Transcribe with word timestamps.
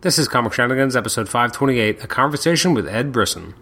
This 0.00 0.16
is 0.16 0.28
Comic 0.28 0.52
Shenanigans, 0.52 0.94
episode 0.94 1.28
528, 1.28 2.04
a 2.04 2.06
conversation 2.06 2.72
with 2.72 2.86
Ed 2.86 3.10
Brisson. 3.10 3.54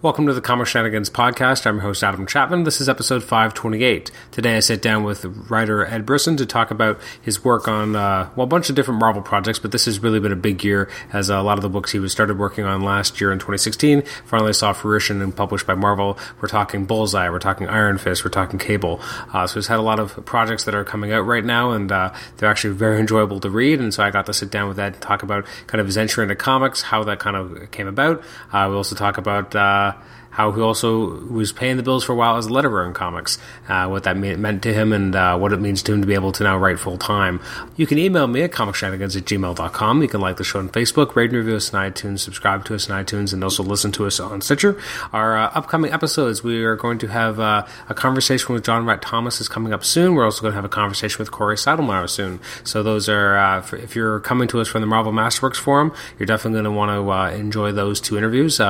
Welcome 0.00 0.28
to 0.28 0.32
the 0.32 0.40
Comic 0.40 0.68
Shenanigans 0.68 1.10
podcast. 1.10 1.66
I'm 1.66 1.74
your 1.74 1.82
host, 1.82 2.04
Adam 2.04 2.24
Chapman. 2.24 2.62
This 2.62 2.80
is 2.80 2.88
episode 2.88 3.24
528. 3.24 4.12
Today 4.30 4.56
I 4.56 4.60
sit 4.60 4.80
down 4.80 5.02
with 5.02 5.24
writer 5.50 5.84
Ed 5.84 6.06
Brisson 6.06 6.36
to 6.36 6.46
talk 6.46 6.70
about 6.70 7.00
his 7.20 7.42
work 7.42 7.66
on, 7.66 7.96
uh, 7.96 8.30
well, 8.36 8.44
a 8.44 8.46
bunch 8.46 8.70
of 8.70 8.76
different 8.76 9.00
Marvel 9.00 9.22
projects, 9.22 9.58
but 9.58 9.72
this 9.72 9.86
has 9.86 9.98
really 9.98 10.20
been 10.20 10.30
a 10.30 10.36
big 10.36 10.62
year 10.62 10.88
as 11.12 11.30
a 11.30 11.40
lot 11.40 11.58
of 11.58 11.62
the 11.62 11.68
books 11.68 11.90
he 11.90 11.98
was 11.98 12.12
started 12.12 12.38
working 12.38 12.64
on 12.64 12.82
last 12.82 13.20
year 13.20 13.32
in 13.32 13.40
2016 13.40 14.02
finally 14.24 14.52
saw 14.52 14.72
fruition 14.72 15.20
and 15.20 15.34
published 15.34 15.66
by 15.66 15.74
Marvel. 15.74 16.16
We're 16.40 16.46
talking 16.46 16.84
Bullseye, 16.84 17.28
we're 17.28 17.40
talking 17.40 17.66
Iron 17.66 17.98
Fist, 17.98 18.24
we're 18.24 18.30
talking 18.30 18.60
Cable. 18.60 19.00
Uh, 19.32 19.48
so 19.48 19.54
he's 19.56 19.66
had 19.66 19.80
a 19.80 19.82
lot 19.82 19.98
of 19.98 20.24
projects 20.24 20.62
that 20.62 20.76
are 20.76 20.84
coming 20.84 21.10
out 21.10 21.22
right 21.22 21.44
now, 21.44 21.72
and 21.72 21.90
uh, 21.90 22.14
they're 22.36 22.48
actually 22.48 22.74
very 22.74 23.00
enjoyable 23.00 23.40
to 23.40 23.50
read. 23.50 23.80
And 23.80 23.92
so 23.92 24.04
I 24.04 24.12
got 24.12 24.26
to 24.26 24.32
sit 24.32 24.52
down 24.52 24.68
with 24.68 24.78
Ed 24.78 24.92
and 24.92 25.02
talk 25.02 25.24
about 25.24 25.44
kind 25.66 25.80
of 25.80 25.88
his 25.88 25.98
entry 25.98 26.22
into 26.22 26.36
comics, 26.36 26.82
how 26.82 27.02
that 27.02 27.18
kind 27.18 27.34
of 27.34 27.72
came 27.72 27.88
about. 27.88 28.22
Uh, 28.52 28.68
we 28.70 28.76
also 28.76 28.94
talk 28.94 29.18
about 29.18 29.56
uh, 29.88 29.92
how 30.30 30.52
he 30.52 30.60
also 30.60 31.20
was 31.26 31.52
paying 31.52 31.76
the 31.76 31.82
bills 31.82 32.04
for 32.04 32.12
a 32.12 32.14
while 32.14 32.36
as 32.36 32.46
a 32.46 32.50
letterer 32.50 32.86
in 32.86 32.94
comics, 32.94 33.38
uh, 33.68 33.86
what 33.86 34.04
that 34.04 34.16
meant 34.16 34.62
to 34.62 34.72
him, 34.72 34.92
and 34.92 35.16
uh, 35.16 35.36
what 35.36 35.52
it 35.52 35.60
means 35.60 35.82
to 35.82 35.92
him 35.92 36.00
to 36.00 36.06
be 36.06 36.14
able 36.14 36.32
to 36.32 36.44
now 36.44 36.56
write 36.56 36.78
full 36.78 36.98
time. 36.98 37.40
You 37.76 37.86
can 37.86 37.98
email 37.98 38.26
me 38.26 38.42
at 38.42 38.52
comicshenanigans 38.52 39.16
at 39.16 39.24
gmail.com. 39.24 40.02
You 40.02 40.08
can 40.08 40.20
like 40.20 40.36
the 40.36 40.44
show 40.44 40.58
on 40.58 40.68
Facebook, 40.68 41.16
rate 41.16 41.30
and 41.30 41.38
review 41.38 41.56
us 41.56 41.72
on 41.72 41.90
iTunes, 41.90 42.20
subscribe 42.20 42.64
to 42.66 42.74
us 42.74 42.88
on 42.88 43.04
iTunes, 43.04 43.32
and 43.32 43.42
also 43.42 43.62
listen 43.62 43.90
to 43.92 44.06
us 44.06 44.20
on 44.20 44.40
Stitcher. 44.40 44.80
Our 45.12 45.36
uh, 45.36 45.50
upcoming 45.54 45.92
episodes, 45.92 46.44
we 46.44 46.62
are 46.64 46.76
going 46.76 46.98
to 46.98 47.08
have 47.08 47.40
uh, 47.40 47.66
a 47.88 47.94
conversation 47.94 48.54
with 48.54 48.64
John 48.64 48.84
Wright 48.84 49.00
Thomas 49.00 49.40
is 49.40 49.48
coming 49.48 49.72
up 49.72 49.84
soon. 49.84 50.14
We're 50.14 50.24
also 50.24 50.42
going 50.42 50.52
to 50.52 50.56
have 50.56 50.64
a 50.64 50.68
conversation 50.68 51.18
with 51.18 51.30
Cory 51.30 51.56
Sedlmeier 51.56 52.08
soon. 52.08 52.40
So 52.64 52.82
those 52.82 53.08
are, 53.08 53.36
uh, 53.36 53.66
if 53.72 53.96
you're 53.96 54.20
coming 54.20 54.48
to 54.48 54.60
us 54.60 54.68
from 54.68 54.82
the 54.82 54.86
Marvel 54.86 55.12
Masterworks 55.12 55.56
Forum, 55.56 55.92
you're 56.18 56.26
definitely 56.26 56.62
going 56.62 56.64
to 56.64 56.70
want 56.70 56.90
to 56.90 57.10
uh, 57.10 57.30
enjoy 57.30 57.72
those 57.72 58.00
two 58.00 58.16
interviews. 58.16 58.60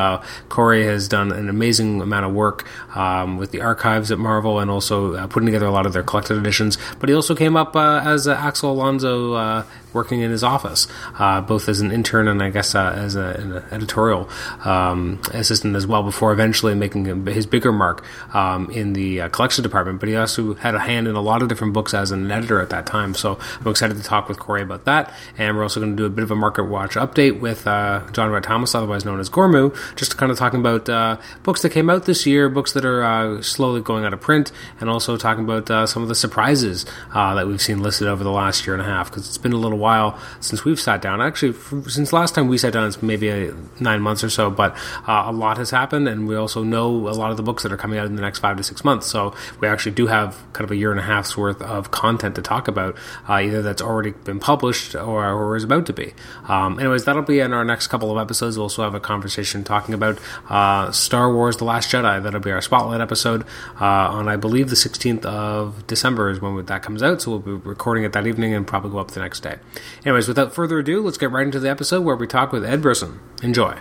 Corey 0.48 0.84
has 0.84 1.09
done 1.09 1.33
an 1.33 1.48
amazing 1.49 2.01
amount 2.01 2.27
of 2.27 2.33
work 2.33 2.67
um, 2.97 3.37
with 3.39 3.51
the 3.51 3.61
archives 3.61 4.11
at 4.11 4.19
Marvel 4.19 4.59
and 4.59 4.71
also 4.71 5.15
uh, 5.15 5.27
putting 5.27 5.47
together 5.47 5.67
a 5.67 5.71
lot 5.71 5.87
of 5.87 5.93
their 5.93 6.03
collected 6.03 6.37
editions. 6.37 6.79
But 6.99 7.09
he 7.09 7.15
also 7.15 7.35
came 7.35 7.57
up 7.57 7.77
uh, 7.77 8.01
as 8.05 8.27
uh, 8.27 8.35
Axel 8.35 8.73
Alonso 8.73 9.65
working 9.92 10.20
in 10.20 10.31
his 10.31 10.44
office, 10.44 10.86
uh, 11.19 11.41
both 11.41 11.69
as 11.69 11.81
an 11.81 11.91
intern 11.91 12.28
and 12.28 12.42
I 12.42 12.50
guess 12.50 12.75
uh, 12.75 12.92
as 12.97 13.17
a, 13.17 13.20
an 13.20 13.64
editorial 13.70 14.28
um, 14.64 15.20
assistant 15.33 15.77
as 15.77 15.86
well, 15.86 16.03
before 16.03 16.33
eventually 16.33 16.75
making 16.75 17.27
his 17.27 17.47
bigger 17.47 17.72
mark 17.72 18.05
um, 18.34 18.70
in 18.70 18.92
the 18.92 19.22
uh, 19.22 19.28
collection 19.28 19.62
department. 19.62 20.00
But 20.00 20.09
he 20.09 20.16
also 20.16 20.55
had 20.55 20.75
a 20.75 20.81
hand 20.81 21.09
in 21.09 21.14
a 21.14 21.20
lot 21.20 21.42
of 21.42 21.48
different 21.48 21.72
books 21.72 21.94
as 21.94 22.11
an 22.11 22.31
editor 22.31 22.61
at 22.61 22.70
that 22.70 22.86
time. 22.86 23.14
So 23.14 23.39
I'm 23.61 23.69
excited 23.69 23.97
to 23.97 24.03
talk 24.03 24.28
with 24.28 24.39
Cory 24.39 24.62
about 24.62 24.84
that. 24.84 25.12
And 25.36 25.56
we're 25.56 25.62
also 25.62 25.81
going 25.81 25.97
to 25.97 25.97
do 25.97 26.06
a 26.06 26.11
bit 26.11 26.22
of 26.22 26.31
a 26.31 26.36
market 26.36 26.64
watch 26.64 26.94
update 26.94 27.41
with 27.41 27.66
uh, 27.66 28.03
John 28.12 28.31
Wright 28.31 28.42
Thomas, 28.42 28.75
otherwise 28.75 29.05
known 29.05 29.20
as 29.20 29.31
Gormu, 29.31 29.77
just 29.97 30.16
kind 30.16 30.31
of 30.31 30.39
talking 30.39 30.61
about 30.61 30.89
uh, 30.89 31.16
books 31.42 31.62
that 31.62 31.70
came 31.70 31.89
out 31.89 32.05
this 32.05 32.27
year, 32.27 32.48
books 32.48 32.72
that 32.72 32.84
are 32.84 33.03
uh, 33.03 33.42
slowly 33.42 33.81
going 33.81 34.05
out 34.05 34.12
of 34.12 34.20
print, 34.20 34.53
and 34.81 34.91
also 34.91 35.16
talking 35.16 35.44
about 35.44 35.89
some 35.89 36.03
of 36.03 36.09
the 36.09 36.14
surprises 36.14 36.84
that 37.14 37.47
we've 37.47 37.62
seen 37.62 37.83
listed 37.83 38.09
over 38.09 38.25
the 38.25 38.31
last 38.31 38.66
year 38.66 38.75
and 38.75 38.83
a 38.83 38.86
half, 38.86 39.11
because 39.11 39.27
it's 39.28 39.39
been 39.39 39.53
a 39.53 39.56
little 39.56 39.78
while 39.79 40.19
since 40.41 40.65
we've 40.65 40.81
sat 40.81 41.03
down. 41.03 41.21
Actually, 41.21 41.55
since 41.89 42.12
last 42.12 42.34
time 42.34 42.48
we 42.48 42.59
sat 42.59 42.73
down, 42.73 42.87
it's 42.87 43.03
maybe 43.03 43.29
a, 43.29 43.55
nine 43.81 44.01
months 44.01 44.25
or 44.25 44.31
so, 44.31 44.51
but 44.51 44.77
uh, 45.07 45.25
a 45.27 45.33
lot 45.33 45.59
has 45.59 45.71
happened, 45.71 46.09
and 46.09 46.29
we 46.29 46.37
also 46.37 46.62
know 46.62 47.09
a 47.09 47.15
lot 47.15 47.31
of 47.31 47.37
the 47.37 47.43
books 47.43 47.62
that 47.62 47.73
are 47.73 47.77
coming 47.77 47.99
out 47.99 48.06
in 48.06 48.17
the 48.17 48.23
next 48.23 48.41
five 48.41 48.56
to 48.56 48.62
six 48.62 48.84
months. 48.84 49.06
So 49.06 49.34
we 49.61 49.69
actually 49.69 49.93
do 49.93 50.06
have 50.06 50.37
kind 50.53 50.65
of 50.65 50.71
a 50.71 50.77
year 50.77 50.91
and 50.91 51.01
a 51.01 51.05
half's 51.05 51.37
worth 51.37 51.61
of 51.62 51.91
content 51.91 52.34
to 52.37 52.43
talk 52.43 52.69
about, 52.69 52.97
uh, 53.29 53.34
either 53.34 53.62
that's 53.62 53.83
already 53.83 54.11
been 54.11 54.41
published 54.41 54.95
or, 54.95 55.25
or 55.27 55.56
is 55.56 55.65
about 55.65 55.87
to 55.87 55.93
be. 55.93 56.15
Um, 56.49 56.79
anyways, 56.79 57.05
that'll 57.05 57.23
be 57.23 57.41
in 57.41 57.53
our 57.53 57.65
next 57.65 57.89
couple 57.89 58.10
of 58.10 58.19
episodes. 58.19 58.56
We'll 58.56 58.65
also 58.65 58.83
have 58.83 58.95
a 58.95 59.00
conversation 59.00 59.65
talking 59.65 59.95
about 59.95 60.19
uh, 60.49 60.93
Star 60.93 61.33
Wars: 61.33 61.56
The 61.56 61.65
Last 61.65 61.91
Jedi. 61.91 62.22
That'll 62.22 62.41
be 62.41 62.50
our 62.50 62.62
spotlight 62.62 63.00
episode 63.00 63.45
uh, 63.81 63.84
on, 63.84 64.28
I 64.28 64.37
believe, 64.37 64.69
the 64.71 64.77
16th 64.77 65.25
of 65.25 65.87
December 65.87 66.31
is 66.31 66.41
when 66.41 66.65
that 66.66 66.83
comes 66.83 67.03
out. 67.03 67.22
So 67.22 67.33
we'll 67.33 67.41
be 67.41 67.69
recording 67.69 68.05
it 68.05 68.12
that 68.12 68.27
evening 68.27 68.55
and 68.55 68.66
probably 68.66 68.91
go 68.91 68.99
up 68.99 69.12
the 69.12 69.21
next 69.21 69.41
day. 69.41 69.56
Anyways, 70.05 70.29
without 70.29 70.53
further 70.53 70.79
ado, 70.79 71.01
let's 71.01 71.19
get 71.19 71.31
right 71.31 71.45
into 71.45 71.61
the 71.61 71.71
episode 71.71 72.03
where 72.03 72.17
we 72.17 72.27
talk 72.27 72.53
with 72.53 72.65
Ed 72.65 72.83
Brisson. 72.83 73.21
Enjoy. 73.43 73.79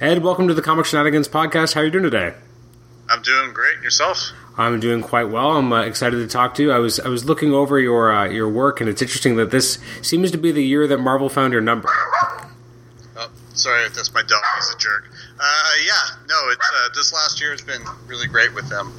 Ed, 0.00 0.22
welcome 0.22 0.46
to 0.48 0.54
the 0.54 0.62
Comic 0.62 0.86
Shenanigans 0.86 1.28
podcast. 1.28 1.74
How 1.74 1.80
are 1.80 1.84
you 1.84 1.90
doing 1.90 2.04
today? 2.04 2.34
I'm 3.08 3.22
doing 3.22 3.52
great. 3.52 3.80
Yourself? 3.82 4.30
I'm 4.56 4.80
doing 4.80 5.02
quite 5.02 5.30
well. 5.30 5.56
I'm 5.56 5.72
uh, 5.72 5.82
excited 5.82 6.16
to 6.16 6.26
talk 6.26 6.54
to 6.54 6.62
you. 6.62 6.72
I 6.72 6.78
was 6.78 7.00
I 7.00 7.08
was 7.08 7.24
looking 7.24 7.52
over 7.52 7.78
your 7.78 8.12
uh, 8.12 8.28
your 8.28 8.48
work, 8.48 8.80
and 8.80 8.90
it's 8.90 9.00
interesting 9.00 9.36
that 9.36 9.50
this 9.50 9.78
seems 10.02 10.30
to 10.32 10.38
be 10.38 10.52
the 10.52 10.64
year 10.64 10.86
that 10.86 10.98
Marvel 10.98 11.28
found 11.28 11.52
your 11.52 11.62
number. 11.62 11.88
Oh, 13.16 13.30
sorry 13.54 13.84
if 13.84 13.94
that's 13.94 14.12
my 14.12 14.22
dog. 14.22 14.42
He's 14.56 14.74
a 14.74 14.78
jerk. 14.78 15.10
Uh, 15.40 15.72
yeah, 15.86 16.16
no, 16.28 16.36
it's 16.50 16.70
uh, 16.74 16.88
this 16.94 17.12
last 17.12 17.40
year 17.40 17.52
has 17.52 17.62
been 17.62 17.82
really 18.06 18.26
great 18.26 18.52
with 18.54 18.68
them. 18.68 18.92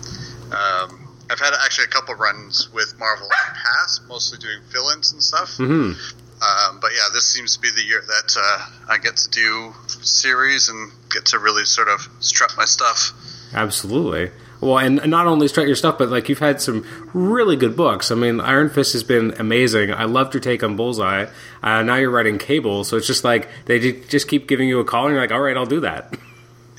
Um, 0.52 0.99
I've 1.30 1.40
had 1.40 1.54
actually 1.64 1.86
a 1.86 1.90
couple 1.90 2.16
runs 2.16 2.70
with 2.74 2.98
Marvel 2.98 3.26
in 3.26 3.54
the 3.54 3.60
past, 3.60 4.02
mostly 4.08 4.40
doing 4.40 4.60
fill-ins 4.70 5.14
and 5.14 5.22
stuff. 5.22 5.58
Mm-hmm. 5.58 5.94
Um, 6.42 6.80
but 6.80 6.92
yeah, 6.96 7.10
this 7.14 7.26
seems 7.26 7.56
to 7.56 7.62
be 7.62 7.70
the 7.70 7.84
year 7.84 8.02
that 8.02 8.36
uh, 8.38 8.66
I 8.88 8.98
get 8.98 9.18
to 9.18 9.30
do 9.30 9.74
series 9.86 10.70
and 10.70 10.92
get 11.12 11.26
to 11.28 11.40
really 11.40 11.66
sort 11.66 11.90
of 11.90 12.08
strut 12.20 12.54
my 12.58 12.66
stuff. 12.66 13.12
Absolutely. 13.54 14.32
Well, 14.62 14.78
and 14.78 15.06
not 15.10 15.28
only 15.28 15.48
strut 15.48 15.68
your 15.68 15.76
stuff, 15.76 15.98
but 15.98 16.10
like 16.10 16.30
you've 16.30 16.40
had 16.40 16.62
some 16.62 16.86
really 17.14 17.56
good 17.56 17.76
books. 17.76 18.12
I 18.12 18.16
mean, 18.16 18.40
Iron 18.40 18.70
Fist 18.70 18.94
has 18.94 19.04
been 19.04 19.34
amazing. 19.40 19.94
I 19.94 20.06
loved 20.06 20.34
your 20.34 20.42
take 20.42 20.64
on 20.64 20.76
Bullseye. 20.76 21.28
Uh, 21.62 21.84
now 21.84 21.96
you're 21.96 22.10
writing 22.10 22.38
Cable, 22.38 22.84
so 22.84 22.98
it's 22.98 23.08
just 23.08 23.24
like 23.24 23.50
they 23.66 23.80
just 23.80 24.28
keep 24.28 24.48
giving 24.48 24.68
you 24.68 24.80
a 24.80 24.86
call, 24.86 25.06
and 25.06 25.14
you're 25.14 25.22
like, 25.22 25.32
all 25.32 25.42
right, 25.42 25.56
I'll 25.56 25.66
do 25.66 25.82
that. 25.82 26.18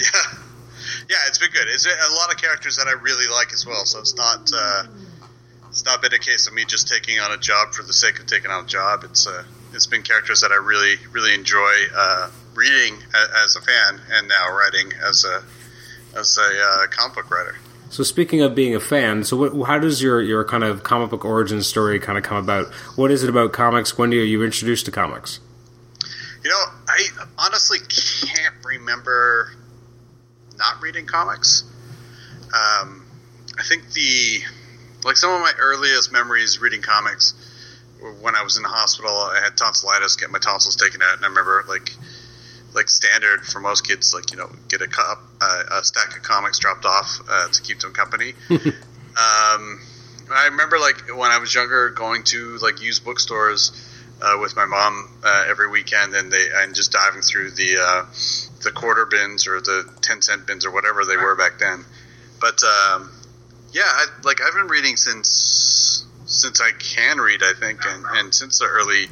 Yeah 0.00 0.39
yeah, 1.10 1.16
it's 1.26 1.38
been 1.38 1.50
good. 1.50 1.66
It's 1.66 1.84
a 1.84 2.15
lot 2.15 2.32
of 2.32 2.41
characters 2.41 2.76
that 2.76 2.87
I 2.87 2.93
really 2.93 3.26
like 3.26 3.53
as 3.53 3.66
well. 3.66 3.84
So 3.84 3.98
it's 3.98 4.16
not 4.16 4.48
uh, 4.54 4.84
it's 5.69 5.84
not 5.84 6.00
been 6.00 6.15
a 6.15 6.19
case 6.19 6.47
of 6.47 6.54
me 6.54 6.65
just 6.65 6.87
taking 6.87 7.19
on 7.19 7.32
a 7.32 7.37
job 7.37 7.75
for 7.75 7.82
the 7.82 7.93
sake 7.93 8.21
of 8.21 8.26
taking 8.26 8.50
on 8.50 8.65
a 8.65 8.66
job. 8.66 9.03
It's 9.03 9.26
uh, 9.26 9.43
it's 9.75 9.88
been 9.88 10.03
characters 10.03 10.43
that 10.43 10.53
I 10.53 10.56
really 10.56 10.94
really 11.10 11.34
enjoy 11.34 11.72
uh, 11.93 12.31
reading 12.54 12.97
as 13.44 13.56
a 13.56 13.60
fan 13.60 14.00
and 14.12 14.28
now 14.28 14.56
writing 14.56 14.93
as 15.04 15.25
a 15.25 15.43
as 16.16 16.38
a 16.38 16.43
uh, 16.43 16.87
comic 16.87 17.16
book 17.16 17.31
writer. 17.31 17.56
So 17.91 18.04
speaking 18.04 18.41
of 18.41 18.54
being 18.54 18.76
a 18.76 18.81
fan, 18.81 19.25
so 19.25 19.37
what, 19.37 19.66
how 19.66 19.81
does 19.81 20.00
your, 20.00 20.22
your 20.22 20.44
kind 20.44 20.62
of 20.62 20.84
comic 20.84 21.10
book 21.10 21.25
origin 21.25 21.60
story 21.60 21.99
kind 21.99 22.16
of 22.16 22.22
come 22.22 22.37
about? 22.37 22.72
What 22.94 23.10
is 23.10 23.25
it 23.25 23.28
about 23.28 23.53
comics? 23.53 23.99
When 23.99 24.10
do 24.10 24.16
you, 24.16 24.22
you 24.22 24.44
introduced 24.44 24.84
to 24.84 24.93
comics? 24.93 25.41
You 26.44 26.50
know, 26.50 26.62
I 26.87 27.09
honestly 27.37 27.78
can't 27.88 28.54
remember 28.65 29.50
not 30.60 30.81
reading 30.82 31.06
comics. 31.06 31.65
Um, 32.47 33.04
I 33.59 33.62
think 33.65 33.91
the 33.93 34.41
like 35.04 35.16
some 35.16 35.32
of 35.32 35.41
my 35.41 35.53
earliest 35.59 36.12
memories 36.12 36.60
reading 36.60 36.82
comics 36.82 37.34
when 38.21 38.37
I 38.37 38.43
was 38.43 38.56
in 38.56 38.62
the 38.62 38.69
hospital. 38.69 39.10
I 39.10 39.41
had 39.43 39.56
tonsillitis, 39.56 40.16
get 40.16 40.31
my 40.31 40.38
tonsils 40.38 40.76
taken 40.76 41.03
out, 41.03 41.16
and 41.16 41.25
I 41.25 41.28
remember 41.28 41.65
like 41.66 41.91
like 42.75 42.88
standard 42.88 43.41
for 43.41 43.59
most 43.59 43.87
kids, 43.87 44.15
like 44.15 44.31
you 44.31 44.37
know, 44.37 44.50
get 44.69 44.82
a 44.82 44.87
cup, 44.87 45.22
uh, 45.41 45.62
a 45.72 45.84
stack 45.84 46.16
of 46.16 46.22
comics 46.22 46.59
dropped 46.59 46.84
off 46.84 47.20
uh, 47.28 47.49
to 47.49 47.62
keep 47.62 47.81
them 47.81 47.93
company. 47.93 48.34
um, 48.50 49.81
I 50.32 50.49
remember 50.50 50.78
like 50.78 51.09
when 51.09 51.31
I 51.31 51.38
was 51.38 51.54
younger, 51.54 51.91
going 51.91 52.22
to 52.25 52.59
like 52.59 52.81
used 52.82 53.04
bookstores 53.04 53.72
uh, 54.22 54.38
with 54.41 54.56
my 54.56 54.66
mom 54.66 55.08
uh, 55.25 55.44
every 55.48 55.69
weekend, 55.69 56.14
and 56.14 56.32
they 56.32 56.48
and 56.54 56.75
just 56.75 56.92
diving 56.92 57.22
through 57.22 57.50
the 57.53 57.78
uh, 57.78 58.04
the 58.62 58.70
quarter 58.70 59.06
bins 59.06 59.47
or 59.47 59.60
the 59.60 59.88
ten 60.03 60.22
cent 60.22 60.47
bins 60.47 60.66
or 60.66 60.70
whatever 60.70 61.04
they 61.04 61.16
were 61.16 61.36
back 61.36 61.58
then. 61.58 61.84
But 62.41 62.62
um, 62.62 63.10
yeah, 63.72 63.82
I, 63.84 64.06
like 64.25 64.40
I've 64.40 64.55
been 64.55 64.69
reading 64.69 64.96
since 64.96 66.05
since 66.26 66.61
I 66.61 66.70
can 66.72 67.19
read, 67.19 67.43
I 67.43 67.55
think, 67.58 67.81
and, 67.87 68.05
and 68.08 68.34
since 68.34 68.58
the 68.58 68.67
early 68.67 69.06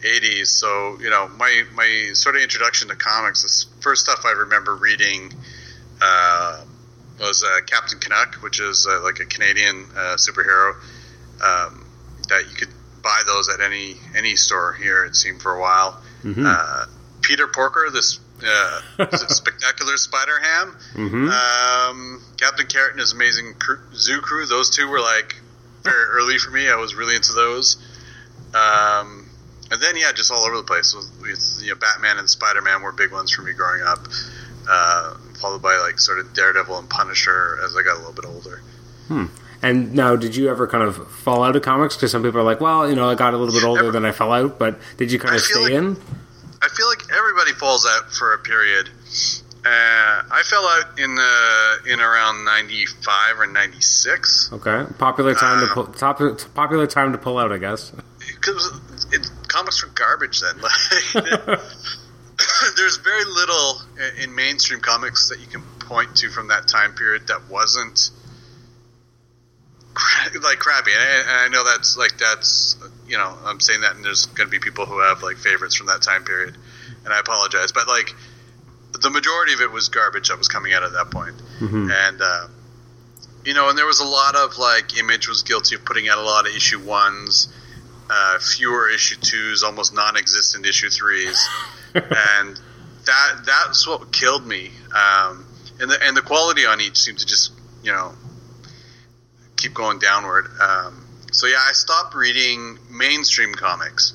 '80s. 0.00 0.46
So 0.48 0.98
you 1.00 1.10
know, 1.10 1.28
my 1.28 1.62
my 1.74 2.10
sort 2.14 2.36
of 2.36 2.42
introduction 2.42 2.88
to 2.88 2.96
comics, 2.96 3.42
the 3.42 3.82
first 3.82 4.02
stuff 4.02 4.24
I 4.24 4.32
remember 4.32 4.74
reading. 4.74 5.32
Uh, 6.00 6.62
was 7.18 7.42
uh, 7.42 7.60
Captain 7.64 7.98
Canuck, 7.98 8.34
which 8.42 8.60
is 8.60 8.86
uh, 8.86 9.02
like 9.02 9.20
a 9.20 9.24
Canadian 9.24 9.84
superhero 10.16 10.74
um, 11.42 11.86
that 12.28 12.44
you 12.50 12.54
could 12.54 12.68
buy 13.06 13.22
those 13.24 13.48
at 13.48 13.60
any 13.60 13.94
any 14.16 14.34
store 14.34 14.72
here. 14.72 15.04
It 15.04 15.14
seemed 15.14 15.40
for 15.40 15.54
a 15.54 15.60
while. 15.60 16.02
Mm-hmm. 16.24 16.44
Uh, 16.44 16.86
Peter 17.22 17.46
Porker, 17.46 17.88
this 17.92 18.18
uh, 18.44 18.80
spectacular 19.28 19.96
Spider 19.96 20.40
Ham. 20.42 20.76
Mm-hmm. 20.94 21.28
Um, 21.30 22.22
Captain 22.36 22.66
Carrot 22.66 22.92
and 22.92 23.00
his 23.00 23.12
amazing 23.12 23.54
crew, 23.60 23.78
zoo 23.94 24.20
crew. 24.20 24.46
Those 24.46 24.70
two 24.70 24.88
were 24.88 25.00
like 25.00 25.36
very 25.84 26.04
early 26.10 26.38
for 26.38 26.50
me. 26.50 26.68
I 26.68 26.76
was 26.76 26.96
really 26.96 27.14
into 27.14 27.32
those. 27.32 27.76
Um, 28.52 29.30
and 29.70 29.80
then 29.80 29.96
yeah, 29.96 30.10
just 30.12 30.32
all 30.32 30.44
over 30.44 30.56
the 30.56 30.64
place. 30.64 30.92
With 31.20 31.60
you 31.62 31.70
know, 31.70 31.76
Batman 31.76 32.18
and 32.18 32.28
Spider 32.28 32.60
Man 32.60 32.82
were 32.82 32.92
big 32.92 33.12
ones 33.12 33.30
for 33.30 33.42
me 33.42 33.52
growing 33.52 33.82
up. 33.82 34.00
Uh, 34.68 35.14
followed 35.40 35.62
by 35.62 35.76
like 35.76 36.00
sort 36.00 36.18
of 36.18 36.34
Daredevil 36.34 36.76
and 36.76 36.90
Punisher 36.90 37.60
as 37.64 37.76
I 37.76 37.82
got 37.82 37.94
a 37.94 37.98
little 37.98 38.12
bit 38.12 38.24
older. 38.24 38.62
Hmm. 39.06 39.26
And 39.62 39.94
now, 39.94 40.16
did 40.16 40.36
you 40.36 40.48
ever 40.48 40.66
kind 40.66 40.84
of 40.84 41.10
fall 41.10 41.42
out 41.42 41.56
of 41.56 41.62
comics? 41.62 41.96
Because 41.96 42.12
some 42.12 42.22
people 42.22 42.40
are 42.40 42.44
like, 42.44 42.60
well, 42.60 42.88
you 42.88 42.94
know, 42.94 43.08
I 43.08 43.14
got 43.14 43.34
a 43.34 43.36
little 43.36 43.54
bit 43.54 43.64
older, 43.64 43.90
then 43.90 44.04
I 44.04 44.12
fell 44.12 44.32
out. 44.32 44.58
But 44.58 44.78
did 44.96 45.10
you 45.10 45.18
kind 45.18 45.34
of 45.34 45.40
stay 45.40 45.62
like, 45.62 45.72
in? 45.72 45.96
I 46.62 46.68
feel 46.68 46.88
like 46.88 47.02
everybody 47.16 47.52
falls 47.52 47.86
out 47.86 48.12
for 48.12 48.34
a 48.34 48.38
period. 48.38 48.88
Uh, 49.64 50.22
I 50.30 50.42
fell 50.44 50.64
out 50.64 50.98
in 50.98 51.14
the 51.16 51.92
in 51.92 52.00
around 52.00 52.44
ninety 52.44 52.86
five 52.86 53.38
or 53.38 53.46
ninety 53.48 53.80
six. 53.80 54.50
Okay, 54.52 54.84
popular 54.98 55.34
time 55.34 55.66
to 55.66 55.72
pull, 55.72 55.86
top, 55.86 56.20
popular 56.54 56.86
time 56.86 57.10
to 57.10 57.18
pull 57.18 57.36
out, 57.38 57.50
I 57.50 57.58
guess. 57.58 57.92
Because 58.18 58.80
comics 59.48 59.82
were 59.82 59.90
garbage 59.92 60.40
then. 60.40 60.60
Like, 60.60 61.60
there's 62.76 62.98
very 62.98 63.24
little 63.24 63.80
in 64.22 64.34
mainstream 64.34 64.80
comics 64.80 65.28
that 65.30 65.40
you 65.40 65.46
can 65.46 65.62
point 65.80 66.14
to 66.16 66.30
from 66.30 66.48
that 66.48 66.68
time 66.68 66.92
period 66.94 67.26
that 67.28 67.48
wasn't 67.50 68.10
like 70.42 70.58
crappy. 70.58 70.92
And 70.92 71.00
I, 71.00 71.20
and 71.20 71.30
I, 71.30 71.48
know 71.48 71.64
that's 71.64 71.96
like 71.96 72.18
that's 72.18 72.76
you 73.08 73.16
know 73.16 73.36
I'm 73.44 73.60
saying 73.60 73.80
that, 73.80 73.96
and 73.96 74.04
there's 74.04 74.26
going 74.26 74.46
to 74.46 74.50
be 74.50 74.58
people 74.58 74.86
who 74.86 75.00
have 75.00 75.22
like 75.22 75.36
favorites 75.36 75.74
from 75.74 75.86
that 75.86 76.02
time 76.02 76.24
period, 76.24 76.56
and 77.04 77.12
I 77.12 77.20
apologize, 77.20 77.72
but 77.72 77.88
like 77.88 78.14
the 79.00 79.10
majority 79.10 79.52
of 79.52 79.60
it 79.60 79.70
was 79.70 79.88
garbage 79.88 80.28
that 80.28 80.38
was 80.38 80.48
coming 80.48 80.72
out 80.72 80.82
at 80.82 80.92
that 80.92 81.10
point. 81.10 81.36
Mm-hmm. 81.60 81.90
and 81.90 82.20
uh, 82.20 82.48
you 83.44 83.54
know, 83.54 83.68
and 83.68 83.78
there 83.78 83.86
was 83.86 84.00
a 84.00 84.04
lot 84.04 84.34
of 84.34 84.58
like 84.58 84.98
Image 84.98 85.28
was 85.28 85.42
guilty 85.42 85.76
of 85.76 85.84
putting 85.84 86.08
out 86.08 86.18
a 86.18 86.22
lot 86.22 86.48
of 86.48 86.54
issue 86.54 86.80
ones, 86.80 87.48
uh, 88.10 88.38
fewer 88.38 88.88
issue 88.90 89.16
twos, 89.20 89.62
almost 89.62 89.94
non-existent 89.94 90.66
issue 90.66 90.90
threes, 90.90 91.38
and 91.94 92.60
that 93.06 93.42
that's 93.44 93.86
what 93.86 94.12
killed 94.12 94.46
me. 94.46 94.70
Um, 94.94 95.46
and 95.80 95.90
the 95.90 95.98
and 96.02 96.16
the 96.16 96.22
quality 96.22 96.66
on 96.66 96.80
each 96.80 96.98
seemed 96.98 97.18
to 97.18 97.26
just 97.26 97.52
you 97.82 97.92
know 97.92 98.12
keep 99.56 99.74
going 99.74 99.98
downward. 99.98 100.46
Um, 100.60 101.06
so 101.32 101.46
yeah, 101.46 101.62
I 101.68 101.72
stopped 101.72 102.14
reading 102.14 102.78
mainstream 102.90 103.54
comics 103.54 104.14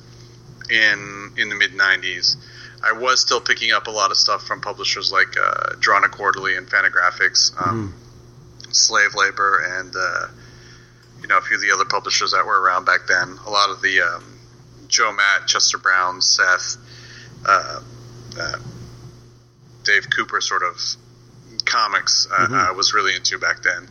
in 0.70 1.32
in 1.36 1.48
the 1.48 1.54
mid 1.54 1.72
'90s. 1.72 2.36
I 2.84 2.92
was 2.92 3.20
still 3.20 3.40
picking 3.40 3.70
up 3.70 3.86
a 3.86 3.90
lot 3.90 4.10
of 4.10 4.16
stuff 4.16 4.44
from 4.44 4.60
publishers 4.60 5.12
like 5.12 5.36
uh, 5.40 5.74
Drawn 5.78 6.02
Quarterly 6.10 6.56
and 6.56 6.66
Fantagraphics, 6.66 7.52
um, 7.64 7.94
mm. 7.94 8.74
Slave 8.74 9.14
Labor, 9.14 9.64
and 9.78 9.94
uh, 9.94 10.26
you 11.20 11.28
know 11.28 11.38
a 11.38 11.42
few 11.42 11.56
of 11.56 11.62
the 11.62 11.70
other 11.70 11.84
publishers 11.84 12.32
that 12.32 12.44
were 12.44 12.60
around 12.60 12.84
back 12.84 13.06
then. 13.06 13.38
A 13.46 13.50
lot 13.50 13.70
of 13.70 13.82
the 13.82 14.00
um, 14.00 14.24
Joe 14.88 15.12
Matt, 15.12 15.46
Chester 15.46 15.78
Brown, 15.78 16.20
Seth, 16.20 16.76
uh, 17.46 17.80
uh 18.38 18.56
Dave 19.84 20.06
Cooper 20.10 20.40
sort 20.40 20.62
of 20.62 20.76
comics 21.64 22.26
uh, 22.30 22.36
mm-hmm. 22.36 22.54
I 22.54 22.72
was 22.72 22.94
really 22.94 23.14
into 23.14 23.38
back 23.38 23.62
then. 23.62 23.88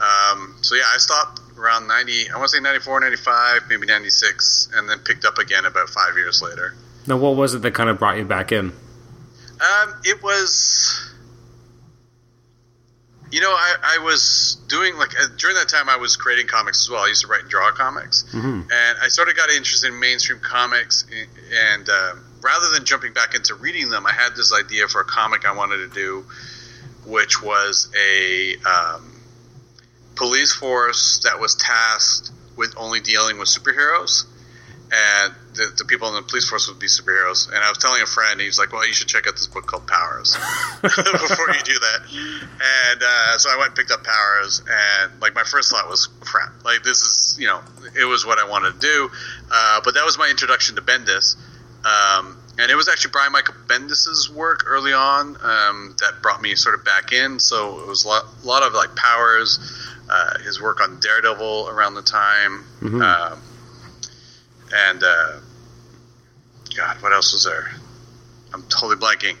Um, 0.00 0.56
so 0.60 0.74
yeah, 0.74 0.84
I 0.94 0.98
stopped 0.98 1.40
around 1.58 1.88
90, 1.88 2.30
I 2.30 2.36
want 2.36 2.50
to 2.50 2.56
say 2.56 2.62
94, 2.62 3.00
95, 3.00 3.62
maybe 3.68 3.86
96, 3.86 4.70
and 4.74 4.88
then 4.88 4.98
picked 5.00 5.24
up 5.24 5.38
again 5.38 5.64
about 5.64 5.88
five 5.90 6.16
years 6.16 6.40
later. 6.40 6.74
Now, 7.06 7.16
what 7.16 7.36
was 7.36 7.54
it 7.54 7.62
that 7.62 7.74
kind 7.74 7.90
of 7.90 7.98
brought 7.98 8.16
you 8.18 8.24
back 8.24 8.52
in? 8.52 8.66
Um, 9.60 9.94
it 10.04 10.22
was, 10.22 11.10
you 13.32 13.40
know, 13.40 13.50
I, 13.50 13.76
I 13.82 14.04
was 14.04 14.56
doing 14.68 14.96
like 14.96 15.18
uh, 15.18 15.26
during 15.36 15.56
that 15.56 15.68
time 15.68 15.88
I 15.88 15.96
was 15.96 16.16
creating 16.16 16.46
comics 16.46 16.84
as 16.84 16.90
well. 16.90 17.02
I 17.02 17.08
used 17.08 17.22
to 17.22 17.26
write 17.26 17.42
and 17.42 17.50
draw 17.50 17.72
comics, 17.72 18.24
mm-hmm. 18.32 18.70
and 18.70 18.98
I 19.02 19.08
sort 19.08 19.28
of 19.28 19.36
got 19.36 19.50
interested 19.50 19.88
in 19.92 19.98
mainstream 19.98 20.38
comics. 20.38 21.06
And 21.72 21.88
uh, 21.88 22.14
rather 22.40 22.70
than 22.72 22.84
jumping 22.84 23.14
back 23.14 23.34
into 23.34 23.54
reading 23.54 23.88
them, 23.88 24.06
I 24.06 24.12
had 24.12 24.36
this 24.36 24.52
idea 24.52 24.86
for 24.86 25.00
a 25.00 25.04
comic 25.04 25.44
I 25.44 25.56
wanted 25.56 25.78
to 25.78 25.88
do, 25.88 26.26
which 27.04 27.42
was 27.42 27.90
a 27.98 28.54
um, 28.64 29.17
police 30.18 30.52
force 30.52 31.20
that 31.24 31.40
was 31.40 31.54
tasked 31.54 32.30
with 32.56 32.74
only 32.76 33.00
dealing 33.00 33.38
with 33.38 33.48
superheroes, 33.48 34.24
and 34.90 35.34
the, 35.54 35.72
the, 35.78 35.84
people 35.84 36.08
in 36.08 36.14
the 36.14 36.22
police 36.22 36.48
force 36.48 36.66
would 36.68 36.78
be 36.78 36.86
superheroes. 36.86 37.46
And 37.46 37.58
I 37.58 37.68
was 37.68 37.78
telling 37.78 38.02
a 38.02 38.06
friend, 38.06 38.40
he's 38.40 38.58
like, 38.58 38.72
"Well, 38.72 38.86
you 38.86 38.92
should 38.92 39.06
check 39.06 39.26
out 39.26 39.34
this 39.34 39.46
book 39.46 39.66
called 39.66 39.86
Powers 39.86 40.36
before 40.82 41.50
you 41.50 41.62
do 41.62 41.78
that." 41.78 42.00
And 42.10 43.02
uh, 43.02 43.38
so 43.38 43.50
I 43.50 43.56
went 43.56 43.68
and 43.68 43.76
picked 43.76 43.92
up 43.92 44.02
Powers, 44.02 44.62
and 44.68 45.20
like 45.20 45.34
my 45.34 45.44
first 45.44 45.70
thought 45.70 45.88
was, 45.88 46.06
"Crap! 46.20 46.64
Like 46.64 46.82
this 46.82 47.02
is 47.02 47.36
you 47.38 47.46
know, 47.46 47.60
it 47.98 48.04
was 48.04 48.26
what 48.26 48.38
I 48.38 48.48
wanted 48.48 48.74
to 48.74 48.80
do." 48.80 49.10
Uh, 49.50 49.80
but 49.84 49.94
that 49.94 50.04
was 50.04 50.18
my 50.18 50.28
introduction 50.28 50.76
to 50.76 50.82
Bendis. 50.82 51.36
Um, 51.84 52.36
and 52.58 52.72
it 52.72 52.74
was 52.74 52.88
actually 52.88 53.12
Brian 53.12 53.32
Michael 53.32 53.54
Bendis's 53.66 54.28
work 54.28 54.64
early 54.66 54.92
on 54.92 55.36
um, 55.40 55.94
that 56.00 56.20
brought 56.22 56.42
me 56.42 56.56
sort 56.56 56.74
of 56.74 56.84
back 56.84 57.12
in. 57.12 57.38
So 57.38 57.80
it 57.80 57.86
was 57.86 58.04
a 58.04 58.08
lot, 58.08 58.24
a 58.42 58.46
lot 58.46 58.62
of 58.64 58.74
like 58.74 58.96
Powers, 58.96 59.60
uh, 60.08 60.38
his 60.40 60.60
work 60.60 60.80
on 60.80 61.00
Daredevil 61.00 61.68
around 61.68 61.94
the 61.94 62.02
time, 62.02 62.64
mm-hmm. 62.80 63.02
Um, 63.02 63.42
and 64.74 65.02
uh, 65.02 65.38
God, 66.76 67.02
what 67.02 67.12
else 67.12 67.32
was 67.32 67.44
there? 67.44 67.70
I'm 68.52 68.62
totally 68.62 68.96
blanking. 68.96 69.36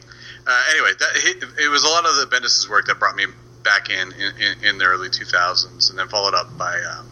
Uh, 0.46 0.62
anyway, 0.72 0.90
that, 0.98 1.54
it 1.58 1.68
was 1.68 1.84
a 1.84 1.88
lot 1.88 2.06
of 2.06 2.16
the 2.16 2.26
Bendis's 2.26 2.68
work 2.68 2.86
that 2.86 2.98
brought 2.98 3.16
me 3.16 3.26
back 3.62 3.90
in 3.90 4.12
in, 4.12 4.64
in, 4.64 4.78
the 4.78 4.84
early 4.84 5.08
2000s, 5.08 5.90
and 5.90 5.98
then 5.98 6.08
followed 6.08 6.34
up 6.34 6.56
by 6.56 6.80
um, 6.80 7.10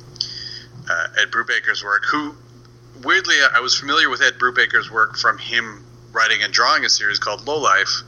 uh, 0.89 1.09
Ed 1.21 1.31
Brubaker's 1.31 1.85
work. 1.85 2.05
Who, 2.11 2.35
weirdly, 3.05 3.37
I 3.53 3.61
was 3.61 3.79
familiar 3.79 4.09
with 4.09 4.23
Ed 4.23 4.35
Brubaker's 4.39 4.91
work 4.91 5.17
from 5.17 5.39
him 5.39 5.85
writing 6.13 6.43
and 6.43 6.53
drawing 6.53 6.85
a 6.85 6.89
series 6.89 7.19
called 7.19 7.47
Low 7.47 7.59
Life 7.59 8.03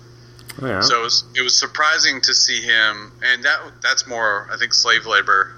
So 0.80 1.00
it 1.00 1.04
was, 1.04 1.24
it 1.36 1.42
was 1.42 1.58
surprising 1.58 2.20
to 2.22 2.34
see 2.34 2.60
him, 2.62 3.12
and 3.22 3.44
that 3.44 3.60
that's 3.82 4.06
more, 4.06 4.48
I 4.52 4.56
think, 4.56 4.74
slave 4.74 5.06
labor. 5.06 5.54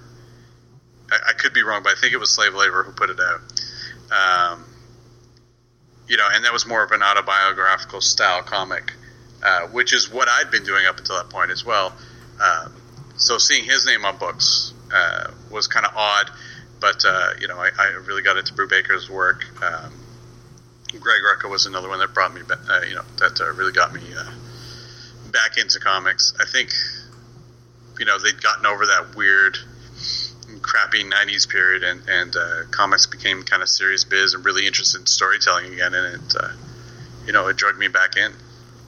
I, 1.11 1.31
I 1.31 1.33
could 1.33 1.53
be 1.53 1.63
wrong, 1.63 1.83
but 1.83 1.97
I 1.97 2.01
think 2.01 2.13
it 2.13 2.19
was 2.19 2.31
slave 2.31 2.55
labor 2.55 2.83
who 2.83 2.93
put 2.93 3.11
it 3.11 3.19
out. 3.19 3.41
Um, 4.13 4.65
you 6.09 6.17
know, 6.17 6.29
and 6.33 6.45
that 6.45 6.53
was 6.53 6.67
more 6.67 6.83
of 6.83 6.91
an 6.91 7.03
autobiographical 7.03 8.01
style 8.01 8.43
comic, 8.43 8.93
uh, 9.43 9.69
which 9.69 9.95
is 9.95 10.13
what 10.13 10.29
I'd 10.29 10.51
been 10.51 10.65
doing 10.65 10.85
up 10.87 10.99
until 10.99 11.17
that 11.17 11.31
point 11.31 11.51
as 11.51 11.65
well. 11.65 11.95
Uh, 12.41 12.69
so 13.17 13.39
seeing 13.39 13.65
his 13.65 13.87
name 13.87 14.05
on 14.05 14.19
books 14.19 14.75
uh, 14.93 15.31
was 15.51 15.67
kind 15.69 15.87
of 15.87 15.93
odd, 15.97 16.31
but 16.81 17.05
uh, 17.07 17.31
you 17.41 17.49
know, 17.49 17.59
I, 17.59 17.71
I, 17.79 17.87
really 18.07 18.23
got 18.23 18.37
into 18.37 18.55
Brubaker's 18.55 19.09
work. 19.09 19.45
Um, 19.63 19.93
Greg 20.99 21.21
Rucka 21.23 21.49
was 21.49 21.67
another 21.67 21.89
one 21.89 22.01
that 22.01 22.13
brought 22.13 22.35
me, 22.35 22.41
uh, 22.51 22.81
you 22.89 22.97
know, 22.97 23.05
that 23.19 23.41
uh, 23.41 23.53
really 23.53 23.73
got 23.73 23.93
me 23.93 24.01
back 25.31 25.59
into 25.59 25.79
comics. 25.79 26.35
I 26.41 26.45
think, 26.45 26.71
you 27.99 28.05
know, 28.05 28.19
they'd 28.19 28.41
gotten 28.43 28.67
over 28.67 28.87
that 28.87 29.15
weird, 29.17 29.57
crappy 30.63 31.05
'90s 31.05 31.49
period, 31.49 31.83
and 31.83 32.03
and 32.09 32.37
uh, 32.37 32.63
comics 32.71 33.07
became 33.07 33.43
kind 33.43 33.63
of 33.63 33.69
serious 33.69 34.05
biz 34.05 34.35
and 34.35 34.45
really 34.45 34.67
interested 34.67 35.01
in 35.01 35.07
storytelling 35.07 35.73
again, 35.73 35.95
and 35.95 36.15
it, 36.15 36.37
uh, 36.39 36.53
you 37.27 37.33
know, 37.33 37.49
it 37.49 37.57
drugged 37.57 37.79
me 37.79 37.89
back 37.89 38.17
in. 38.17 38.33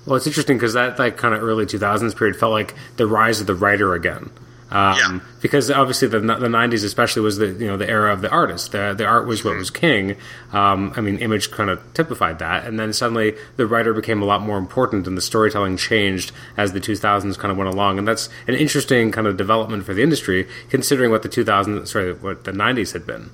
Well, 0.06 0.16
it's 0.16 0.26
interesting 0.26 0.56
because 0.56 0.72
that 0.74 0.98
like 0.98 1.16
kind 1.16 1.34
of 1.34 1.42
early 1.42 1.64
2000s 1.64 2.16
period 2.16 2.36
felt 2.36 2.52
like 2.52 2.74
the 2.96 3.06
rise 3.06 3.40
of 3.40 3.46
the 3.46 3.54
writer 3.54 3.94
again. 3.94 4.30
Um, 4.72 4.96
yeah. 4.96 5.20
Because 5.42 5.70
obviously 5.70 6.08
the 6.08 6.18
the 6.18 6.48
'90s, 6.48 6.82
especially, 6.82 7.20
was 7.20 7.36
the 7.36 7.48
you 7.48 7.66
know 7.66 7.76
the 7.76 7.88
era 7.88 8.10
of 8.10 8.22
the 8.22 8.30
artist. 8.30 8.72
The 8.72 8.94
the 8.96 9.04
art 9.04 9.26
was 9.26 9.44
what 9.44 9.54
was 9.56 9.70
king. 9.70 10.16
Um, 10.52 10.94
I 10.96 11.02
mean, 11.02 11.18
Image 11.18 11.50
kind 11.50 11.68
of 11.68 11.80
typified 11.92 12.38
that, 12.38 12.66
and 12.66 12.80
then 12.80 12.94
suddenly 12.94 13.34
the 13.56 13.66
writer 13.66 13.92
became 13.92 14.22
a 14.22 14.24
lot 14.24 14.40
more 14.40 14.56
important, 14.56 15.06
and 15.06 15.14
the 15.14 15.20
storytelling 15.20 15.76
changed 15.76 16.32
as 16.56 16.72
the 16.72 16.80
2000s 16.80 17.38
kind 17.38 17.52
of 17.52 17.58
went 17.58 17.68
along. 17.68 17.98
And 17.98 18.08
that's 18.08 18.30
an 18.46 18.54
interesting 18.54 19.12
kind 19.12 19.26
of 19.26 19.36
development 19.36 19.84
for 19.84 19.92
the 19.92 20.02
industry, 20.02 20.48
considering 20.70 21.10
what 21.10 21.22
the 21.22 21.28
2000s, 21.28 21.88
sorry, 21.88 22.14
what 22.14 22.44
the 22.44 22.52
'90s 22.52 22.94
had 22.94 23.06
been. 23.06 23.30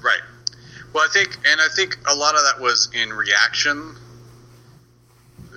Right. 0.00 0.22
Well, 0.92 1.02
I 1.02 1.12
think, 1.12 1.36
and 1.44 1.60
I 1.60 1.68
think 1.74 1.98
a 2.08 2.14
lot 2.14 2.36
of 2.36 2.42
that 2.42 2.62
was 2.62 2.88
in 2.94 3.12
reaction 3.12 3.96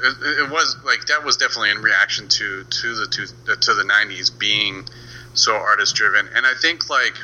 it, 0.04 0.52
was 0.52 0.78
like 0.86 1.06
that 1.08 1.24
was 1.24 1.38
definitely 1.38 1.72
in 1.72 1.82
reaction 1.82 2.28
to 2.28 2.64
to 2.64 2.96
the 2.96 3.08
to, 3.08 3.56
to 3.56 3.74
the 3.74 3.84
90s 3.84 4.38
being 4.38 4.86
so 5.34 5.56
artist 5.56 5.96
driven 5.96 6.28
and 6.36 6.46
i 6.46 6.54
think 6.60 6.90
like 6.90 7.16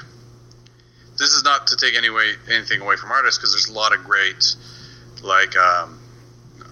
this 1.19 1.33
is 1.33 1.43
not 1.43 1.67
to 1.67 1.75
take 1.75 1.95
any 1.95 2.09
way, 2.09 2.33
anything 2.49 2.81
away 2.81 2.95
from 2.95 3.11
artists 3.11 3.37
because 3.37 3.51
there's 3.51 3.67
a 3.67 3.73
lot 3.73 3.93
of 3.93 4.03
great 4.03 4.55
like 5.21 5.55
um, 5.57 5.99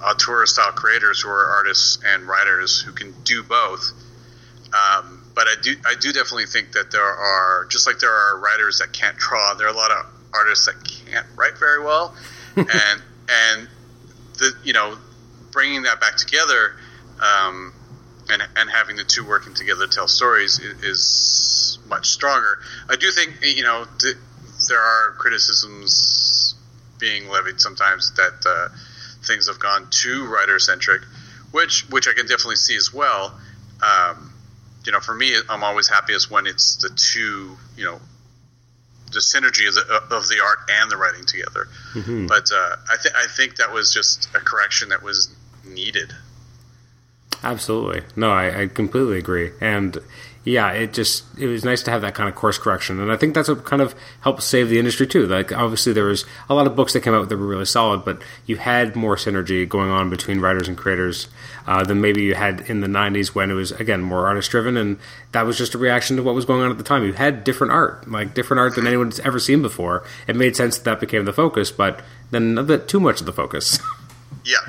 auteur 0.04 0.46
style 0.46 0.72
creators 0.72 1.20
who 1.22 1.30
are 1.30 1.46
artists 1.58 2.00
and 2.06 2.28
writers 2.28 2.80
who 2.82 2.94
can 2.94 3.14
do 3.24 3.44
both. 3.44 3.92
Um, 4.68 5.26
but 5.36 5.48
i 5.48 5.56
do 5.62 5.76
i 5.86 5.94
do 6.00 6.12
definitely 6.12 6.46
think 6.48 6.72
that 6.74 6.92
there 6.92 7.06
are 7.06 7.66
just 7.70 7.86
like 7.86 8.00
there 8.00 8.12
are 8.12 8.40
writers 8.40 8.80
that 8.80 8.92
can't 8.92 9.16
draw 9.18 9.54
there 9.54 9.68
are 9.68 9.74
a 9.74 9.78
lot 9.78 9.92
of 9.92 10.06
artists 10.34 10.66
that 10.66 10.76
can't 10.84 11.28
write 11.36 11.58
very 11.60 11.84
well. 11.84 12.16
And 12.58 13.02
and 13.30 13.68
the 14.40 14.52
you 14.64 14.74
know 14.74 14.98
bringing 15.58 15.82
that 15.82 16.00
back 16.00 16.16
together 16.18 16.76
um, 17.20 17.74
and 18.30 18.44
and 18.58 18.70
having 18.70 18.96
the 18.96 19.04
two 19.04 19.26
working 19.26 19.56
together 19.56 19.88
to 19.88 19.92
tell 19.92 20.08
stories 20.08 20.60
is, 20.60 20.84
is 20.84 21.80
much 21.88 22.10
stronger. 22.10 22.60
I 22.88 22.96
do 22.96 23.10
think 23.10 23.40
you 23.42 23.64
know 23.64 23.88
th- 24.00 24.18
there 24.70 24.80
are 24.80 25.14
criticisms 25.18 26.54
being 27.00 27.28
levied 27.28 27.60
sometimes 27.60 28.14
that 28.18 28.38
uh, 28.46 28.68
things 29.26 29.48
have 29.48 29.58
gone 29.58 29.88
too 29.90 30.28
writer 30.28 30.60
centric, 30.60 31.02
which 31.50 31.90
which 31.90 32.08
I 32.08 32.14
can 32.14 32.28
definitely 32.28 32.58
see 32.58 32.78
as 32.78 32.94
well. 32.94 33.34
um, 33.82 34.34
you 34.86 34.94
know, 34.94 35.00
for 35.02 35.14
me, 35.14 35.36
I'm 35.50 35.64
always 35.64 35.90
happiest 35.90 36.32
when 36.32 36.48
it's 36.48 36.78
the 36.78 36.90
two, 36.90 37.58
you 37.76 37.84
know, 37.84 38.00
the 39.12 39.20
synergy 39.20 39.68
of 39.68 39.76
the, 39.76 40.16
of 40.16 40.28
the 40.30 40.40
art 40.42 40.60
and 40.70 40.90
the 40.90 40.98
writing 40.98 41.26
together. 41.26 41.68
Mm-hmm. 41.94 42.28
But 42.28 42.50
uh, 42.54 42.76
I, 42.90 42.96
th- 43.02 43.16
I 43.16 43.28
think 43.28 43.58
that 43.58 43.74
was 43.74 43.94
just 43.94 44.30
a 44.34 44.40
correction 44.40 44.90
that 44.90 45.04
was 45.04 45.36
needed. 45.68 46.14
Absolutely. 47.44 48.02
No, 48.16 48.32
I, 48.32 48.64
I 48.64 48.68
completely 48.68 49.18
agree. 49.18 49.52
And 49.62 49.98
yeah, 50.44 50.72
it 50.72 50.94
just 50.94 51.26
it 51.38 51.48
was 51.48 51.66
nice 51.66 51.84
to 51.84 51.92
have 51.92 52.02
that 52.02 52.16
kind 52.16 52.30
of 52.30 52.36
course 52.36 52.58
correction, 52.58 53.02
and 53.02 53.12
I 53.12 53.18
think 53.18 53.36
that's 53.36 53.50
what 53.50 53.66
kind 53.66 53.82
of 53.82 53.94
helped 54.22 54.42
save 54.42 54.70
the 54.70 54.80
industry 54.80 55.06
too. 55.06 55.28
Like 55.28 55.52
obviously 55.52 55.92
there 55.92 56.06
was 56.06 56.24
a 56.50 56.56
lot 56.56 56.68
of 56.68 56.76
books 56.76 56.94
that 56.94 57.02
came 57.02 57.14
out 57.14 57.28
that 57.28 57.38
were 57.38 57.46
really 57.46 57.66
solid, 57.66 58.06
but 58.06 58.22
you 58.46 58.56
had 58.56 58.96
more 58.96 59.18
synergy 59.18 59.68
going 59.68 59.90
on 59.90 60.10
between 60.10 60.40
writers 60.40 60.70
and 60.70 60.78
creators 60.78 61.28
uh, 61.68 61.84
than 61.84 62.00
maybe 62.00 62.24
you 62.24 62.34
had 62.34 62.62
in 62.62 62.80
the 62.80 62.88
'90s 62.88 63.36
when 63.36 63.52
it 63.52 63.56
was 63.56 63.74
again 63.74 64.02
more 64.02 64.26
artist 64.26 64.50
driven, 64.50 64.78
and 64.78 64.98
that 65.34 65.46
was 65.46 65.58
just 65.58 65.76
a 65.76 65.78
reaction 65.78 66.16
to 66.16 66.24
what 66.24 66.34
was 66.34 66.46
going 66.46 66.62
on 66.62 66.72
at 66.72 66.78
the 66.78 66.84
time. 66.84 67.04
You 67.04 67.12
had 67.12 67.44
different 67.44 67.74
art, 67.74 68.10
like 68.10 68.34
different 68.34 68.60
art 68.60 68.76
than 68.76 68.88
anyone's 68.88 69.20
ever 69.20 69.40
seen 69.40 69.62
before. 69.62 70.06
It 70.28 70.38
made 70.38 70.56
sense 70.56 70.78
that 70.78 70.86
that 70.86 71.00
became 71.02 71.26
the 71.26 71.34
focus, 71.34 71.72
but 71.72 72.00
then 72.32 72.58
a 72.58 72.64
bit 72.64 72.88
too 72.88 73.02
much 73.02 73.20
of 73.20 73.26
the 73.26 73.34
focus. 73.34 73.80
Yeah. 74.46 74.60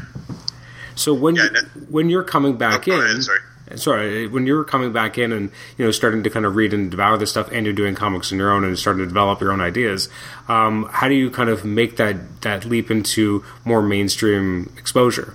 So 0.98 1.14
when 1.14 1.36
yeah, 1.36 1.48
you, 1.52 1.60
when 1.88 2.10
you're 2.10 2.24
coming 2.24 2.56
back 2.56 2.88
oh, 2.88 2.94
in, 2.94 3.00
ahead, 3.00 3.22
sorry 3.22 3.40
sorry, 3.76 4.26
when 4.26 4.46
you're 4.46 4.64
coming 4.64 4.92
back 4.92 5.18
in 5.18 5.32
and 5.32 5.50
you 5.76 5.84
know 5.84 5.90
starting 5.90 6.22
to 6.22 6.30
kind 6.30 6.46
of 6.46 6.56
read 6.56 6.72
and 6.72 6.90
devour 6.90 7.16
this 7.18 7.30
stuff, 7.30 7.48
and 7.52 7.66
you're 7.66 7.74
doing 7.74 7.94
comics 7.94 8.32
on 8.32 8.38
your 8.38 8.50
own 8.50 8.64
and 8.64 8.78
starting 8.78 9.02
to 9.02 9.06
develop 9.06 9.40
your 9.40 9.52
own 9.52 9.60
ideas, 9.60 10.08
um, 10.48 10.88
how 10.92 11.08
do 11.08 11.14
you 11.14 11.30
kind 11.30 11.50
of 11.50 11.64
make 11.64 11.96
that 11.96 12.42
that 12.42 12.64
leap 12.64 12.90
into 12.90 13.44
more 13.64 13.82
mainstream 13.82 14.72
exposure? 14.78 15.34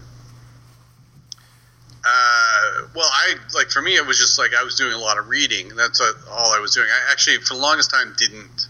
Uh, 2.05 2.88
well, 2.96 3.10
I 3.12 3.36
like 3.53 3.70
for 3.70 3.82
me, 3.82 3.96
it 3.96 4.05
was 4.05 4.17
just 4.17 4.38
like 4.39 4.51
I 4.53 4.63
was 4.63 4.75
doing 4.75 4.93
a 4.93 4.98
lot 4.98 5.17
of 5.17 5.27
reading. 5.27 5.70
That's 5.75 6.01
uh, 6.01 6.12
all 6.29 6.51
I 6.51 6.60
was 6.60 6.74
doing. 6.74 6.88
I 6.89 7.12
actually, 7.12 7.38
for 7.38 7.53
the 7.53 7.62
longest 7.62 7.91
time, 7.91 8.13
didn't 8.17 8.67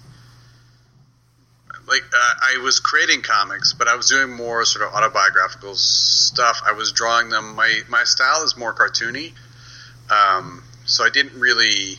like 1.88 2.04
uh, 2.14 2.34
I 2.42 2.62
was 2.64 2.80
creating 2.80 3.22
comics, 3.22 3.74
but 3.74 3.88
I 3.88 3.96
was 3.96 4.08
doing 4.08 4.32
more 4.32 4.66
sort 4.66 4.88
of 4.88 4.94
autobiographical 4.94 5.76
stuff. 5.76 6.62
I 6.66 6.74
was 6.74 6.92
drawing 6.92 7.30
them. 7.30 7.56
My 7.56 7.82
my 7.90 8.04
style 8.04 8.44
is 8.44 8.56
more 8.58 8.74
cartoony, 8.74 9.34
um, 10.10 10.64
so 10.86 11.04
I 11.04 11.10
didn't 11.10 11.40
really 11.40 11.98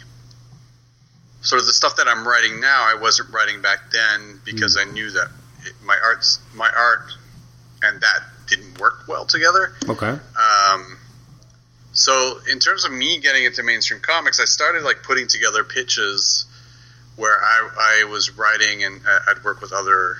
sort 1.42 1.60
of 1.60 1.66
the 1.66 1.72
stuff 1.72 1.96
that 1.96 2.08
I'm 2.08 2.26
writing 2.26 2.60
now. 2.60 2.82
I 2.82 2.98
wasn't 3.00 3.30
writing 3.30 3.60
back 3.60 3.90
then 3.92 4.40
because 4.44 4.76
mm. 4.76 4.86
I 4.86 4.92
knew 4.92 5.10
that 5.10 5.28
it, 5.64 5.74
my 5.84 5.96
arts, 6.02 6.40
my 6.54 6.70
art, 6.74 7.12
and 7.82 8.00
that 8.00 8.22
didn't 8.48 8.78
work 8.80 9.04
well 9.06 9.24
together. 9.26 9.74
Okay. 9.88 10.08
Um, 10.08 10.98
so 11.92 12.40
in 12.50 12.58
terms 12.58 12.84
of 12.84 12.92
me 12.92 13.20
getting 13.20 13.44
into 13.44 13.62
mainstream 13.62 14.00
comics, 14.00 14.40
I 14.40 14.46
started 14.46 14.82
like 14.82 15.02
putting 15.02 15.26
together 15.26 15.62
pitches 15.62 16.46
where 17.16 17.36
I, 17.36 18.02
I 18.02 18.04
was 18.04 18.36
writing 18.36 18.84
and 18.84 19.00
uh, 19.06 19.18
I'd 19.28 19.44
work 19.44 19.60
with 19.60 19.72
other 19.72 20.16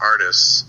artists 0.00 0.64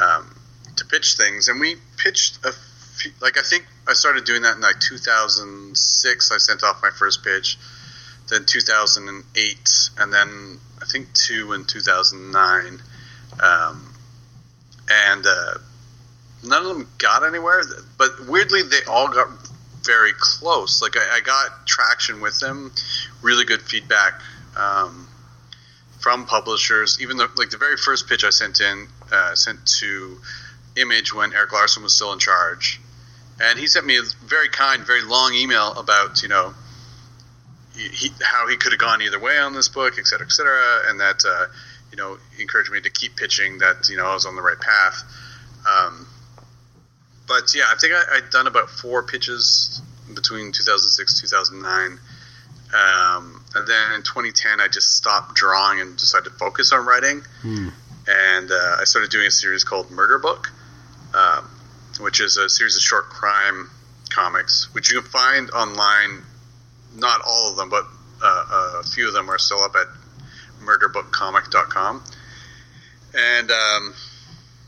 um, 0.00 0.34
to 0.76 0.84
pitch 0.84 1.14
things, 1.14 1.48
and 1.48 1.60
we 1.60 1.76
pitched 1.96 2.44
a 2.44 2.52
few, 2.52 3.12
like 3.20 3.38
I 3.38 3.42
think 3.42 3.66
I 3.88 3.94
started 3.94 4.24
doing 4.24 4.42
that 4.42 4.56
in 4.56 4.60
like 4.60 4.80
2006. 4.80 6.32
I 6.32 6.38
sent 6.38 6.64
off 6.64 6.80
my 6.82 6.90
first 6.90 7.24
pitch, 7.24 7.58
then 8.28 8.44
2008, 8.44 9.90
and 9.98 10.12
then 10.12 10.58
I 10.82 10.84
think 10.86 11.12
two 11.14 11.52
in 11.52 11.64
2009. 11.64 12.80
Um, 13.42 13.94
and 14.90 15.26
uh, 15.26 15.54
none 16.44 16.62
of 16.62 16.68
them 16.68 16.88
got 16.98 17.24
anywhere, 17.24 17.62
but 17.96 18.28
weirdly, 18.28 18.62
they 18.62 18.84
all 18.88 19.08
got 19.08 19.28
very 19.82 20.12
close. 20.18 20.82
Like 20.82 20.96
I, 20.96 21.16
I 21.16 21.20
got 21.20 21.66
traction 21.66 22.20
with 22.20 22.38
them, 22.40 22.72
really 23.22 23.44
good 23.44 23.62
feedback 23.62 24.20
um, 24.56 25.08
from 26.00 26.26
publishers. 26.26 26.98
Even 27.00 27.16
though, 27.16 27.28
like 27.36 27.50
the 27.50 27.58
very 27.58 27.76
first 27.76 28.08
pitch 28.08 28.24
I 28.24 28.30
sent 28.30 28.60
in, 28.60 28.88
uh, 29.12 29.34
sent 29.34 29.66
to 29.78 30.18
Image 30.76 31.14
when 31.14 31.32
Erik 31.32 31.52
Larsen 31.52 31.82
was 31.82 31.94
still 31.94 32.12
in 32.12 32.18
charge, 32.18 32.80
and 33.40 33.58
he 33.58 33.66
sent 33.66 33.86
me 33.86 33.98
a 33.98 34.02
very 34.26 34.48
kind, 34.48 34.84
very 34.84 35.02
long 35.02 35.34
email 35.34 35.72
about 35.72 36.22
you 36.22 36.28
know 36.28 36.54
he, 37.76 38.10
how 38.22 38.48
he 38.48 38.56
could 38.56 38.72
have 38.72 38.80
gone 38.80 39.02
either 39.02 39.18
way 39.18 39.38
on 39.38 39.52
this 39.52 39.68
book, 39.68 39.94
et 39.98 40.06
cetera, 40.06 40.26
et 40.26 40.32
cetera, 40.32 40.82
and 40.88 41.00
that 41.00 41.24
uh, 41.26 41.46
you 41.90 41.96
know 41.96 42.18
encouraged 42.38 42.70
me 42.70 42.80
to 42.80 42.90
keep 42.90 43.16
pitching 43.16 43.58
that 43.58 43.88
you 43.88 43.96
know 43.96 44.06
I 44.06 44.14
was 44.14 44.26
on 44.26 44.36
the 44.36 44.42
right 44.42 44.60
path. 44.60 45.02
Um, 45.70 46.06
but 47.26 47.54
yeah, 47.54 47.64
I 47.68 47.76
think 47.80 47.94
I, 47.94 48.16
had 48.16 48.30
done 48.30 48.46
about 48.46 48.68
four 48.68 49.02
pitches 49.02 49.80
between 50.14 50.52
2006 50.52 51.20
2009. 51.20 51.98
Um, 52.74 53.43
and 53.54 53.66
then 53.66 53.92
in 53.94 54.02
2010, 54.02 54.60
I 54.60 54.68
just 54.68 54.96
stopped 54.96 55.34
drawing 55.34 55.80
and 55.80 55.96
decided 55.96 56.24
to 56.24 56.30
focus 56.30 56.72
on 56.72 56.84
writing. 56.86 57.22
Hmm. 57.42 57.68
And 58.06 58.50
uh, 58.50 58.76
I 58.80 58.84
started 58.84 59.10
doing 59.10 59.26
a 59.26 59.30
series 59.30 59.64
called 59.64 59.90
Murder 59.90 60.18
Book, 60.18 60.50
um, 61.14 61.48
which 62.00 62.20
is 62.20 62.36
a 62.36 62.48
series 62.48 62.76
of 62.76 62.82
short 62.82 63.04
crime 63.04 63.70
comics, 64.10 64.72
which 64.74 64.92
you 64.92 65.00
can 65.00 65.10
find 65.10 65.50
online. 65.50 66.22
Not 66.96 67.22
all 67.26 67.50
of 67.50 67.56
them, 67.56 67.70
but 67.70 67.84
uh, 68.22 68.80
a 68.80 68.82
few 68.84 69.08
of 69.08 69.14
them 69.14 69.28
are 69.30 69.38
still 69.38 69.60
up 69.60 69.74
at 69.74 69.86
murderbookcomic.com. 70.64 72.02
And 73.14 73.50
um, 73.50 73.94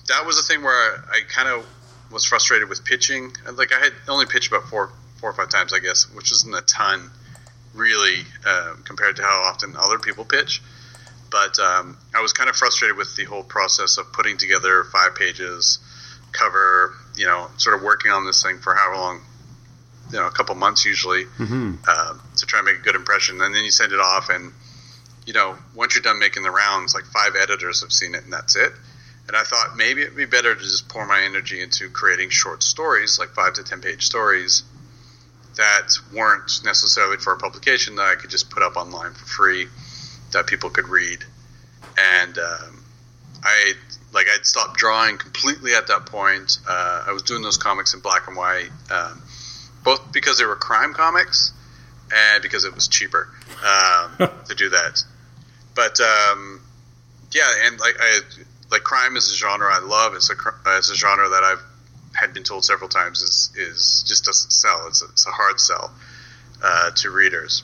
that 0.09 0.25
was 0.27 0.39
a 0.39 0.43
thing 0.43 0.63
where 0.63 0.75
I, 0.75 0.99
I 1.11 1.21
kind 1.29 1.49
of 1.49 1.67
was 2.11 2.25
frustrated 2.25 2.69
with 2.69 2.85
pitching. 2.85 3.33
Like 3.53 3.73
I 3.73 3.79
had 3.79 3.93
only 4.09 4.27
pitched 4.27 4.49
about 4.49 4.69
four, 4.69 4.91
four 5.17 5.31
or 5.31 5.33
five 5.33 5.49
times, 5.49 5.73
I 5.73 5.81
guess, 5.81 6.13
which 6.15 6.33
isn't 6.33 6.55
a 6.55 6.63
ton, 6.63 7.11
really, 7.77 8.25
uh, 8.45 8.75
compared 8.85 9.17
to 9.17 9.23
how 9.23 9.45
often 9.47 9.75
other 9.77 9.99
people 9.99 10.25
pitch. 10.25 10.63
But 11.31 11.59
um, 11.59 11.97
I 12.15 12.23
was 12.23 12.33
kind 12.33 12.49
of 12.49 12.57
frustrated 12.57 12.97
with 12.97 13.17
the 13.17 13.25
whole 13.25 13.43
process 13.43 13.99
of 13.99 14.13
putting 14.13 14.37
together 14.37 14.85
five 14.85 15.15
pages, 15.15 15.79
cover, 16.33 16.95
you 17.17 17.27
know, 17.27 17.49
sort 17.57 17.77
of 17.77 17.83
working 17.83 18.11
on 18.11 18.27
this 18.27 18.43
thing 18.43 18.59
for 18.59 18.75
however 18.75 18.97
long, 18.97 19.21
you 20.13 20.19
know, 20.19 20.27
a 20.27 20.31
couple 20.31 20.55
months 20.55 20.85
usually, 20.85 21.25
mm-hmm. 21.25 21.75
uh, 21.87 22.15
to 22.37 22.47
try 22.47 22.61
and 22.61 22.67
make 22.67 22.79
a 22.79 22.83
good 22.83 22.95
impression. 22.95 23.41
And 23.41 23.55
then 23.55 23.65
you 23.65 23.71
send 23.71 23.93
it 23.93 24.01
off, 24.01 24.29
and 24.31 24.53
you 25.27 25.33
know, 25.33 25.57
once 25.75 25.95
you're 25.95 26.03
done 26.03 26.21
making 26.21 26.45
the 26.45 26.51
rounds, 26.51 26.95
like 26.95 27.05
five 27.05 27.35
editors 27.41 27.83
have 27.83 27.93
seen 27.93 28.15
it, 28.15 28.25
and 28.25 28.33
that's 28.33 28.57
it. 28.57 28.73
And 29.27 29.37
I 29.37 29.43
thought 29.43 29.77
maybe 29.77 30.03
it'd 30.03 30.17
be 30.17 30.27
better 30.27 30.55
to 30.55 30.61
just 30.61 30.89
pour 30.89 31.05
my 31.05 31.23
energy 31.23 31.61
into 31.61 31.91
creating 31.91 32.31
short 32.31 32.63
stories, 32.63 33.19
like 33.19 33.31
five 33.31 33.55
to 33.55 33.65
ten 33.65 33.81
page 33.81 34.07
stories, 34.07 34.63
that 35.57 35.99
weren't 36.13 36.61
necessarily 36.65 37.17
for 37.17 37.33
a 37.33 37.37
publication 37.37 37.97
that 37.97 38.07
I 38.07 38.15
could 38.15 38.31
just 38.31 38.51
put 38.51 38.63
up 38.63 38.77
online 38.77 39.13
for 39.13 39.25
free, 39.25 39.67
that 40.33 40.47
people 40.47 40.71
could 40.71 40.89
read. 40.89 41.25
And 41.99 42.39
um, 42.39 42.85
I 43.43 43.73
like 44.13 44.27
I'd 44.33 44.45
stopped 44.45 44.77
drawing 44.77 45.19
completely 45.19 45.75
at 45.75 45.89
that 45.89 46.07
point. 46.07 46.59
Uh, 46.69 47.05
I 47.09 47.13
was 47.13 47.23
doing 47.23 47.43
those 47.43 47.57
comics 47.57 47.95
in 47.95 48.01
black 48.01 48.29
and 48.29 48.37
white, 48.37 48.71
um, 48.91 49.23
both 49.83 50.13
because 50.13 50.39
they 50.39 50.45
were 50.45 50.57
crime 50.57 50.95
comics 50.95 51.53
and 52.15 52.43
because 52.43 52.65
it 52.65 52.75
was 52.75 52.89
cheaper 52.89 53.29
um, 53.65 54.17
to 54.47 54.55
do 54.55 54.71
that. 54.71 55.03
But 55.75 55.99
um, 56.01 56.61
yeah, 57.33 57.49
and 57.65 57.79
like 57.79 57.97
I 58.01 58.21
like 58.71 58.83
crime 58.83 59.17
is 59.17 59.31
a 59.31 59.35
genre 59.35 59.69
I 59.71 59.81
love. 59.81 60.15
It's 60.15 60.31
a 60.31 60.35
it's 60.79 60.91
a 60.91 60.97
genre 60.97 61.29
that 61.29 61.43
I've 61.43 61.63
had 62.19 62.35
been 62.35 62.43
told 62.43 62.65
several 62.65 62.89
times 62.89 63.23
is 63.23 63.51
is 63.57 64.05
just 64.07 64.25
doesn't 64.25 64.51
sell. 64.51 64.87
It's 64.89 65.03
a, 65.03 65.07
it's 65.07 65.27
a 65.27 65.31
hard 65.31 65.61
sell 65.61 65.93
uh, 66.63 66.91
to 66.97 67.11
readers. 67.11 67.63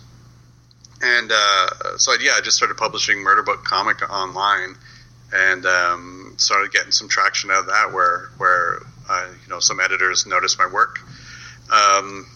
And 1.02 1.32
uh, 1.32 1.96
so 1.96 2.12
yeah, 2.20 2.32
I 2.36 2.40
just 2.42 2.56
started 2.56 2.76
publishing 2.76 3.20
Murder 3.20 3.42
Book 3.42 3.64
comic 3.64 4.08
online, 4.08 4.76
and 5.32 5.66
um, 5.66 6.34
started 6.36 6.72
getting 6.72 6.92
some 6.92 7.08
traction 7.08 7.50
out 7.50 7.60
of 7.60 7.66
that. 7.66 7.92
Where 7.92 8.30
where 8.36 8.80
you 9.10 9.48
know 9.48 9.60
some 9.60 9.80
editors 9.80 10.26
noticed 10.26 10.58
my 10.58 10.68
work. 10.72 11.00
Um, 11.72 12.26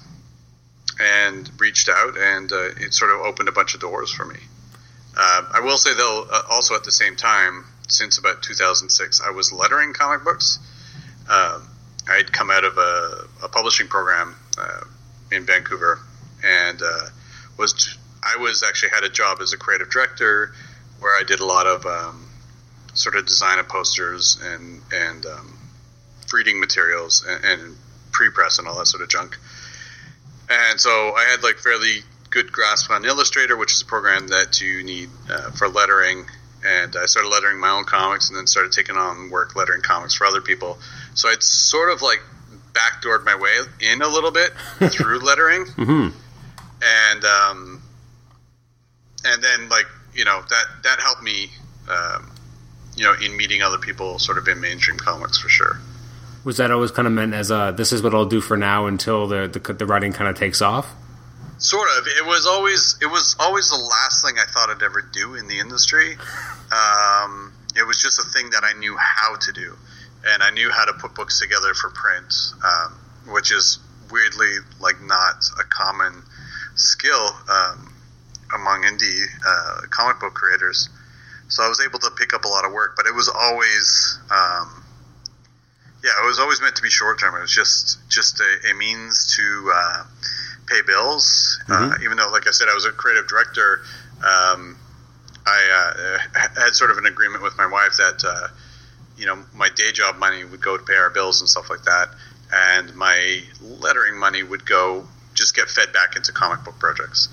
and 0.98 1.50
reached 1.60 1.90
out, 1.90 2.16
and 2.16 2.50
uh, 2.50 2.70
it 2.80 2.94
sort 2.94 3.10
of 3.10 3.20
opened 3.20 3.50
a 3.50 3.52
bunch 3.52 3.74
of 3.74 3.80
doors 3.80 4.10
for 4.10 4.24
me. 4.24 4.38
Uh, 5.14 5.42
I 5.52 5.60
will 5.60 5.76
say 5.76 5.94
though, 5.94 6.26
uh, 6.30 6.42
also 6.50 6.74
at 6.74 6.84
the 6.84 6.92
same 6.92 7.16
time, 7.16 7.64
since 7.88 8.18
about 8.18 8.42
2006. 8.42 9.20
I 9.20 9.30
was 9.30 9.52
lettering 9.52 9.92
comic 9.92 10.24
books. 10.24 10.58
Um, 11.28 11.68
I'd 12.08 12.32
come 12.32 12.50
out 12.50 12.64
of 12.64 12.78
a, 12.78 13.26
a 13.44 13.48
publishing 13.48 13.88
program 13.88 14.36
uh, 14.58 14.80
in 15.32 15.44
Vancouver, 15.44 16.00
and 16.44 16.80
uh, 16.80 17.08
was 17.58 17.96
I 18.22 18.36
was 18.36 18.62
actually 18.62 18.90
had 18.90 19.04
a 19.04 19.08
job 19.08 19.38
as 19.40 19.52
a 19.52 19.56
creative 19.56 19.90
director 19.90 20.52
where 21.00 21.18
I 21.18 21.24
did 21.24 21.40
a 21.40 21.44
lot 21.44 21.66
of 21.66 21.84
um, 21.86 22.28
sort 22.94 23.16
of 23.16 23.26
design 23.26 23.58
of 23.58 23.68
posters 23.68 24.38
and 24.42 24.82
and 24.92 25.26
um, 25.26 25.58
reading 26.32 26.60
materials 26.60 27.24
and, 27.28 27.44
and 27.44 27.76
pre-press 28.12 28.58
and 28.58 28.66
all 28.66 28.78
that 28.78 28.86
sort 28.86 29.02
of 29.02 29.08
junk. 29.08 29.36
And 30.48 30.80
so 30.80 30.90
I 30.90 31.24
had 31.30 31.42
like 31.42 31.56
fairly 31.56 32.00
good 32.30 32.52
grasp 32.52 32.90
on 32.90 33.04
Illustrator, 33.04 33.56
which 33.56 33.72
is 33.72 33.82
a 33.82 33.84
program 33.84 34.28
that 34.28 34.60
you 34.60 34.84
need 34.84 35.10
uh, 35.28 35.50
for 35.52 35.68
lettering 35.68 36.26
and 36.66 36.96
I 36.96 37.06
started 37.06 37.28
lettering 37.28 37.60
my 37.60 37.70
own 37.70 37.84
comics, 37.84 38.28
and 38.28 38.36
then 38.38 38.46
started 38.46 38.72
taking 38.72 38.96
on 38.96 39.30
work 39.30 39.54
lettering 39.56 39.82
comics 39.82 40.14
for 40.14 40.26
other 40.26 40.40
people. 40.40 40.78
So 41.14 41.28
I'd 41.28 41.42
sort 41.42 41.90
of 41.92 42.02
like 42.02 42.20
backdoored 42.72 43.24
my 43.24 43.36
way 43.36 43.58
in 43.80 44.02
a 44.02 44.08
little 44.08 44.30
bit 44.32 44.50
through 44.92 45.20
lettering, 45.20 45.64
Mm-hmm. 45.66 46.08
and 46.82 47.24
um, 47.24 47.82
and 49.24 49.42
then 49.42 49.68
like 49.68 49.86
you 50.14 50.24
know 50.24 50.42
that 50.48 50.64
that 50.84 51.00
helped 51.00 51.22
me, 51.22 51.50
um, 51.88 52.30
you 52.96 53.04
know, 53.04 53.14
in 53.14 53.36
meeting 53.36 53.62
other 53.62 53.78
people, 53.78 54.18
sort 54.18 54.38
of 54.38 54.46
in 54.48 54.60
mainstream 54.60 54.96
comics 54.98 55.38
for 55.38 55.48
sure. 55.48 55.78
Was 56.44 56.58
that 56.58 56.70
always 56.70 56.92
kind 56.92 57.08
of 57.08 57.12
meant 57.12 57.34
as 57.34 57.50
a 57.50 57.74
this 57.76 57.92
is 57.92 58.02
what 58.02 58.14
I'll 58.14 58.24
do 58.26 58.40
for 58.40 58.56
now 58.56 58.86
until 58.86 59.26
the 59.26 59.48
the, 59.48 59.72
the 59.72 59.86
writing 59.86 60.12
kind 60.12 60.28
of 60.30 60.36
takes 60.36 60.62
off? 60.62 60.92
Sort 61.58 61.88
of. 61.98 62.06
It 62.06 62.24
was 62.26 62.46
always 62.46 62.96
it 63.00 63.06
was 63.06 63.34
always 63.40 63.68
the 63.70 63.76
last 63.78 64.22
thing 64.24 64.36
I 64.38 64.44
thought 64.50 64.68
I'd 64.70 64.82
ever 64.82 65.00
do 65.00 65.34
in 65.34 65.48
the 65.48 65.58
industry. 65.58 66.16
Um, 66.72 67.52
it 67.76 67.86
was 67.86 68.00
just 68.00 68.18
a 68.18 68.24
thing 68.24 68.50
that 68.50 68.64
I 68.64 68.72
knew 68.78 68.96
how 68.96 69.36
to 69.36 69.52
do, 69.52 69.76
and 70.26 70.42
I 70.42 70.50
knew 70.50 70.70
how 70.70 70.84
to 70.84 70.92
put 70.94 71.14
books 71.14 71.38
together 71.40 71.74
for 71.74 71.90
print, 71.90 72.32
um, 72.64 72.98
which 73.32 73.52
is 73.52 73.78
weirdly 74.10 74.58
like 74.80 75.00
not 75.02 75.44
a 75.58 75.64
common 75.64 76.22
skill 76.74 77.28
um, 77.48 77.92
among 78.54 78.82
indie 78.82 79.24
uh, 79.46 79.86
comic 79.90 80.20
book 80.20 80.34
creators. 80.34 80.88
So 81.48 81.62
I 81.62 81.68
was 81.68 81.80
able 81.80 81.98
to 82.00 82.10
pick 82.10 82.34
up 82.34 82.44
a 82.44 82.48
lot 82.48 82.64
of 82.64 82.72
work, 82.72 82.94
but 82.96 83.06
it 83.06 83.14
was 83.14 83.28
always. 83.28 84.18
Um, 84.30 84.84
yeah, 86.04 86.12
it 86.22 86.26
was 86.26 86.38
always 86.38 86.60
meant 86.60 86.76
to 86.76 86.82
be 86.82 86.90
short 86.90 87.18
term. 87.18 87.34
It 87.34 87.40
was 87.40 87.54
just 87.54 87.98
just 88.08 88.40
a, 88.40 88.70
a 88.70 88.74
means 88.74 89.34
to 89.36 89.72
uh, 89.74 90.04
pay 90.66 90.82
bills. 90.86 91.58
Uh, 91.68 91.94
even 92.04 92.16
though, 92.16 92.30
like 92.30 92.46
I 92.46 92.50
said, 92.50 92.68
I 92.68 92.74
was 92.74 92.84
a 92.84 92.92
creative 92.92 93.26
director, 93.26 93.80
um, 94.24 94.78
I 95.46 96.18
uh, 96.34 96.48
had 96.60 96.74
sort 96.74 96.90
of 96.90 96.98
an 96.98 97.06
agreement 97.06 97.42
with 97.42 97.56
my 97.56 97.66
wife 97.66 97.96
that 97.98 98.24
uh, 98.26 98.48
you 99.16 99.26
know 99.26 99.44
my 99.54 99.68
day 99.74 99.92
job 99.92 100.16
money 100.16 100.44
would 100.44 100.62
go 100.62 100.76
to 100.76 100.82
pay 100.82 100.96
our 100.96 101.10
bills 101.10 101.40
and 101.40 101.48
stuff 101.48 101.70
like 101.70 101.84
that, 101.84 102.08
and 102.52 102.94
my 102.94 103.40
lettering 103.62 104.18
money 104.18 104.42
would 104.42 104.66
go 104.66 105.06
just 105.34 105.54
get 105.54 105.68
fed 105.68 105.92
back 105.92 106.16
into 106.16 106.32
comic 106.32 106.64
book 106.64 106.78
projects, 106.78 107.28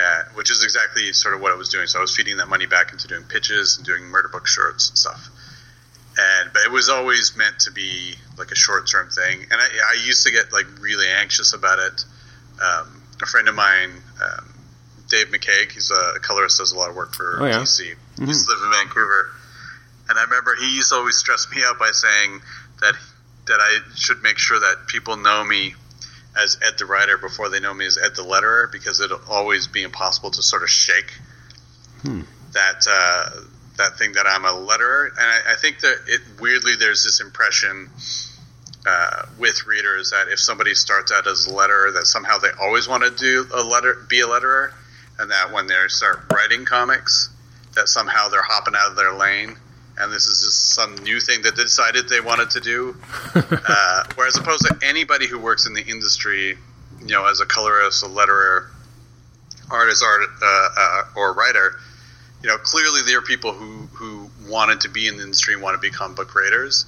uh, 0.00 0.22
which 0.34 0.50
is 0.50 0.62
exactly 0.62 1.12
sort 1.12 1.34
of 1.34 1.40
what 1.40 1.52
I 1.52 1.56
was 1.56 1.68
doing. 1.68 1.88
So 1.88 1.98
I 1.98 2.02
was 2.02 2.14
feeding 2.14 2.36
that 2.36 2.48
money 2.48 2.66
back 2.66 2.92
into 2.92 3.08
doing 3.08 3.24
pitches 3.24 3.76
and 3.76 3.84
doing 3.84 4.04
murder 4.04 4.28
book 4.28 4.46
shorts 4.46 4.88
and 4.88 4.98
stuff 4.98 5.30
and 6.16 6.52
but 6.52 6.62
it 6.62 6.70
was 6.70 6.88
always 6.88 7.36
meant 7.36 7.58
to 7.60 7.72
be 7.72 8.14
like 8.38 8.50
a 8.50 8.54
short 8.54 8.88
term 8.88 9.08
thing. 9.10 9.40
And 9.50 9.60
I, 9.60 9.66
I 9.66 10.04
used 10.04 10.26
to 10.26 10.32
get 10.32 10.52
like 10.52 10.66
really 10.80 11.08
anxious 11.08 11.52
about 11.54 11.78
it. 11.78 12.04
Um, 12.62 13.02
a 13.22 13.26
friend 13.26 13.48
of 13.48 13.54
mine, 13.54 13.90
um, 14.22 14.53
Dave 15.14 15.28
McCaig, 15.28 15.70
he's 15.72 15.90
a 15.92 16.18
colorist, 16.20 16.58
does 16.58 16.72
a 16.72 16.76
lot 16.76 16.90
of 16.90 16.96
work 16.96 17.14
for 17.14 17.38
Oh, 17.40 17.46
yeah. 17.46 17.58
DC. 17.60 17.78
He 18.18 18.24
used 18.24 18.46
to 18.48 18.52
live 18.52 18.62
in 18.64 18.70
Vancouver, 18.72 19.30
and 20.08 20.18
I 20.18 20.24
remember 20.24 20.56
he 20.56 20.74
used 20.74 20.90
to 20.90 20.96
always 20.96 21.16
stress 21.16 21.46
me 21.54 21.62
out 21.64 21.78
by 21.78 21.90
saying 21.92 22.40
that 22.80 22.94
that 23.46 23.60
I 23.60 23.78
should 23.94 24.22
make 24.22 24.38
sure 24.38 24.58
that 24.58 24.86
people 24.88 25.16
know 25.16 25.44
me 25.44 25.74
as 26.36 26.58
Ed 26.66 26.78
the 26.78 26.86
writer 26.86 27.16
before 27.18 27.48
they 27.48 27.60
know 27.60 27.72
me 27.74 27.86
as 27.86 27.96
Ed 28.02 28.16
the 28.16 28.22
letterer 28.22 28.72
because 28.72 29.00
it'll 29.00 29.20
always 29.28 29.68
be 29.68 29.82
impossible 29.82 30.30
to 30.32 30.42
sort 30.42 30.62
of 30.64 30.70
shake 30.70 31.12
that 32.52 32.86
uh, 32.90 33.30
that 33.78 33.98
thing 33.98 34.12
that 34.12 34.26
I'm 34.26 34.44
a 34.44 34.48
letterer, 34.52 35.08
and 35.10 35.18
I, 35.20 35.52
I 35.52 35.54
think 35.56 35.80
that 35.80 35.96
it 36.08 36.20
weirdly 36.40 36.74
there's 36.76 37.04
this 37.04 37.20
impression 37.20 37.88
uh, 38.86 39.22
with 39.38 39.66
readers 39.66 40.10
that 40.10 40.26
if 40.28 40.38
somebody 40.40 40.74
starts 40.74 41.12
out 41.12 41.26
as 41.26 41.46
a 41.46 41.50
letterer, 41.50 41.92
that 41.94 42.06
somehow 42.06 42.38
they 42.38 42.50
always 42.60 42.86
want 42.88 43.04
to 43.04 43.10
do 43.10 43.46
a 43.54 43.62
letter, 43.62 43.96
be 44.08 44.20
a 44.20 44.26
letterer, 44.26 44.72
and 45.18 45.30
that 45.30 45.52
when 45.52 45.66
they 45.66 45.74
start 45.88 46.24
writing 46.32 46.64
comics, 46.64 47.30
that 47.74 47.88
somehow 47.88 48.28
they're 48.28 48.42
hopping 48.42 48.74
out 48.76 48.90
of 48.90 48.96
their 48.96 49.14
lane, 49.14 49.56
and 49.98 50.12
this 50.12 50.26
is 50.26 50.42
just 50.42 50.74
some 50.74 50.96
new 51.04 51.20
thing 51.20 51.42
that 51.42 51.56
they 51.56 51.62
decided 51.62 52.08
they 52.08 52.20
wanted 52.20 52.50
to 52.50 52.60
do. 52.60 52.96
uh, 53.34 54.04
whereas 54.16 54.36
opposed 54.36 54.66
to 54.66 54.76
anybody 54.82 55.26
who 55.26 55.38
works 55.38 55.66
in 55.66 55.74
the 55.74 55.84
industry, 55.84 56.56
you 57.00 57.06
know, 57.06 57.26
as 57.26 57.40
a 57.40 57.46
colorist, 57.46 58.02
a 58.02 58.06
letterer, 58.06 58.68
artist, 59.70 60.04
art, 60.04 60.22
uh, 60.42 60.68
uh, 60.76 61.02
or 61.16 61.34
writer, 61.34 61.72
you 62.42 62.50
know, 62.50 62.58
clearly 62.58 63.00
there 63.06 63.18
are 63.18 63.22
people 63.22 63.52
who, 63.52 63.86
who 63.94 64.30
wanted 64.48 64.82
to 64.82 64.90
be 64.90 65.08
in 65.08 65.16
the 65.16 65.22
industry 65.22 65.54
and 65.54 65.62
want 65.62 65.74
to 65.74 65.80
be 65.80 65.90
comic 65.90 66.16
book 66.16 66.28
creators. 66.28 66.84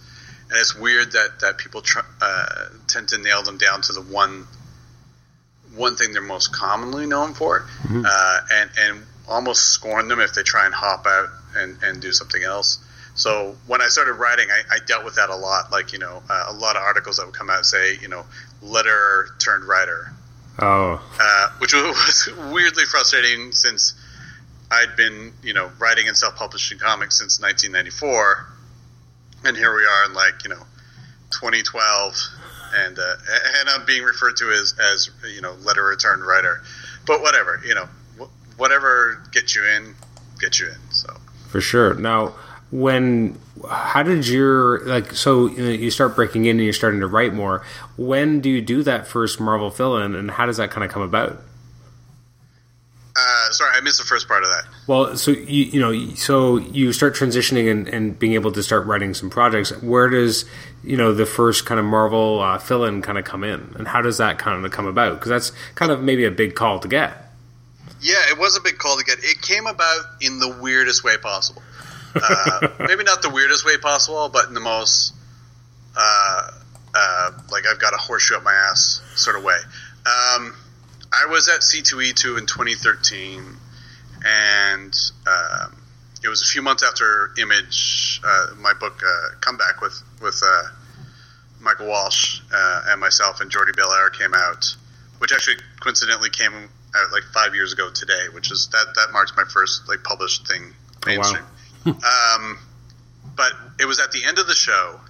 And 0.50 0.58
it's 0.58 0.76
weird 0.76 1.12
that, 1.12 1.40
that 1.40 1.58
people 1.58 1.80
tr- 1.80 2.00
uh, 2.20 2.66
tend 2.86 3.08
to 3.08 3.18
nail 3.18 3.42
them 3.42 3.56
down 3.56 3.80
to 3.82 3.92
the 3.92 4.02
one 4.02 4.46
one 5.76 5.96
thing 5.96 6.12
they're 6.12 6.22
most 6.22 6.52
commonly 6.52 7.06
known 7.06 7.34
for, 7.34 7.66
uh, 7.88 8.40
and 8.52 8.70
and 8.78 9.02
almost 9.28 9.62
scorn 9.72 10.08
them 10.08 10.20
if 10.20 10.34
they 10.34 10.42
try 10.42 10.66
and 10.66 10.74
hop 10.74 11.06
out 11.06 11.28
and, 11.56 11.76
and 11.82 12.00
do 12.00 12.12
something 12.12 12.42
else. 12.42 12.78
So 13.14 13.56
when 13.66 13.80
I 13.80 13.88
started 13.88 14.12
writing, 14.14 14.48
I, 14.50 14.76
I 14.76 14.78
dealt 14.86 15.04
with 15.04 15.16
that 15.16 15.30
a 15.30 15.36
lot. 15.36 15.72
Like 15.72 15.92
you 15.92 15.98
know, 15.98 16.22
uh, 16.28 16.44
a 16.48 16.52
lot 16.52 16.76
of 16.76 16.82
articles 16.82 17.16
that 17.16 17.26
would 17.26 17.34
come 17.34 17.50
out 17.50 17.64
say, 17.66 17.96
you 18.00 18.08
know, 18.08 18.24
letter 18.62 19.28
turned 19.38 19.64
writer, 19.64 20.12
Oh, 20.58 21.02
uh, 21.20 21.48
which 21.58 21.72
was 21.74 22.28
weirdly 22.52 22.84
frustrating 22.84 23.52
since 23.52 23.94
I'd 24.70 24.96
been, 24.96 25.32
you 25.42 25.54
know, 25.54 25.70
writing 25.78 26.08
and 26.08 26.16
self-publishing 26.16 26.78
comics 26.78 27.18
since 27.18 27.40
1994, 27.40 28.46
and 29.44 29.56
here 29.56 29.74
we 29.74 29.84
are 29.84 30.04
in 30.06 30.14
like, 30.14 30.44
you 30.44 30.50
know, 30.50 30.62
2012, 31.30 32.16
and 32.74 32.98
uh, 32.98 33.16
and 33.60 33.68
I'm 33.68 33.84
being 33.86 34.02
referred 34.02 34.36
to 34.36 34.50
as 34.50 34.74
as 34.92 35.10
you 35.34 35.40
know, 35.40 35.54
letter 35.64 35.84
returned 35.84 36.24
writer, 36.26 36.62
but 37.06 37.20
whatever, 37.20 37.60
you 37.66 37.74
know, 37.74 37.88
wh- 38.18 38.58
whatever 38.58 39.22
gets 39.32 39.54
you 39.54 39.64
in, 39.64 39.94
gets 40.38 40.60
you 40.60 40.68
in. 40.68 40.90
So. 40.90 41.16
for 41.48 41.60
sure. 41.60 41.94
Now, 41.94 42.34
when 42.70 43.38
how 43.70 44.02
did 44.02 44.26
your 44.26 44.80
like 44.86 45.12
so 45.12 45.46
you, 45.46 45.62
know, 45.62 45.70
you 45.70 45.90
start 45.90 46.16
breaking 46.16 46.44
in 46.44 46.56
and 46.56 46.64
you're 46.64 46.72
starting 46.72 47.00
to 47.00 47.06
write 47.06 47.32
more? 47.32 47.64
When 47.96 48.40
do 48.40 48.50
you 48.50 48.60
do 48.60 48.82
that 48.82 49.06
first 49.06 49.40
Marvel 49.40 49.70
fill-in, 49.70 50.14
and 50.14 50.30
how 50.32 50.46
does 50.46 50.56
that 50.58 50.70
kind 50.70 50.84
of 50.84 50.90
come 50.90 51.02
about? 51.02 51.40
Uh, 53.18 53.50
sorry, 53.50 53.72
I 53.74 53.80
missed 53.80 53.98
the 53.98 54.04
first 54.04 54.28
part 54.28 54.42
of 54.42 54.50
that. 54.50 54.64
Well, 54.86 55.16
so 55.16 55.30
you 55.30 55.64
you 55.64 55.80
know, 55.80 56.14
so 56.16 56.58
you 56.58 56.92
start 56.92 57.14
transitioning 57.14 57.70
and, 57.70 57.88
and 57.88 58.18
being 58.18 58.34
able 58.34 58.52
to 58.52 58.62
start 58.62 58.86
writing 58.86 59.14
some 59.14 59.30
projects. 59.30 59.70
Where 59.82 60.10
does 60.10 60.44
you 60.84 60.98
know 60.98 61.14
the 61.14 61.24
first 61.24 61.64
kind 61.64 61.80
of 61.80 61.86
Marvel 61.86 62.40
uh, 62.40 62.58
fill-in 62.58 63.00
kind 63.00 63.16
of 63.16 63.24
come 63.24 63.42
in, 63.42 63.74
and 63.78 63.88
how 63.88 64.02
does 64.02 64.18
that 64.18 64.38
kind 64.38 64.64
of 64.64 64.70
come 64.70 64.86
about? 64.86 65.14
Because 65.14 65.30
that's 65.30 65.52
kind 65.74 65.90
of 65.90 66.02
maybe 66.02 66.24
a 66.24 66.30
big 66.30 66.54
call 66.54 66.78
to 66.80 66.88
get. 66.88 67.32
Yeah, 68.02 68.22
it 68.28 68.38
was 68.38 68.56
a 68.56 68.60
big 68.60 68.76
call 68.76 68.98
to 68.98 69.04
get. 69.04 69.18
It 69.22 69.40
came 69.40 69.66
about 69.66 70.04
in 70.20 70.38
the 70.38 70.54
weirdest 70.60 71.02
way 71.02 71.16
possible. 71.16 71.62
Uh, 72.14 72.68
maybe 72.80 73.02
not 73.02 73.22
the 73.22 73.30
weirdest 73.30 73.64
way 73.64 73.78
possible, 73.78 74.28
but 74.28 74.48
in 74.48 74.54
the 74.54 74.60
most 74.60 75.14
uh, 75.96 76.50
uh, 76.94 77.30
like 77.50 77.64
I've 77.66 77.78
got 77.78 77.94
a 77.94 77.98
horseshoe 77.98 78.36
up 78.36 78.42
my 78.42 78.52
ass 78.52 79.00
sort 79.14 79.36
of 79.36 79.44
way. 79.44 79.56
Um, 80.04 80.54
I 81.22 81.26
was 81.26 81.48
at 81.48 81.60
C2E2 81.60 82.38
in 82.38 82.46
2013, 82.46 83.56
and 84.24 84.94
um, 85.26 85.76
it 86.22 86.28
was 86.28 86.42
a 86.42 86.44
few 86.46 86.62
months 86.62 86.82
after 86.82 87.30
Image, 87.38 88.20
uh, 88.24 88.48
my 88.58 88.72
book 88.74 89.00
uh, 89.06 89.34
Comeback 89.40 89.80
with 89.80 90.02
with 90.20 90.40
uh, 90.44 90.62
Michael 91.60 91.86
Walsh 91.86 92.40
uh, 92.52 92.82
and 92.88 93.00
myself 93.00 93.40
and 93.40 93.50
Jordie 93.50 93.72
Bellaire 93.72 94.10
came 94.10 94.34
out, 94.34 94.76
which 95.18 95.32
actually 95.32 95.56
coincidentally 95.80 96.30
came 96.30 96.52
out 96.52 97.12
like 97.12 97.22
five 97.32 97.54
years 97.54 97.72
ago 97.72 97.90
today, 97.90 98.26
which 98.32 98.50
is 98.52 98.68
that 98.72 98.86
that 98.96 99.12
marks 99.12 99.32
my 99.36 99.44
first 99.44 99.88
like 99.88 100.02
published 100.02 100.46
thing 100.46 100.74
Oh, 101.08 101.18
wow. 101.18 101.94
um, 102.34 102.58
but 103.36 103.52
it 103.78 103.84
was 103.86 104.00
at 104.00 104.10
the 104.12 104.24
end 104.24 104.38
of 104.38 104.46
the 104.48 104.54
show, 104.54 105.00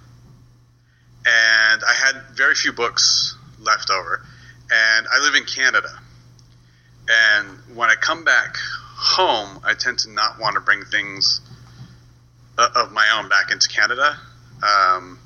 and 1.25 1.81
I 1.83 1.93
had 1.93 2.21
very 2.35 2.53
few 2.55 2.71
books 2.71 3.35
left 3.59 3.89
over, 3.89 4.21
and 4.71 5.07
I 5.11 5.19
live 5.23 5.35
in 5.35 5.45
Canada, 5.45 5.89
and 7.09 7.75
when 7.75 7.89
I 7.89 7.95
come 7.95 8.23
back 8.23 8.55
home, 8.97 9.59
I 9.63 9.73
tend 9.73 9.99
to 9.99 10.11
not 10.11 10.39
want 10.39 10.55
to 10.55 10.61
bring 10.61 10.83
things 10.83 11.41
uh, 12.57 12.69
of 12.75 12.91
my 12.91 13.07
own 13.17 13.29
back 13.29 13.51
into 13.51 13.69
Canada. 13.69 14.17
Um, 14.63 15.19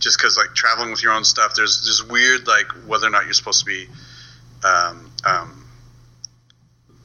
just 0.00 0.18
because 0.18 0.36
like 0.36 0.54
traveling 0.54 0.90
with 0.90 1.02
your 1.02 1.12
own 1.12 1.24
stuff, 1.24 1.54
there's 1.54 1.84
this 1.84 2.02
weird 2.02 2.46
like 2.46 2.66
whether 2.86 3.06
or 3.06 3.10
not 3.10 3.24
you're 3.24 3.34
supposed 3.34 3.60
to 3.60 3.66
be 3.66 3.86
um, 4.64 5.10
um, 5.24 5.64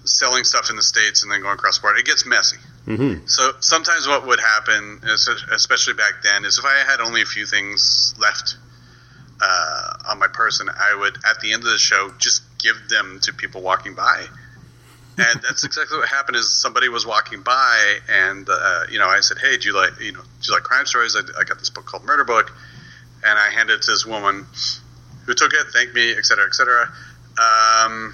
selling 0.05 0.43
stuff 0.43 0.69
in 0.69 0.75
the 0.75 0.83
states 0.83 1.23
and 1.23 1.31
then 1.31 1.41
going 1.41 1.53
across 1.53 1.77
border. 1.77 1.99
It 1.99 2.05
gets 2.05 2.25
messy. 2.25 2.57
Mm-hmm. 2.87 3.25
So 3.27 3.51
sometimes 3.59 4.07
what 4.07 4.25
would 4.27 4.39
happen, 4.39 5.01
especially 5.03 5.93
back 5.93 6.23
then, 6.23 6.45
is 6.45 6.57
if 6.57 6.65
I 6.65 6.89
had 6.89 7.01
only 7.01 7.21
a 7.21 7.25
few 7.25 7.45
things 7.45 8.15
left 8.19 8.55
uh, 9.41 9.74
on 10.07 10.19
my 10.19 10.27
person, 10.27 10.69
I 10.69 10.95
would 10.95 11.17
at 11.25 11.39
the 11.41 11.53
end 11.53 11.63
of 11.63 11.69
the 11.69 11.77
show 11.77 12.11
just 12.17 12.43
give 12.59 12.89
them 12.89 13.19
to 13.23 13.33
people 13.33 13.61
walking 13.61 13.95
by. 13.95 14.25
And 15.17 15.41
that's 15.41 15.63
exactly 15.63 15.97
what 15.97 16.09
happened. 16.09 16.35
Is 16.35 16.49
somebody 16.49 16.89
was 16.89 17.05
walking 17.05 17.41
by, 17.41 17.99
and 18.09 18.47
uh, 18.49 18.83
you 18.91 18.99
know, 18.99 19.07
I 19.07 19.21
said, 19.21 19.37
"Hey, 19.37 19.57
do 19.57 19.69
you 19.69 19.75
like 19.75 19.99
you 20.01 20.11
know, 20.11 20.19
do 20.19 20.47
you 20.47 20.53
like 20.53 20.63
crime 20.63 20.85
stories? 20.85 21.15
I, 21.15 21.21
I 21.39 21.45
got 21.45 21.57
this 21.57 21.69
book 21.69 21.85
called 21.85 22.03
Murder 22.03 22.25
Book," 22.25 22.51
and 23.23 23.39
I 23.39 23.49
handed 23.51 23.75
it 23.75 23.81
to 23.83 23.91
this 23.91 24.05
woman, 24.05 24.45
who 25.25 25.33
took 25.33 25.53
it, 25.53 25.67
thanked 25.71 25.95
me, 25.95 26.11
et 26.11 26.25
cetera, 26.25 26.45
et 26.45 26.53
cetera. 26.53 26.91
Um, 27.39 28.13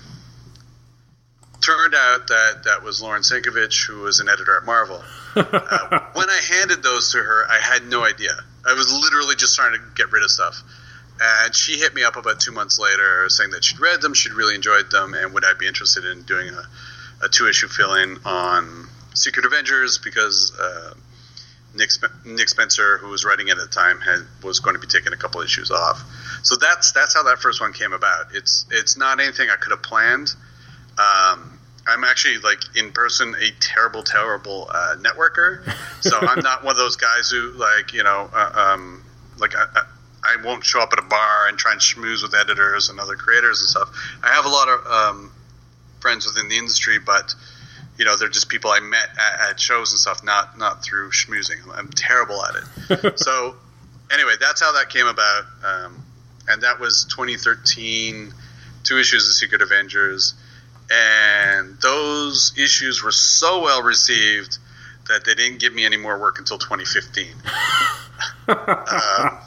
turned 1.62 1.96
out 1.96 2.28
that 2.28 2.64
that 2.66 2.84
was 2.84 3.02
Lauren 3.02 3.22
Sankovitch, 3.22 3.88
who 3.88 4.02
was 4.02 4.20
an 4.20 4.30
editor 4.30 4.58
at 4.58 4.66
Marvel. 4.66 5.02
Uh, 5.34 6.00
when 6.12 6.30
I 6.30 6.42
handed 6.60 6.84
those 6.84 7.14
to 7.14 7.18
her, 7.18 7.46
I 7.50 7.58
had 7.58 7.86
no 7.86 8.04
idea. 8.04 8.32
I 8.68 8.74
was 8.74 8.92
literally 8.92 9.38
just 9.38 9.56
trying 9.56 9.72
to 9.72 9.80
get 9.96 10.12
rid 10.12 10.24
of 10.24 10.30
stuff, 10.30 10.62
And 11.24 11.56
she 11.56 11.78
hit 11.78 11.94
me 11.94 12.04
up 12.04 12.16
about 12.16 12.40
two 12.40 12.52
months 12.52 12.80
later 12.80 13.30
saying 13.30 13.52
that 13.52 13.64
she'd 13.64 13.80
read 13.80 14.02
them, 14.02 14.16
she'd 14.16 14.34
really 14.34 14.56
enjoyed 14.56 14.90
them, 14.90 15.14
and 15.14 15.34
would 15.36 15.46
I 15.46 15.54
be 15.54 15.68
interested 15.68 16.04
in 16.04 16.24
doing 16.24 16.50
a, 16.50 17.26
a 17.26 17.30
two 17.30 17.48
issue 17.48 17.68
fill 17.68 17.94
in 17.94 18.18
on 18.26 18.88
Secret 19.14 19.46
Avengers 19.46 20.00
because 20.00 20.52
uh, 20.60 20.94
Nick, 21.76 21.92
Sp- 21.94 22.26
Nick 22.26 22.50
Spencer, 22.50 22.98
who 22.98 23.10
was 23.10 23.24
writing 23.24 23.50
it 23.50 23.52
at 23.52 23.58
the 23.58 23.68
time, 23.68 24.00
had, 24.00 24.22
was 24.44 24.62
going 24.62 24.76
to 24.76 24.80
be 24.80 24.88
taking 24.88 25.14
a 25.14 25.18
couple 25.18 25.42
issues 25.42 25.70
off. 25.70 26.04
So 26.42 26.56
that's 26.56 26.92
that's 26.92 27.14
how 27.14 27.24
that 27.24 27.38
first 27.38 27.62
one 27.62 27.74
came 27.74 27.94
about. 27.94 28.34
It's 28.34 28.66
it's 28.72 28.98
not 28.98 29.20
anything 29.20 29.50
I 29.50 29.58
could 29.58 29.72
have 29.72 29.84
planned. 29.84 30.34
Um, 30.98 31.60
I'm 31.88 32.04
actually 32.04 32.40
like 32.40 32.60
in 32.76 32.92
person 32.92 33.36
a 33.40 33.52
terrible, 33.60 34.02
terrible 34.02 34.70
uh, 34.74 34.96
networker. 34.98 35.64
So 36.02 36.18
I'm 36.20 36.40
not 36.40 36.64
one 36.64 36.72
of 36.72 36.78
those 36.78 36.96
guys 36.96 37.30
who 37.30 37.52
like 37.52 37.94
you 37.94 38.04
know 38.04 38.30
uh, 38.34 38.74
um, 38.74 39.04
like 39.38 39.54
won't 40.44 40.64
show 40.64 40.82
up 40.82 40.94
at 40.94 41.00
a 41.00 41.04
bar 41.04 41.48
and 41.48 41.58
try 41.58 41.72
and 41.72 41.82
schmooze 41.82 42.22
with 42.22 42.36
editors 42.36 42.90
and 42.90 43.00
other 43.00 43.16
creators 43.16 43.60
and 43.60 43.70
stuff. 43.70 43.90
I 44.24 44.30
have 44.30 44.46
a 44.46 44.50
lot 44.50 44.70
of 44.70 44.88
um, 44.88 45.32
friends 46.00 46.26
within 46.26 46.50
the 46.50 46.58
industry, 46.58 47.00
but 47.00 47.34
you 47.98 48.06
know 48.06 48.16
they're 48.18 48.30
just 48.30 48.50
people 48.50 48.72
I 48.72 48.80
met 48.80 49.10
at, 49.20 49.52
at 49.52 49.60
shows 49.60 49.92
and 49.92 50.00
stuff, 50.00 50.24
not 50.24 50.58
not 50.58 50.84
through 50.84 51.12
schmoozing. 51.12 51.60
I'm 51.74 51.90
terrible 51.90 52.44
at 52.46 52.56
it. 52.56 53.20
so 53.20 53.56
anyway, 54.12 54.34
that's 54.40 54.62
how 54.62 54.74
that 54.74 54.90
came 54.90 55.08
about, 55.08 55.44
um, 55.64 56.04
and 56.48 56.64
that 56.64 56.80
was 56.80 57.06
2013. 57.06 58.34
Two 58.84 58.98
issues 58.98 59.28
of 59.28 59.36
Secret 59.36 59.62
Avengers, 59.62 60.34
and 60.92 61.78
those 61.82 62.54
issues 62.58 63.04
were 63.04 63.12
so 63.12 63.62
well 63.62 63.84
received 63.84 64.58
that 65.08 65.24
they 65.26 65.36
didn't 65.36 65.60
give 65.60 65.74
me 65.74 65.86
any 65.86 65.98
more 65.98 66.18
work 66.20 66.40
until 66.40 66.58
2015. 66.58 67.28
um, 68.48 69.38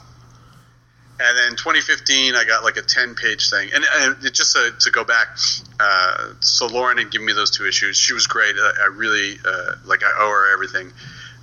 and 1.20 1.38
then 1.38 1.50
2015 1.56 2.34
i 2.34 2.44
got 2.44 2.64
like 2.64 2.76
a 2.76 2.82
10 2.82 3.14
page 3.14 3.50
thing. 3.50 3.70
And, 3.72 3.84
and 3.84 4.24
it, 4.24 4.34
just 4.34 4.56
uh, 4.56 4.70
to 4.80 4.90
go 4.90 5.04
back 5.04 5.38
uh, 5.78 6.32
so 6.40 6.66
lauren 6.66 6.98
had 6.98 7.10
given 7.10 7.26
me 7.26 7.32
those 7.32 7.50
two 7.50 7.66
issues. 7.66 7.96
She 7.96 8.12
was 8.12 8.26
great. 8.26 8.56
I, 8.56 8.72
I 8.82 8.86
really 8.86 9.36
uh, 9.44 9.74
like 9.84 10.02
i 10.02 10.10
owe 10.18 10.28
her 10.28 10.52
everything. 10.52 10.92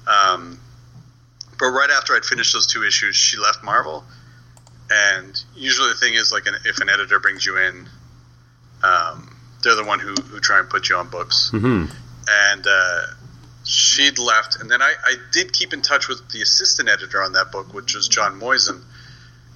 Um, 0.08 0.60
but 1.58 1.68
right 1.68 1.90
after 1.90 2.16
i'd 2.16 2.26
finished 2.26 2.54
those 2.54 2.68
two 2.68 2.84
issues 2.84 3.16
she 3.16 3.38
left 3.38 3.64
marvel. 3.64 4.04
And 4.94 5.42
usually 5.56 5.90
the 5.90 5.96
thing 5.96 6.16
is 6.16 6.32
like 6.34 6.48
an, 6.48 6.56
if 6.66 6.80
an 6.80 6.90
editor 6.90 7.20
brings 7.20 7.46
you 7.46 7.58
in 7.58 7.88
um, 8.84 9.38
they're 9.64 9.76
the 9.76 9.86
one 9.86 10.00
who, 10.00 10.14
who 10.16 10.40
try 10.40 10.60
and 10.60 10.70
put 10.70 10.90
you 10.90 10.96
on 10.98 11.08
books. 11.10 11.52
Mm-hmm. 11.54 11.86
and 12.28 12.68
uh, 12.68 13.02
she'd 13.64 14.18
left. 14.18 14.60
And 14.60 14.70
then 14.70 14.82
I, 14.82 14.94
I 15.06 15.16
did 15.32 15.54
keep 15.54 15.72
in 15.72 15.82
touch 15.82 16.08
with 16.08 16.30
the 16.32 16.42
assistant 16.42 16.90
editor 16.90 17.22
on 17.24 17.34
that 17.34 17.52
book 17.52 17.74
which 17.74 17.96
was 17.96 18.08
jon 18.08 18.40
moisan 18.40 18.82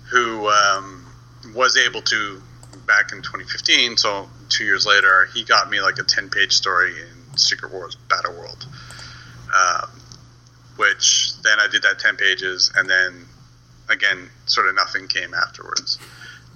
who 0.10 0.48
um, 0.50 1.06
was 1.54 1.78
able 1.78 2.02
to 2.02 2.42
back 2.86 3.12
in 3.12 3.22
2015. 3.22 3.98
So 3.98 4.30
two 4.50 4.64
years 4.64 4.86
later, 4.86 5.28
he 5.34 5.44
got 5.44 5.70
me 5.70 5.82
like 5.82 5.98
a 5.98 6.04
10 6.04 6.30
page 6.30 6.54
story 6.54 6.94
in 7.02 7.38
Secret 7.38 7.72
Wars 7.72 7.96
Battle 8.10 8.34
World, 8.34 8.66
um, 9.54 9.90
which 10.78 11.34
then 11.44 11.60
I 11.60 11.68
did 11.68 11.84
that 11.84 12.00
10 12.00 12.18
pages, 12.18 12.72
and 12.76 12.90
then 12.90 13.26
again, 13.90 14.30
sort 14.46 14.68
of 14.68 14.76
nothing 14.76 15.08
came 15.08 15.34
afterwards. 15.34 16.00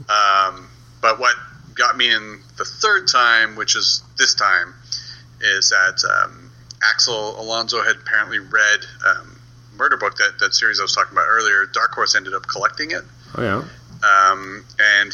Um, 0.09 0.69
but 1.01 1.19
what 1.19 1.35
got 1.75 1.95
me 1.97 2.12
in 2.12 2.41
the 2.57 2.65
third 2.65 3.07
time, 3.07 3.55
which 3.55 3.75
is 3.75 4.01
this 4.17 4.35
time, 4.35 4.73
is 5.41 5.69
that 5.69 6.03
um, 6.03 6.51
Axel 6.83 7.39
Alonso 7.39 7.81
had 7.81 7.95
apparently 7.97 8.39
read 8.39 8.79
um, 9.07 9.39
Murder 9.75 9.97
Book, 9.97 10.17
that, 10.17 10.39
that 10.39 10.53
series 10.53 10.79
I 10.79 10.83
was 10.83 10.93
talking 10.93 11.13
about 11.13 11.27
earlier. 11.27 11.65
Dark 11.65 11.91
Horse 11.91 12.15
ended 12.15 12.33
up 12.33 12.47
collecting 12.47 12.91
it. 12.91 13.03
Oh 13.35 13.43
yeah. 13.43 13.63
Um, 14.01 14.65
and 14.79 15.13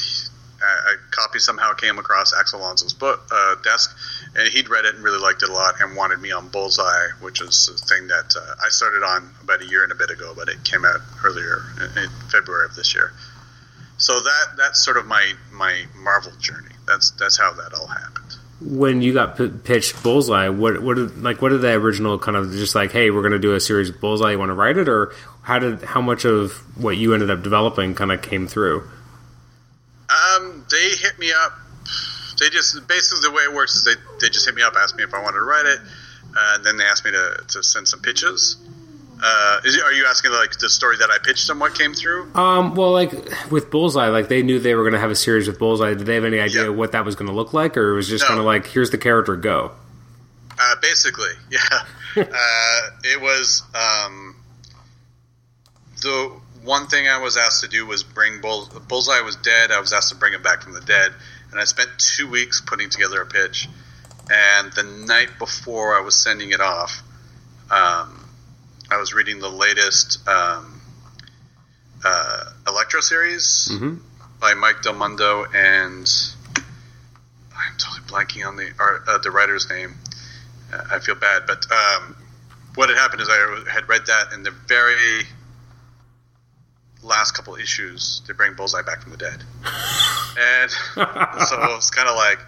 a 0.62 1.12
copy 1.12 1.40
somehow 1.40 1.74
came 1.74 2.00
across 2.00 2.34
Axel 2.34 2.60
Alonso's 2.60 2.94
book 2.94 3.28
uh, 3.32 3.56
desk, 3.64 3.96
and 4.36 4.48
he'd 4.48 4.70
read 4.70 4.86
it 4.86 4.96
and 4.96 5.04
really 5.04 5.20
liked 5.20 5.44
it 5.44 5.50
a 5.50 5.54
lot, 5.54 5.76
and 5.82 5.96
wanted 5.96 6.20
me 6.20 6.32
on 6.32 6.48
Bullseye, 6.48 7.10
which 7.22 7.42
is 7.42 7.70
a 7.70 7.86
thing 7.86 8.08
that 8.08 8.36
uh, 8.36 8.56
I 8.64 8.70
started 8.70 9.04
on 9.04 9.30
about 9.44 9.62
a 9.62 9.68
year 9.68 9.84
and 9.84 9.92
a 9.92 9.96
bit 9.96 10.10
ago, 10.10 10.34
but 10.36 10.50
it 10.50 10.64
came 10.64 10.86
out 10.86 11.02
earlier 11.24 11.62
in, 11.78 12.04
in 12.04 12.10
February 12.32 12.66
of 12.66 12.76
this 12.76 12.94
year. 12.94 13.12
So 13.98 14.22
that 14.22 14.46
that's 14.58 14.84
sort 14.84 14.98
of 14.98 15.06
my 15.06 15.34
my 15.52 15.86
Marvel 15.96 16.34
journey. 16.40 16.76
That's 16.88 17.12
that's 17.12 17.38
how 17.38 17.54
that 17.54 17.74
all 17.74 17.88
happened 17.88 18.36
when 18.62 19.02
you 19.02 19.14
got 19.14 19.38
p- 19.38 19.50
pitched 19.50 20.02
Bullseye, 20.02 20.50
what 20.50 20.82
what 20.82 20.96
did, 20.96 21.22
like 21.22 21.42
what 21.42 21.50
did 21.50 21.62
the 21.62 21.74
original 21.74 22.18
kind 22.18 22.38
of 22.38 22.52
just 22.52 22.74
like, 22.74 22.92
hey, 22.92 23.12
we're 23.12 23.22
going 23.22 23.34
to 23.34 23.40
do 23.40 23.54
a 23.54 23.60
series 23.60 23.90
of 23.90 24.00
Bullseye, 24.00 24.32
you 24.32 24.40
want 24.40 24.50
to 24.50 24.54
write 24.54 24.78
it, 24.78 24.88
or 24.88 25.14
how 25.46 25.60
did 25.60 25.84
how 25.84 26.02
much 26.02 26.26
of 26.26 26.54
what 26.82 26.98
you 26.98 27.14
ended 27.14 27.30
up 27.30 27.44
developing 27.44 27.94
kind 27.94 28.12
of 28.12 28.22
came 28.24 28.48
through? 28.48 28.82
Um, 30.10 30.66
they 30.72 30.90
hit 30.90 31.20
me 31.20 31.32
up. 31.32 31.54
They 32.40 32.50
just 32.50 32.88
basically 32.88 33.30
the 33.30 33.32
way 33.32 33.44
it 33.44 33.54
works 33.54 33.76
is 33.76 33.86
they 33.86 33.94
they 34.20 34.30
just 34.30 34.48
hit 34.48 34.56
me 34.56 34.64
up, 34.64 34.74
asked 34.76 34.98
me 34.98 35.04
if 35.04 35.14
I 35.14 35.22
wanted 35.22 35.38
to 35.38 35.44
write 35.44 35.68
it, 35.68 35.80
uh, 36.36 36.54
and 36.56 36.66
then 36.66 36.78
they 36.78 36.84
asked 36.84 37.06
me 37.06 37.12
to 37.12 37.44
to 37.48 37.62
send 37.62 37.88
some 37.88 38.02
pitches. 38.02 38.58
Uh, 39.24 39.62
is, 39.64 39.80
are 39.82 39.94
you 39.94 40.06
asking 40.08 40.32
like 40.32 40.58
the 40.58 40.68
story 40.68 40.98
that 40.98 41.12
I 41.12 41.20
pitched 41.24 41.48
them? 41.48 41.60
What 41.60 41.76
came 41.76 41.94
through? 41.94 42.34
Um, 42.34 42.74
well, 42.74 42.92
like 42.92 43.14
with 43.52 43.70
Bullseye, 43.70 44.08
like 44.08 44.28
they 44.28 44.42
knew 44.42 44.60
they 44.60 44.74
were 44.74 44.82
going 44.82 44.94
to 44.94 45.00
have 45.00 45.12
a 45.12 45.16
series 45.16 45.48
with 45.48 45.60
Bullseye. 45.60 45.94
Did 45.94 46.08
they 46.08 46.16
have 46.16 46.26
any 46.26 46.40
idea 46.40 46.70
yep. 46.70 46.76
what 46.76 46.92
that 46.94 47.06
was 47.06 47.16
going 47.16 47.30
to 47.30 47.36
look 47.36 47.54
like, 47.54 47.78
or 47.78 47.92
it 47.92 47.96
was 47.96 48.10
just 48.10 48.24
no. 48.24 48.30
kind 48.30 48.40
of 48.40 48.46
like, 48.48 48.66
here's 48.66 48.90
the 48.90 48.98
character, 48.98 49.36
go? 49.36 49.72
Uh, 50.60 50.76
basically, 50.82 51.32
yeah. 51.52 51.60
uh, 52.18 52.90
it 53.04 53.22
was 53.22 53.62
um, 53.74 54.36
the 56.02 56.32
one 56.64 56.88
thing 56.88 57.08
I 57.08 57.20
was 57.20 57.38
asked 57.38 57.62
to 57.62 57.68
do 57.68 57.86
was 57.86 58.04
bring 58.04 58.42
Bull, 58.42 58.70
Bullseye 58.88 59.22
was 59.22 59.36
dead. 59.36 59.72
I 59.72 59.80
was 59.80 59.94
asked 59.94 60.10
to 60.10 60.16
bring 60.16 60.34
him 60.34 60.42
back 60.42 60.64
from 60.64 60.74
the 60.74 60.82
dead, 60.82 61.12
and 61.52 61.60
I 61.60 61.64
spent 61.66 61.90
two 61.98 62.30
weeks 62.30 62.62
putting 62.62 62.90
together 62.90 63.22
a 63.22 63.26
pitch. 63.26 63.70
And 64.30 64.74
the 64.74 64.84
night 64.84 65.30
before 65.38 65.96
I 65.96 66.02
was 66.02 66.16
sending 66.16 66.52
it 66.52 66.60
off. 66.60 67.04
Um, 67.70 68.26
I 68.90 68.98
was 68.98 69.14
reading 69.14 69.40
the 69.40 69.50
latest 69.50 70.28
um, 70.28 70.82
uh, 72.04 72.46
Electro 72.68 73.02
series 73.02 73.70
mm-hmm. 73.72 73.96
by 74.40 74.54
Mike 74.54 74.82
Del 74.84 74.94
Mundo, 74.94 75.46
and 75.46 76.08
I'm 77.56 77.78
totally 77.78 78.06
blanking 78.08 78.48
on 78.48 78.56
the 78.56 78.72
art, 78.80 79.04
uh, 79.08 79.18
the 79.20 79.32
writer's 79.32 79.70
name. 79.70 79.96
Uh, 80.72 80.84
I 80.92 81.00
feel 81.00 81.16
bad, 81.16 81.44
but 81.48 81.66
um, 81.72 82.16
what 82.76 82.90
had 82.90 82.98
happened 82.98 83.22
is 83.22 83.30
I 83.30 83.66
had 83.72 83.90
read 83.90 84.06
that 84.08 84.34
in 84.34 84.44
the 84.44 84.52
very 84.52 85.26
last 87.06 87.32
couple 87.32 87.56
issues. 87.56 88.22
They 88.28 88.34
bring 88.34 88.56
Bullseye 88.56 88.82
back 88.82 89.02
from 89.02 89.12
the 89.12 89.18
dead, 89.18 89.44
and 90.40 90.72
so 90.72 91.58
it's 91.78 91.92
kind 91.92 92.10
of 92.10 92.16
like 92.16 92.40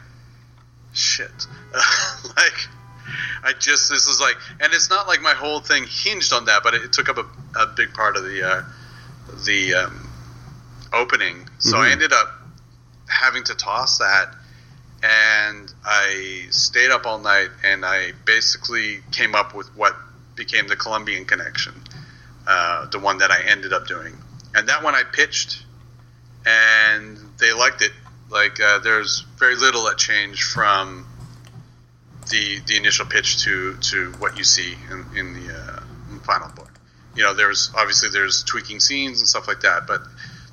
shit, 0.93 1.31
like 2.35 2.67
I 3.43 3.53
just 3.53 3.89
this 3.89 4.07
is 4.07 4.19
like, 4.19 4.35
and 4.59 4.73
it's 4.73 4.89
not 4.89 5.07
like 5.07 5.21
my 5.21 5.33
whole 5.33 5.59
thing 5.59 5.85
hinged 5.87 6.33
on 6.33 6.45
that, 6.45 6.63
but 6.63 6.73
it, 6.73 6.83
it 6.83 6.93
took 6.93 7.09
up 7.09 7.17
a, 7.17 7.59
a, 7.59 7.67
big 7.67 7.93
part 7.93 8.17
of 8.17 8.23
the 8.23 8.43
uh, 8.43 8.63
the 9.45 9.73
um, 9.75 10.09
opening. 10.93 11.47
So 11.59 11.75
mm-hmm. 11.75 11.83
I 11.83 11.91
ended 11.91 12.13
up 12.13 12.27
having 13.07 13.43
to 13.45 13.55
toss 13.55 13.99
that, 13.99 14.33
and 15.03 15.73
I 15.85 16.47
stayed 16.49 16.91
up 16.91 17.05
all 17.05 17.19
night, 17.19 17.49
and 17.63 17.85
I 17.85 18.11
basically 18.25 18.99
came 19.11 19.35
up 19.35 19.55
with 19.55 19.67
what 19.75 19.95
became 20.35 20.67
the 20.67 20.75
Colombian 20.75 21.25
connection, 21.25 21.73
uh, 22.47 22.87
the 22.87 22.99
one 22.99 23.19
that 23.19 23.31
I 23.31 23.41
ended 23.47 23.73
up 23.73 23.87
doing, 23.87 24.13
and 24.57 24.69
that 24.69 24.83
one 24.83 24.95
I 24.95 25.03
pitched, 25.03 25.63
and 26.45 27.17
they 27.39 27.53
liked 27.53 27.81
it. 27.83 27.91
Like 28.29 28.59
uh, 28.59 28.79
there's 28.79 29.21
very 29.37 29.55
little 29.55 29.85
that 29.85 29.97
changed 29.97 30.43
from 30.43 31.05
the 32.31 32.59
the 32.65 32.75
initial 32.75 33.05
pitch 33.05 33.43
to 33.43 33.77
to 33.77 34.11
what 34.13 34.37
you 34.37 34.43
see 34.43 34.75
in, 34.91 35.05
in 35.15 35.33
the 35.33 35.53
uh, 35.53 35.79
final 36.23 36.49
book. 36.49 36.71
You 37.15 37.23
know, 37.23 37.33
there's 37.33 37.71
obviously 37.75 38.09
there's 38.09 38.43
tweaking 38.43 38.79
scenes 38.79 39.19
and 39.19 39.27
stuff 39.27 39.47
like 39.47 39.61
that, 39.61 39.87
but 39.87 40.01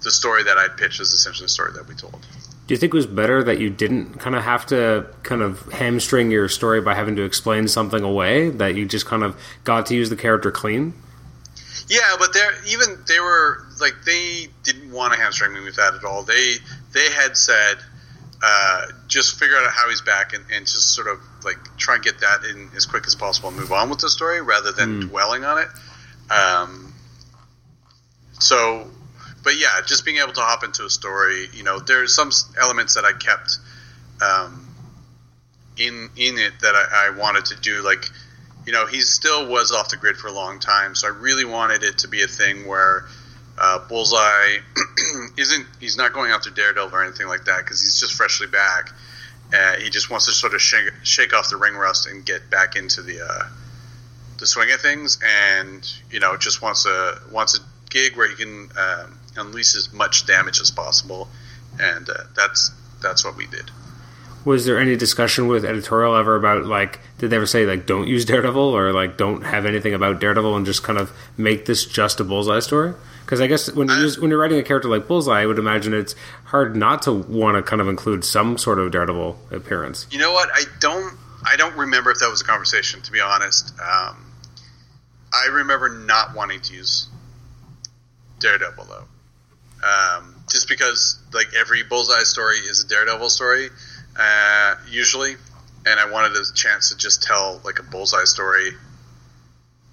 the 0.02 0.10
story 0.10 0.44
that 0.44 0.58
I 0.58 0.68
pitched 0.68 1.00
is 1.00 1.12
essentially 1.12 1.46
the 1.46 1.50
story 1.50 1.72
that 1.72 1.88
we 1.88 1.94
told. 1.94 2.26
Do 2.66 2.72
you 2.72 2.78
think 2.78 2.94
it 2.94 2.96
was 2.96 3.06
better 3.06 3.42
that 3.42 3.58
you 3.58 3.68
didn't 3.68 4.20
kind 4.20 4.34
of 4.34 4.42
have 4.42 4.64
to 4.66 5.06
kind 5.22 5.42
of 5.42 5.60
hamstring 5.72 6.30
your 6.30 6.48
story 6.48 6.80
by 6.80 6.94
having 6.94 7.16
to 7.16 7.22
explain 7.22 7.68
something 7.68 8.02
away? 8.02 8.50
That 8.50 8.74
you 8.74 8.86
just 8.86 9.04
kind 9.04 9.22
of 9.22 9.38
got 9.64 9.86
to 9.86 9.94
use 9.94 10.08
the 10.08 10.16
character 10.16 10.50
clean? 10.50 10.94
Yeah, 11.88 12.16
but 12.18 12.32
they're 12.32 12.52
even 12.66 12.98
they 13.06 13.20
were 13.20 13.66
like 13.80 13.94
they 14.06 14.48
didn't 14.62 14.90
want 14.90 15.12
to 15.12 15.20
hamstring 15.20 15.52
me 15.52 15.60
with 15.60 15.76
that 15.76 15.94
at 15.94 16.04
all. 16.04 16.22
They 16.22 16.54
they 16.92 17.10
had 17.10 17.36
said 17.36 17.76
uh, 18.42 18.86
just 19.08 19.38
figure 19.38 19.56
out 19.56 19.70
how 19.70 19.88
he's 19.88 20.02
back 20.02 20.34
and, 20.34 20.44
and, 20.52 20.66
just 20.66 20.94
sort 20.94 21.06
of 21.08 21.18
like 21.44 21.56
try 21.78 21.94
and 21.94 22.04
get 22.04 22.20
that 22.20 22.44
in 22.44 22.68
as 22.76 22.84
quick 22.84 23.06
as 23.06 23.14
possible 23.14 23.48
and 23.48 23.56
move 23.56 23.72
on 23.72 23.88
with 23.88 24.00
the 24.00 24.10
story 24.10 24.42
rather 24.42 24.70
than 24.70 25.02
mm. 25.02 25.08
dwelling 25.08 25.44
on 25.44 25.58
it. 25.58 25.68
Um, 26.30 26.92
so, 28.38 28.86
but 29.42 29.56
yeah, 29.56 29.80
just 29.86 30.04
being 30.04 30.18
able 30.18 30.34
to 30.34 30.40
hop 30.40 30.62
into 30.62 30.84
a 30.84 30.90
story, 30.90 31.46
you 31.54 31.62
know, 31.62 31.78
there's 31.78 32.14
some 32.14 32.30
elements 32.60 32.94
that 32.96 33.04
I 33.06 33.12
kept 33.12 33.58
um, 34.20 34.68
in 35.78 36.10
in 36.16 36.36
it 36.38 36.52
that 36.60 36.74
I, 36.74 37.08
I 37.08 37.18
wanted 37.18 37.46
to 37.46 37.60
do, 37.60 37.82
like 37.82 38.10
you 38.66 38.72
know, 38.72 38.86
he 38.86 39.00
still 39.00 39.46
was 39.48 39.72
off 39.72 39.90
the 39.90 39.96
grid 39.96 40.16
for 40.16 40.28
a 40.28 40.32
long 40.32 40.58
time, 40.60 40.94
so 40.94 41.06
I 41.06 41.10
really 41.10 41.44
wanted 41.44 41.82
it 41.82 41.98
to 41.98 42.08
be 42.08 42.22
a 42.22 42.28
thing 42.28 42.66
where 42.66 43.06
Uh, 43.56 43.78
Bullseye 43.88 44.58
isn't 45.36 45.66
he's 45.78 45.96
not 45.96 46.12
going 46.12 46.32
after 46.32 46.50
Daredevil 46.50 46.92
or 46.92 47.04
anything 47.04 47.28
like 47.28 47.44
that 47.44 47.58
because 47.58 47.80
he's 47.80 48.00
just 48.00 48.12
freshly 48.14 48.48
back. 48.48 48.90
Uh, 49.54 49.76
he 49.76 49.90
just 49.90 50.10
wants 50.10 50.26
to 50.26 50.32
sort 50.32 50.54
of 50.54 50.60
shake, 50.60 50.90
shake 51.04 51.32
off 51.32 51.50
the 51.50 51.56
ring 51.56 51.74
rust 51.76 52.08
and 52.08 52.26
get 52.26 52.50
back 52.50 52.74
into 52.74 53.00
the 53.02 53.20
uh, 53.24 53.46
the 54.38 54.46
swing 54.46 54.72
of 54.72 54.80
things, 54.80 55.20
and 55.22 55.88
you 56.10 56.18
know 56.18 56.36
just 56.36 56.62
wants 56.62 56.84
a 56.84 57.20
wants 57.30 57.56
a 57.56 57.62
gig 57.90 58.16
where 58.16 58.28
he 58.28 58.34
can 58.34 58.70
um, 58.76 59.18
unleash 59.36 59.76
as 59.76 59.92
much 59.92 60.26
damage 60.26 60.60
as 60.60 60.72
possible, 60.72 61.28
and 61.78 62.08
uh, 62.10 62.14
that's 62.34 62.72
that's 63.00 63.24
what 63.24 63.36
we 63.36 63.46
did. 63.46 63.70
Was 64.44 64.66
there 64.66 64.78
any 64.78 64.96
discussion 64.96 65.48
with 65.48 65.64
editorial 65.64 66.14
ever 66.16 66.36
about 66.36 66.66
like 66.66 67.00
did 67.18 67.30
they 67.30 67.36
ever 67.36 67.46
say 67.46 67.64
like 67.64 67.86
don't 67.86 68.06
use 68.06 68.24
Daredevil 68.24 68.60
or 68.60 68.92
like 68.92 69.16
don't 69.16 69.42
have 69.42 69.64
anything 69.64 69.94
about 69.94 70.20
Daredevil 70.20 70.56
and 70.56 70.66
just 70.66 70.82
kind 70.82 70.98
of 70.98 71.12
make 71.36 71.66
this 71.66 71.84
just 71.86 72.20
a 72.20 72.24
Bullseye 72.24 72.60
story? 72.60 72.94
Because 73.24 73.40
I 73.40 73.46
guess 73.46 73.72
when 73.72 73.88
you 73.88 73.94
use, 73.94 74.18
when 74.18 74.30
you're 74.30 74.38
writing 74.38 74.58
a 74.58 74.62
character 74.62 74.88
like 74.88 75.08
Bullseye, 75.08 75.40
I 75.40 75.46
would 75.46 75.58
imagine 75.58 75.94
it's 75.94 76.14
hard 76.44 76.76
not 76.76 77.02
to 77.02 77.12
want 77.12 77.56
to 77.56 77.62
kind 77.62 77.80
of 77.80 77.88
include 77.88 78.22
some 78.22 78.58
sort 78.58 78.78
of 78.78 78.92
Daredevil 78.92 79.38
appearance. 79.50 80.06
You 80.10 80.18
know 80.18 80.32
what? 80.32 80.50
I 80.52 80.64
don't 80.78 81.16
I 81.46 81.56
don't 81.56 81.76
remember 81.76 82.10
if 82.10 82.18
that 82.18 82.28
was 82.28 82.42
a 82.42 82.44
conversation. 82.44 83.00
To 83.02 83.12
be 83.12 83.20
honest, 83.20 83.72
um, 83.80 84.30
I 85.32 85.48
remember 85.50 85.88
not 85.88 86.34
wanting 86.34 86.60
to 86.60 86.74
use 86.74 87.08
Daredevil 88.40 88.84
though, 88.84 89.86
um, 89.86 90.34
just 90.50 90.68
because 90.68 91.18
like 91.32 91.48
every 91.58 91.82
Bullseye 91.82 92.24
story 92.24 92.58
is 92.58 92.84
a 92.84 92.88
Daredevil 92.88 93.30
story 93.30 93.70
uh, 94.18 94.74
usually, 94.90 95.36
and 95.86 96.00
I 96.00 96.10
wanted 96.10 96.32
a 96.36 96.52
chance 96.54 96.90
to 96.90 96.96
just 96.96 97.22
tell 97.22 97.60
like 97.64 97.78
a 97.78 97.82
Bullseye 97.82 98.24
story 98.24 98.70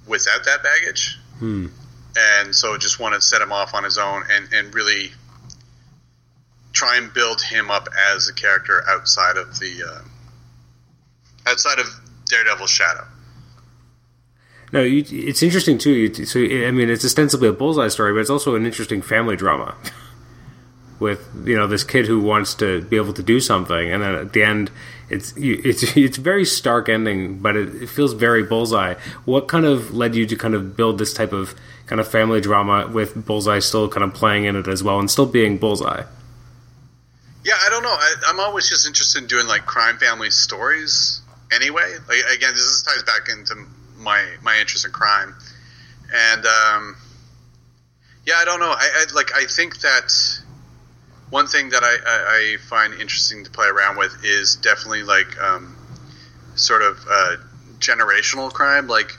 without 0.08 0.46
that 0.46 0.64
baggage. 0.64 1.18
Hmm. 1.40 1.68
And 2.16 2.54
so 2.56 2.78
just 2.78 3.00
wanted 3.00 3.18
to 3.18 3.22
set 3.22 3.42
him 3.42 3.52
off 3.52 3.74
on 3.74 3.84
his 3.84 3.98
own 3.98 4.24
and, 4.30 4.52
and 4.54 4.76
really 4.76 5.12
try 6.74 6.98
and 6.98 7.14
build 7.14 7.42
him 7.42 7.72
up 7.72 7.88
as 8.14 8.28
a 8.28 8.34
character 8.34 8.84
outside 8.88 9.38
of 9.38 9.60
the 9.60 9.84
uh, 9.84 11.50
outside 11.50 11.80
of 11.80 11.88
Daredevil's 12.26 12.70
shadow. 12.70 13.06
No, 14.72 14.82
you, 14.82 15.04
it's 15.10 15.44
interesting 15.44 15.78
too. 15.78 15.92
You, 15.92 16.26
so 16.26 16.40
I 16.40 16.72
mean, 16.72 16.90
it's 16.90 17.04
ostensibly 17.04 17.50
a 17.50 17.54
bullseye 17.54 17.90
story, 17.90 18.14
but 18.14 18.20
it's 18.20 18.30
also 18.30 18.56
an 18.56 18.66
interesting 18.66 19.02
family 19.02 19.36
drama 19.36 19.76
with 21.02 21.28
you 21.46 21.58
know 21.58 21.68
this 21.68 21.84
kid 21.84 22.06
who 22.06 22.22
wants 22.22 22.54
to 22.56 22.82
be 22.84 22.96
able 22.96 23.14
to 23.14 23.24
do 23.24 23.40
something, 23.42 23.92
and 23.92 24.02
then 24.02 24.16
at 24.16 24.32
the 24.32 24.44
end, 24.44 24.72
it's 25.10 25.34
it's 25.36 25.98
it's 25.98 26.18
very 26.18 26.46
stark 26.46 26.88
ending, 26.88 27.40
but 27.40 27.58
it, 27.58 27.84
it 27.84 27.90
feels 27.90 28.14
very 28.14 28.44
bullseye. 28.44 28.94
What 29.26 29.48
kind 29.50 29.66
of 29.66 29.94
led 29.94 30.16
you 30.16 30.26
to 30.28 30.36
kind 30.38 30.54
of 30.54 30.78
build 30.78 31.00
this 31.00 31.14
type 31.14 31.34
of 31.34 31.56
kind 31.88 32.00
of 32.00 32.08
family 32.08 32.40
drama 32.40 32.88
with 32.88 33.26
bullseye 33.26 33.60
still 33.60 33.90
kind 33.90 34.04
of 34.04 34.14
playing 34.14 34.46
in 34.46 34.56
it 34.56 34.68
as 34.68 34.84
well, 34.84 35.00
and 35.00 35.12
still 35.12 35.26
being 35.26 35.58
bullseye? 35.58 36.04
Yeah, 37.44 37.56
I 37.66 37.70
don't 37.72 37.84
know. 37.84 37.90
I, 37.90 38.14
I'm 38.28 38.40
always 38.40 38.70
just 38.70 38.86
interested 38.86 39.24
in 39.24 39.28
doing 39.28 39.48
like 39.48 39.66
crime 39.66 39.98
family 39.98 40.30
stories. 40.30 41.22
Anyway, 41.52 41.96
like 42.08 42.20
again, 42.34 42.54
this 42.54 42.84
ties 42.84 43.04
back 43.04 43.28
into 43.28 43.56
my 43.98 44.24
my 44.44 44.60
interest 44.60 44.86
in 44.86 44.92
crime, 44.92 45.36
and 46.14 46.46
um, 46.46 46.96
yeah, 48.26 48.36
I 48.38 48.46
don't 48.46 48.60
know. 48.60 48.70
I, 48.70 49.06
I 49.10 49.14
like 49.16 49.34
I 49.36 49.46
think 49.46 49.80
that 49.82 50.14
one 51.32 51.48
thing 51.48 51.70
that 51.70 51.82
I, 51.82 51.96
I, 52.06 52.54
I, 52.54 52.58
find 52.58 52.94
interesting 52.94 53.46
to 53.46 53.50
play 53.50 53.68
around 53.68 53.98
with 53.98 54.24
is 54.24 54.58
definitely 54.58 55.04
like 55.04 55.42
um, 55.42 55.76
sort 56.56 56.82
of 56.84 57.00
uh, 57.10 57.38
generational 57.80 58.52
crime, 58.52 58.88
like 58.88 59.18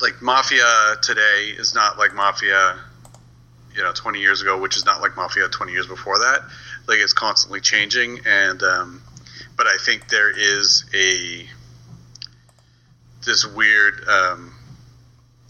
like 0.00 0.20
mafia 0.20 0.96
today 1.02 1.54
is 1.56 1.74
not 1.74 1.96
like 1.96 2.14
mafia 2.14 2.78
you 3.74 3.82
know 3.82 3.92
20 3.92 4.18
years 4.18 4.40
ago 4.40 4.58
which 4.58 4.76
is 4.76 4.84
not 4.84 5.00
like 5.00 5.14
mafia 5.16 5.48
20 5.48 5.72
years 5.72 5.86
before 5.86 6.18
that. 6.18 6.40
Like 6.86 6.98
it's 6.98 7.12
constantly 7.12 7.60
changing 7.60 8.20
and 8.26 8.62
um, 8.62 9.02
but 9.56 9.66
i 9.66 9.76
think 9.76 10.08
there 10.08 10.30
is 10.30 10.84
a 10.94 11.46
this 13.26 13.46
weird 13.46 14.02
um, 14.08 14.54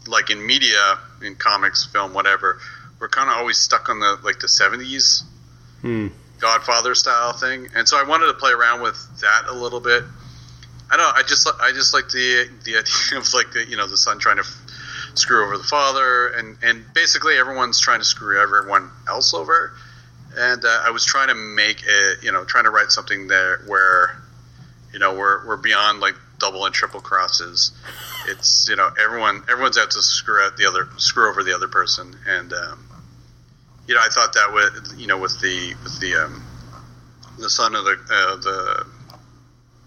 like 0.08 0.30
in 0.30 0.44
media 0.44 0.98
in 1.22 1.36
comics 1.36 1.86
film 1.86 2.12
whatever 2.12 2.58
we're 2.98 3.08
kind 3.08 3.30
of 3.30 3.36
always 3.36 3.56
stuck 3.56 3.88
on 3.88 4.00
the 4.00 4.18
like 4.24 4.40
the 4.40 4.48
70s 4.48 5.22
hmm. 5.80 6.08
godfather 6.38 6.94
style 6.94 7.32
thing 7.32 7.68
and 7.74 7.88
so 7.88 7.96
i 7.98 8.02
wanted 8.02 8.26
to 8.26 8.34
play 8.34 8.52
around 8.52 8.82
with 8.82 8.96
that 9.20 9.44
a 9.48 9.54
little 9.54 9.80
bit 9.80 10.04
i 10.90 10.96
don't 10.96 11.16
i 11.16 11.22
just 11.22 11.48
i 11.60 11.72
just 11.72 11.94
like 11.94 12.08
the 12.08 12.48
the 12.64 12.76
idea 12.78 13.18
of 13.18 13.32
like 13.34 13.52
the 13.52 13.64
you 13.68 13.76
know 13.76 13.86
the 13.86 13.96
son 13.96 14.18
trying 14.18 14.36
to 14.36 14.44
screw 15.14 15.44
over 15.44 15.58
the 15.58 15.64
father 15.64 16.28
and 16.28 16.56
and 16.62 16.84
basically 16.94 17.36
everyone's 17.36 17.80
trying 17.80 17.98
to 17.98 18.04
screw 18.04 18.40
everyone 18.40 18.90
else 19.08 19.34
over 19.34 19.72
and 20.36 20.64
uh, 20.64 20.82
i 20.84 20.90
was 20.90 21.04
trying 21.04 21.28
to 21.28 21.34
make 21.34 21.82
it 21.84 22.22
you 22.22 22.30
know 22.30 22.44
trying 22.44 22.64
to 22.64 22.70
write 22.70 22.90
something 22.90 23.26
there 23.26 23.58
where 23.66 24.16
you 24.92 24.98
know 24.98 25.14
we're 25.14 25.46
we're 25.46 25.56
beyond 25.56 26.00
like 26.00 26.14
double 26.40 26.64
and 26.64 26.74
triple 26.74 27.00
crosses. 27.00 27.70
It's 28.26 28.68
you 28.68 28.76
know 28.76 28.90
everyone 29.02 29.44
everyone's 29.48 29.78
out 29.78 29.92
to 29.92 30.02
screw 30.02 30.42
out 30.42 30.56
the 30.56 30.66
other 30.66 30.88
screw 30.96 31.30
over 31.30 31.44
the 31.44 31.54
other 31.54 31.68
person, 31.68 32.16
and 32.26 32.52
um, 32.52 32.84
you 33.90 33.96
know 33.96 34.02
I 34.02 34.08
thought 34.08 34.32
that 34.34 34.52
with 34.54 34.94
you 34.96 35.08
know 35.08 35.18
with 35.18 35.40
the 35.40 35.74
with 35.82 35.98
the 35.98 36.14
um, 36.14 36.44
the 37.40 37.50
son 37.50 37.74
of 37.74 37.84
the 37.84 37.96
uh, 38.08 38.36
the 38.36 38.86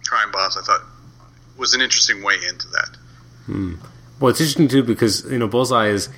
crime 0.06 0.30
boss, 0.30 0.58
I 0.58 0.62
thought 0.62 0.82
was 1.58 1.74
an 1.74 1.80
interesting 1.80 2.22
way 2.22 2.36
into 2.36 2.68
that. 2.68 2.98
Hmm. 3.46 3.76
Well, 4.20 4.32
it's 4.32 4.42
interesting 4.42 4.68
too 4.68 4.84
because 4.84 5.24
you 5.32 5.40
know 5.40 5.48
Bullseye 5.48 5.88
is 5.88 6.10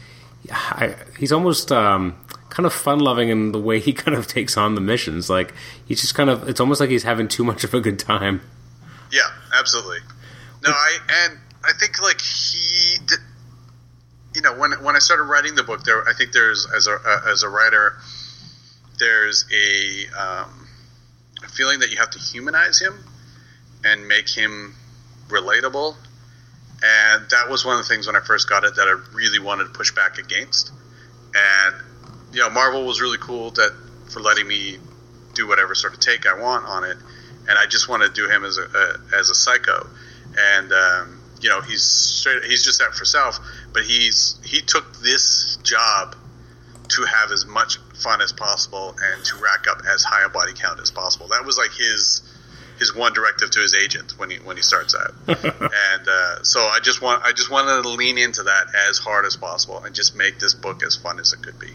I, 0.51 0.95
he's 1.19 1.31
almost 1.31 1.71
um, 1.71 2.15
kind 2.49 2.65
of 2.65 2.73
fun 2.73 2.97
loving 2.97 3.29
in 3.29 3.51
the 3.51 3.61
way 3.61 3.79
he 3.79 3.93
kind 4.03 4.17
of 4.17 4.25
takes 4.25 4.57
on 4.57 4.73
the 4.73 4.81
missions. 4.81 5.29
Like 5.29 5.53
he's 5.85 6.01
just 6.01 6.15
kind 6.15 6.31
of 6.31 6.49
it's 6.49 6.59
almost 6.59 6.81
like 6.81 6.89
he's 6.89 7.03
having 7.03 7.27
too 7.27 7.43
much 7.43 7.63
of 7.63 7.75
a 7.75 7.79
good 7.79 7.99
time. 7.99 8.41
Yeah, 9.11 9.29
absolutely. 9.55 9.99
No, 10.63 10.71
I 10.71 10.97
and 11.27 11.37
I 11.63 11.71
think 11.79 12.01
like 12.01 12.19
he, 12.19 12.97
you 14.35 14.41
know, 14.41 14.53
when 14.53 14.71
when 14.83 14.95
I 14.95 14.99
started 14.99 15.23
writing 15.23 15.55
the 15.55 15.63
book, 15.63 15.83
there 15.83 16.07
I 16.07 16.13
think 16.13 16.33
there's 16.33 16.67
as 16.75 16.87
a 16.87 16.99
as 17.27 17.43
a 17.43 17.49
writer, 17.49 17.93
there's 18.99 19.45
a, 19.51 20.07
um, 20.19 20.67
a 21.43 21.47
feeling 21.47 21.79
that 21.79 21.89
you 21.89 21.97
have 21.97 22.11
to 22.11 22.19
humanize 22.19 22.79
him 22.79 22.93
and 23.83 24.07
make 24.07 24.29
him 24.29 24.75
relatable, 25.29 25.95
and 26.83 27.29
that 27.29 27.49
was 27.49 27.65
one 27.65 27.79
of 27.79 27.83
the 27.83 27.87
things 27.87 28.07
when 28.07 28.15
I 28.15 28.19
first 28.19 28.49
got 28.49 28.63
it 28.65 28.75
that 28.75 28.87
I 28.87 29.15
really 29.15 29.39
wanted 29.39 29.65
to 29.65 29.69
push 29.69 29.93
back 29.95 30.17
against, 30.17 30.71
and 31.33 31.75
you 32.33 32.41
know, 32.41 32.49
Marvel 32.49 32.85
was 32.85 32.99
really 32.99 33.17
cool 33.17 33.51
that 33.51 33.73
for 34.09 34.19
letting 34.19 34.47
me 34.47 34.77
do 35.33 35.47
whatever 35.47 35.75
sort 35.75 35.93
of 35.93 35.99
take 35.99 36.25
I 36.25 36.39
want 36.39 36.65
on 36.65 36.83
it, 36.83 36.97
and 37.47 37.57
I 37.57 37.65
just 37.67 37.87
want 37.87 38.03
to 38.03 38.09
do 38.09 38.29
him 38.29 38.43
as 38.43 38.57
a, 38.57 38.63
a 38.63 39.17
as 39.17 39.29
a 39.29 39.35
psycho. 39.35 39.87
And 40.37 40.73
um, 40.73 41.21
you 41.41 41.49
know 41.49 41.61
he's 41.61 41.83
straight, 41.83 42.43
he's 42.43 42.63
just 42.63 42.81
out 42.81 42.93
for 42.93 43.05
self. 43.05 43.39
But 43.73 43.83
he's 43.83 44.39
he 44.43 44.61
took 44.61 44.97
this 45.01 45.57
job 45.63 46.15
to 46.87 47.03
have 47.03 47.31
as 47.31 47.45
much 47.45 47.77
fun 47.95 48.21
as 48.21 48.31
possible 48.31 48.95
and 49.01 49.23
to 49.25 49.37
rack 49.37 49.65
up 49.67 49.81
as 49.91 50.03
high 50.03 50.23
a 50.25 50.29
body 50.29 50.53
count 50.53 50.79
as 50.79 50.91
possible. 50.91 51.27
That 51.29 51.45
was 51.45 51.57
like 51.57 51.71
his 51.71 52.21
his 52.77 52.93
one 52.93 53.13
directive 53.13 53.51
to 53.51 53.59
his 53.59 53.73
agent 53.73 54.13
when 54.17 54.29
he 54.29 54.37
when 54.37 54.57
he 54.57 54.63
starts 54.63 54.95
out. 54.95 55.13
and 55.27 56.07
uh, 56.07 56.43
so 56.43 56.61
I 56.61 56.79
just 56.81 57.01
want 57.01 57.23
I 57.23 57.31
just 57.31 57.49
wanted 57.49 57.83
to 57.83 57.89
lean 57.89 58.17
into 58.17 58.43
that 58.43 58.67
as 58.89 58.97
hard 58.97 59.25
as 59.25 59.35
possible 59.35 59.83
and 59.83 59.95
just 59.95 60.15
make 60.15 60.39
this 60.39 60.53
book 60.53 60.83
as 60.83 60.95
fun 60.95 61.19
as 61.19 61.33
it 61.33 61.41
could 61.41 61.59
be. 61.59 61.69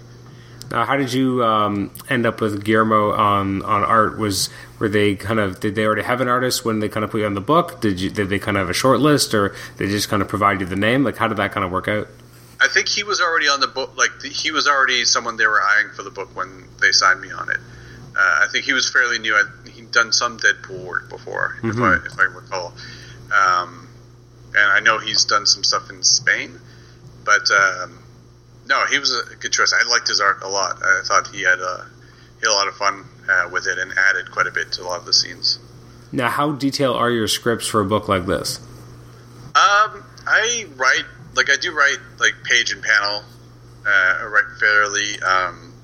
Now, 0.71 0.85
how 0.85 0.97
did 0.97 1.13
you 1.13 1.45
um, 1.45 1.91
end 2.09 2.27
up 2.27 2.41
with 2.41 2.65
Guillermo 2.65 3.13
on, 3.13 3.63
on 3.63 3.83
art? 3.83 4.19
Was 4.19 4.51
were 4.79 4.89
they 4.89 5.17
kind 5.17 5.41
of 5.41 5.59
did 5.59 5.75
they 5.75 5.85
already 5.85 6.03
have 6.03 6.21
an 6.21 6.29
artist 6.29 6.65
when 6.65 6.79
they 6.79 6.89
kind 6.89 7.03
of 7.03 7.11
put 7.11 7.21
you 7.21 7.27
on 7.27 7.35
the 7.35 7.41
book? 7.41 7.81
Did 7.81 8.01
you 8.01 8.09
did 8.09 8.29
they 8.29 8.39
kind 8.39 8.57
of 8.57 8.63
have 8.63 8.71
a 8.71 8.75
short 8.75 9.01
list, 9.01 9.35
or 9.35 9.55
they 9.79 9.89
just 9.89 10.09
kind 10.09 10.23
of 10.23 10.29
provide 10.29 10.61
you 10.61 10.67
the 10.67 10.77
name? 10.77 11.03
Like, 11.03 11.17
how 11.17 11.27
did 11.27 11.39
that 11.39 11.53
kind 11.53 11.65
of 11.65 11.73
work 11.73 11.89
out? 11.89 12.09
I 12.61 12.69
think 12.69 12.89
he 12.89 13.03
was 13.03 13.21
already 13.21 13.49
on 13.49 13.61
the 13.61 13.67
book. 13.67 13.97
Like 13.97 14.23
he 14.23 14.53
was 14.53 14.69
already 14.69 15.05
someone 15.05 15.37
they 15.37 15.47
were 15.47 15.61
eyeing 15.61 15.91
for 15.91 16.03
the 16.03 16.11
book 16.11 16.35
when 16.37 16.65
they 16.81 16.93
signed 16.93 17.21
me 17.21 17.33
on 17.33 17.51
it. 17.51 17.59
Uh, 18.17 18.41
I 18.43 18.47
think 18.53 18.65
he 18.65 18.73
was 18.73 18.89
fairly 18.89 19.19
new. 19.19 19.37
He'd 19.73 19.91
done 19.91 20.13
some 20.13 20.39
Deadpool 20.39 20.85
work 20.85 21.09
before, 21.09 21.57
mm-hmm. 21.63 21.71
if 21.71 21.79
I 21.79 22.07
if 22.07 22.19
I 22.19 22.25
recall. 22.25 22.75
Um, 23.35 23.89
and 24.55 24.73
I 24.73 24.81
know 24.81 24.99
he's 24.99 25.25
done 25.25 25.47
some 25.47 25.65
stuff 25.65 25.91
in 25.91 26.05
Spain, 26.05 26.61
but. 27.25 27.51
Um, 27.51 28.00
no, 28.71 28.87
he 28.87 29.01
was 29.01 29.11
a 29.11 29.35
good 29.35 29.53
choice. 29.53 29.75
I 29.75 29.87
liked 29.91 30.07
his 30.07 30.21
art 30.21 30.43
a 30.43 30.49
lot. 30.49 30.79
I 30.81 31.03
thought 31.05 31.27
he 31.35 31.43
had 31.43 31.59
a 31.59 31.87
he 32.39 32.47
had 32.47 32.53
a 32.53 32.55
lot 32.55 32.69
of 32.69 32.77
fun 32.77 33.05
uh, 33.29 33.51
with 33.53 33.67
it 33.67 33.77
and 33.77 33.93
added 33.99 34.31
quite 34.31 34.47
a 34.47 34.53
bit 34.53 34.73
to 34.73 34.83
a 34.83 34.85
lot 34.85 35.01
of 35.01 35.07
the 35.07 35.13
scenes. 35.13 35.59
Now, 36.13 36.29
how 36.29 36.53
detailed 36.53 36.97
are 36.97 37.11
your 37.11 37.29
scripts 37.29 37.67
for 37.67 37.81
a 37.81 37.85
book 37.85 38.09
like 38.09 38.27
this? 38.27 38.59
Um, 38.59 40.05
I 40.25 40.67
write 40.77 41.05
like 41.35 41.51
I 41.51 41.57
do 41.57 41.75
write 41.75 41.99
like 42.21 42.35
page 42.45 42.73
and 42.73 42.83
panel. 42.83 43.25
Uh, 43.85 44.19
I 44.21 44.25
write 44.27 44.45
fairly 44.61 45.21
um, 45.21 45.75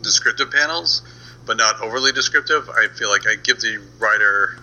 descriptive 0.00 0.52
panels, 0.52 1.02
but 1.44 1.56
not 1.56 1.82
overly 1.82 2.12
descriptive. 2.12 2.70
I 2.70 2.86
feel 2.86 3.10
like 3.10 3.26
I 3.26 3.34
give 3.34 3.60
the 3.60 3.82
writer, 3.98 4.56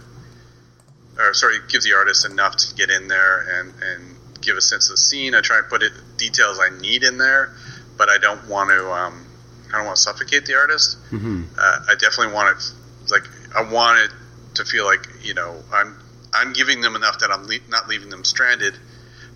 or 1.19 1.33
sorry, 1.33 1.57
give 1.67 1.83
the 1.83 1.93
artist 1.93 2.25
enough 2.25 2.55
to 2.55 2.75
get 2.75 2.89
in 2.89 3.09
there 3.09 3.59
and 3.59 3.73
and 3.83 4.15
give 4.39 4.55
a 4.55 4.61
sense 4.61 4.89
of 4.89 4.93
the 4.93 4.97
scene. 4.97 5.35
I 5.35 5.41
try 5.41 5.57
and 5.57 5.67
put 5.67 5.83
it 5.83 5.91
details 6.23 6.59
I 6.59 6.69
need 6.79 7.03
in 7.03 7.17
there, 7.17 7.53
but 7.97 8.09
I 8.09 8.17
don't 8.17 8.47
want 8.47 8.69
to. 8.69 8.91
Um, 8.91 9.25
I 9.73 9.77
don't 9.77 9.85
want 9.85 9.97
to 9.97 10.03
suffocate 10.03 10.45
the 10.45 10.55
artist. 10.55 10.97
Mm-hmm. 11.11 11.43
Uh, 11.57 11.79
I 11.89 11.95
definitely 11.95 12.33
want 12.33 12.57
it. 12.57 13.11
Like 13.11 13.27
I 13.55 13.71
want 13.71 13.99
it 13.99 14.11
to 14.55 14.65
feel 14.65 14.85
like 14.85 15.07
you 15.23 15.33
know 15.33 15.61
I'm 15.73 15.97
I'm 16.33 16.53
giving 16.53 16.81
them 16.81 16.95
enough 16.95 17.19
that 17.19 17.31
I'm 17.31 17.45
le- 17.45 17.69
not 17.69 17.87
leaving 17.87 18.09
them 18.09 18.23
stranded, 18.23 18.75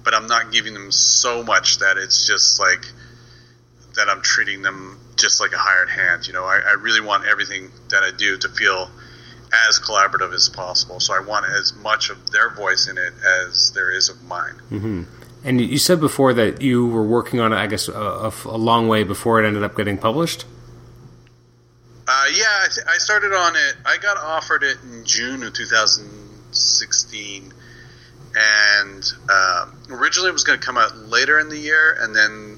but 0.03 0.13
I'm 0.13 0.27
not 0.27 0.51
giving 0.51 0.73
them 0.73 0.91
so 0.91 1.43
much 1.43 1.79
that 1.79 1.97
it's 1.97 2.25
just 2.25 2.59
like 2.59 2.85
that 3.95 4.07
I'm 4.09 4.21
treating 4.21 4.61
them 4.61 4.99
just 5.17 5.41
like 5.41 5.51
a 5.53 5.57
hired 5.57 5.89
hand. 5.89 6.27
You 6.27 6.33
know, 6.33 6.45
I, 6.45 6.61
I 6.65 6.71
really 6.73 7.01
want 7.01 7.25
everything 7.25 7.71
that 7.89 8.03
I 8.03 8.11
do 8.15 8.37
to 8.37 8.49
feel 8.49 8.89
as 9.69 9.79
collaborative 9.79 10.33
as 10.33 10.49
possible. 10.49 10.99
So 10.99 11.13
I 11.13 11.19
want 11.19 11.45
as 11.45 11.73
much 11.73 12.09
of 12.09 12.29
their 12.31 12.49
voice 12.49 12.87
in 12.87 12.97
it 12.97 13.13
as 13.45 13.71
there 13.71 13.91
is 13.91 14.09
of 14.09 14.23
mine. 14.23 14.55
Mm-hmm. 14.69 15.03
And 15.43 15.61
you 15.61 15.77
said 15.77 15.99
before 15.99 16.33
that 16.33 16.61
you 16.61 16.87
were 16.87 17.03
working 17.03 17.39
on 17.39 17.53
it, 17.53 17.57
I 17.57 17.67
guess, 17.67 17.87
a, 17.87 18.31
a, 18.45 18.57
long 18.57 18.87
way 18.87 19.03
before 19.03 19.41
it 19.41 19.47
ended 19.47 19.63
up 19.63 19.75
getting 19.75 19.97
published. 19.97 20.45
Uh, 22.07 22.25
yeah, 22.33 22.45
I, 22.45 22.95
I 22.95 22.97
started 22.97 23.33
on 23.33 23.55
it. 23.55 23.75
I 23.85 23.97
got 23.97 24.17
offered 24.17 24.63
it 24.63 24.77
in 24.83 25.05
June 25.05 25.43
of 25.43 25.53
2016, 25.53 27.53
and 28.35 29.13
uh, 29.29 29.65
originally 29.89 30.29
it 30.29 30.33
was 30.33 30.43
going 30.43 30.59
to 30.59 30.65
come 30.65 30.77
out 30.77 30.97
later 30.97 31.39
in 31.39 31.49
the 31.49 31.59
year, 31.59 31.97
and 31.99 32.15
then 32.15 32.57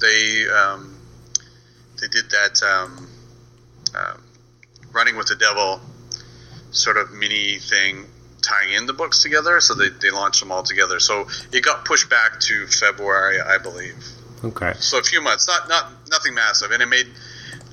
they 0.00 0.48
um, 0.48 0.96
they 2.00 2.08
did 2.08 2.30
that 2.30 2.62
um, 2.62 3.08
uh, 3.94 4.14
running 4.92 5.16
with 5.16 5.28
the 5.28 5.36
devil 5.36 5.80
sort 6.70 6.96
of 6.96 7.12
mini 7.12 7.58
thing 7.58 8.06
tying 8.46 8.72
in 8.72 8.86
the 8.86 8.92
books 8.92 9.22
together 9.22 9.60
so 9.60 9.74
they, 9.74 9.88
they 9.88 10.10
launched 10.10 10.40
them 10.40 10.52
all 10.52 10.62
together 10.62 11.00
so 11.00 11.26
it 11.52 11.62
got 11.62 11.84
pushed 11.84 12.08
back 12.08 12.38
to 12.40 12.66
february 12.66 13.40
i 13.40 13.58
believe 13.58 13.96
okay 14.44 14.72
so 14.78 14.98
a 14.98 15.02
few 15.02 15.20
months 15.20 15.46
not 15.46 15.68
not 15.68 15.90
nothing 16.10 16.34
massive 16.34 16.70
and 16.70 16.82
it 16.82 16.86
made 16.86 17.06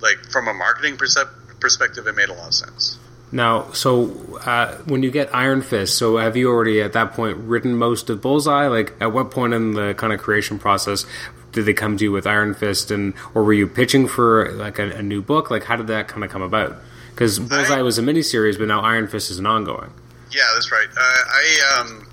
like 0.01 0.17
from 0.29 0.47
a 0.47 0.53
marketing 0.53 0.97
perspective 0.97 2.07
it 2.07 2.15
made 2.15 2.29
a 2.29 2.33
lot 2.33 2.47
of 2.47 2.53
sense 2.53 2.97
now 3.31 3.71
so 3.71 4.39
uh, 4.45 4.75
when 4.85 5.03
you 5.03 5.11
get 5.11 5.33
iron 5.33 5.61
fist 5.61 5.97
so 5.97 6.17
have 6.17 6.35
you 6.35 6.49
already 6.49 6.81
at 6.81 6.93
that 6.93 7.13
point 7.13 7.37
written 7.37 7.75
most 7.75 8.09
of 8.09 8.21
bullseye 8.21 8.67
like 8.67 8.93
at 8.99 9.11
what 9.11 9.29
point 9.31 9.53
in 9.53 9.73
the 9.73 9.93
kind 9.93 10.13
of 10.13 10.19
creation 10.19 10.57
process 10.57 11.05
did 11.53 11.65
they 11.65 11.73
come 11.73 11.97
to 11.97 12.03
you 12.03 12.11
with 12.11 12.27
Iron 12.27 12.53
Fist, 12.53 12.91
and 12.91 13.13
or 13.33 13.43
were 13.43 13.53
you 13.53 13.67
pitching 13.67 14.07
for 14.07 14.51
like 14.53 14.79
a, 14.79 14.89
a 14.91 15.01
new 15.01 15.21
book? 15.21 15.49
Like, 15.49 15.63
how 15.63 15.77
did 15.77 15.87
that 15.87 16.07
kind 16.07 16.23
of 16.23 16.29
come 16.29 16.41
about? 16.41 16.75
Because 17.11 17.39
Bullseye 17.39 17.77
I, 17.77 17.81
was 17.83 17.97
a 17.97 18.01
miniseries, 18.01 18.57
but 18.57 18.67
now 18.67 18.81
Iron 18.81 19.07
Fist 19.07 19.31
is 19.31 19.39
an 19.39 19.45
ongoing. 19.45 19.91
Yeah, 20.33 20.49
that's 20.55 20.71
right. 20.71 20.87
Uh, 20.89 20.99
I 20.99 21.79
um, 21.79 22.07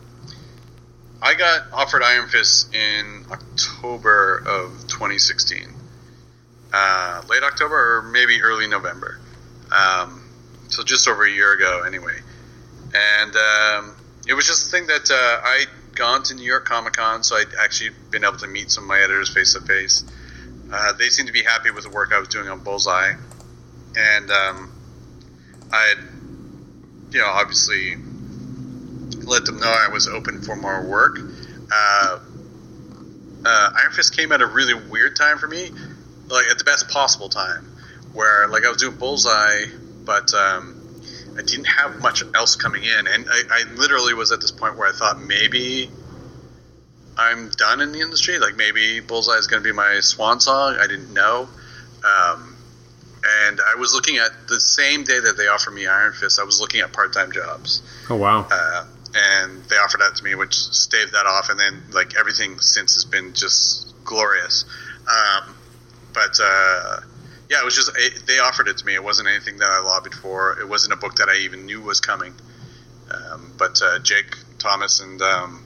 I 1.22 1.34
got 1.34 1.62
offered 1.72 2.02
Iron 2.02 2.28
Fist 2.28 2.74
in 2.74 3.24
October 3.30 4.42
of 4.46 4.72
2016, 4.88 5.68
uh, 6.72 7.22
late 7.30 7.42
October 7.42 7.96
or 7.96 8.02
maybe 8.02 8.42
early 8.42 8.68
November. 8.68 9.18
Um, 9.72 10.28
so 10.68 10.82
just 10.82 11.08
over 11.08 11.24
a 11.24 11.30
year 11.30 11.54
ago, 11.54 11.82
anyway. 11.86 12.18
And 12.92 13.34
um, 13.36 13.96
it 14.28 14.34
was 14.34 14.46
just 14.46 14.66
a 14.66 14.70
thing 14.70 14.86
that 14.88 15.10
uh, 15.10 15.40
I 15.42 15.64
gone 15.94 16.22
to 16.24 16.34
New 16.34 16.44
York 16.44 16.66
Comic 16.66 16.94
Con, 16.94 17.22
so 17.22 17.36
I'd 17.36 17.54
actually 17.58 17.90
been 18.10 18.24
able 18.24 18.38
to 18.38 18.48
meet 18.48 18.70
some 18.70 18.84
of 18.84 18.88
my 18.88 18.98
editors 18.98 19.32
face 19.32 19.54
to 19.54 19.60
face. 19.62 20.04
They 20.98 21.08
seemed 21.08 21.28
to 21.28 21.32
be 21.32 21.42
happy 21.42 21.70
with 21.70 21.84
the 21.84 21.90
work 21.90 22.12
I 22.12 22.18
was 22.18 22.28
doing 22.28 22.48
on 22.48 22.60
Bullseye, 22.60 23.14
and 23.96 24.30
um, 24.30 24.72
I 25.72 25.94
had, 25.94 25.98
you 27.12 27.20
know, 27.20 27.26
obviously 27.26 27.96
let 29.30 29.44
them 29.46 29.58
know 29.60 29.68
I 29.68 29.88
was 29.92 30.08
open 30.08 30.42
for 30.42 30.56
more 30.56 30.84
work. 30.84 31.18
Uh, 31.72 32.18
uh, 33.44 33.70
Iron 33.78 33.92
Fist 33.92 34.16
came 34.16 34.32
at 34.32 34.42
a 34.42 34.46
really 34.46 34.74
weird 34.74 35.16
time 35.16 35.38
for 35.38 35.46
me, 35.46 35.70
like 36.28 36.46
at 36.50 36.58
the 36.58 36.64
best 36.64 36.90
possible 36.90 37.28
time, 37.28 37.64
where 38.12 38.48
like 38.48 38.64
I 38.64 38.68
was 38.68 38.78
doing 38.78 38.96
Bullseye, 38.96 39.66
but 40.04 40.34
um, 40.34 40.76
I 41.38 41.42
didn't 41.42 41.66
have 41.66 42.00
much 42.02 42.22
else 42.34 42.56
coming 42.56 42.82
in, 42.82 43.06
and 43.06 43.26
I, 43.30 43.42
I, 43.50 43.72
literally 43.74 44.14
was 44.14 44.32
at 44.32 44.40
this 44.40 44.50
point 44.50 44.76
where 44.76 44.88
I 44.88 44.92
thought 44.92 45.20
maybe 45.22 45.88
I'm 47.16 47.50
done 47.50 47.80
in 47.80 47.92
the 47.92 48.00
industry. 48.00 48.38
Like 48.38 48.56
maybe 48.56 49.00
Bullseye 49.00 49.38
is 49.38 49.46
going 49.46 49.62
to 49.62 49.66
be 49.66 49.74
my 49.74 50.00
swan 50.00 50.40
song. 50.40 50.76
I 50.78 50.86
didn't 50.86 51.14
know, 51.14 51.48
um, 52.04 52.56
and 53.46 53.60
I 53.60 53.76
was 53.78 53.94
looking 53.94 54.18
at 54.18 54.32
the 54.48 54.60
same 54.60 55.04
day 55.04 55.18
that 55.18 55.36
they 55.38 55.46
offered 55.46 55.72
me 55.72 55.86
Iron 55.86 56.12
Fist. 56.12 56.38
I 56.38 56.44
was 56.44 56.60
looking 56.60 56.80
at 56.80 56.92
part 56.92 57.14
time 57.14 57.32
jobs. 57.32 57.82
Oh 58.10 58.16
wow! 58.16 58.46
Uh, 58.50 58.84
and 59.14 59.64
they 59.64 59.76
offered 59.76 60.00
that 60.00 60.16
to 60.16 60.24
me, 60.24 60.34
which 60.34 60.54
staved 60.54 61.12
that 61.12 61.26
off. 61.26 61.50
And 61.50 61.58
then 61.58 61.82
like 61.92 62.16
everything 62.18 62.58
since 62.60 62.94
has 62.94 63.04
been 63.04 63.32
just 63.32 63.94
glorious. 64.04 64.64
Um, 65.08 65.54
but 66.12 66.38
uh, 66.42 67.00
yeah, 67.48 67.60
it 67.60 67.64
was 67.64 67.74
just 67.74 67.90
it, 67.96 68.26
they 68.26 68.38
offered 68.38 68.68
it 68.68 68.78
to 68.78 68.86
me. 68.86 68.94
It 68.94 69.02
wasn't 69.02 69.28
anything 69.28 69.58
that 69.58 69.70
I 69.70 69.80
lobbied 69.80 70.14
for. 70.14 70.58
It 70.60 70.68
wasn't 70.68 70.94
a 70.94 70.96
book 70.96 71.16
that 71.16 71.28
I 71.28 71.38
even 71.38 71.66
knew 71.66 71.80
was 71.80 72.00
coming. 72.00 72.34
Um, 73.10 73.52
but 73.58 73.80
uh, 73.82 73.98
Jake 73.98 74.36
Thomas 74.58 75.00
and 75.00 75.20
um, 75.20 75.64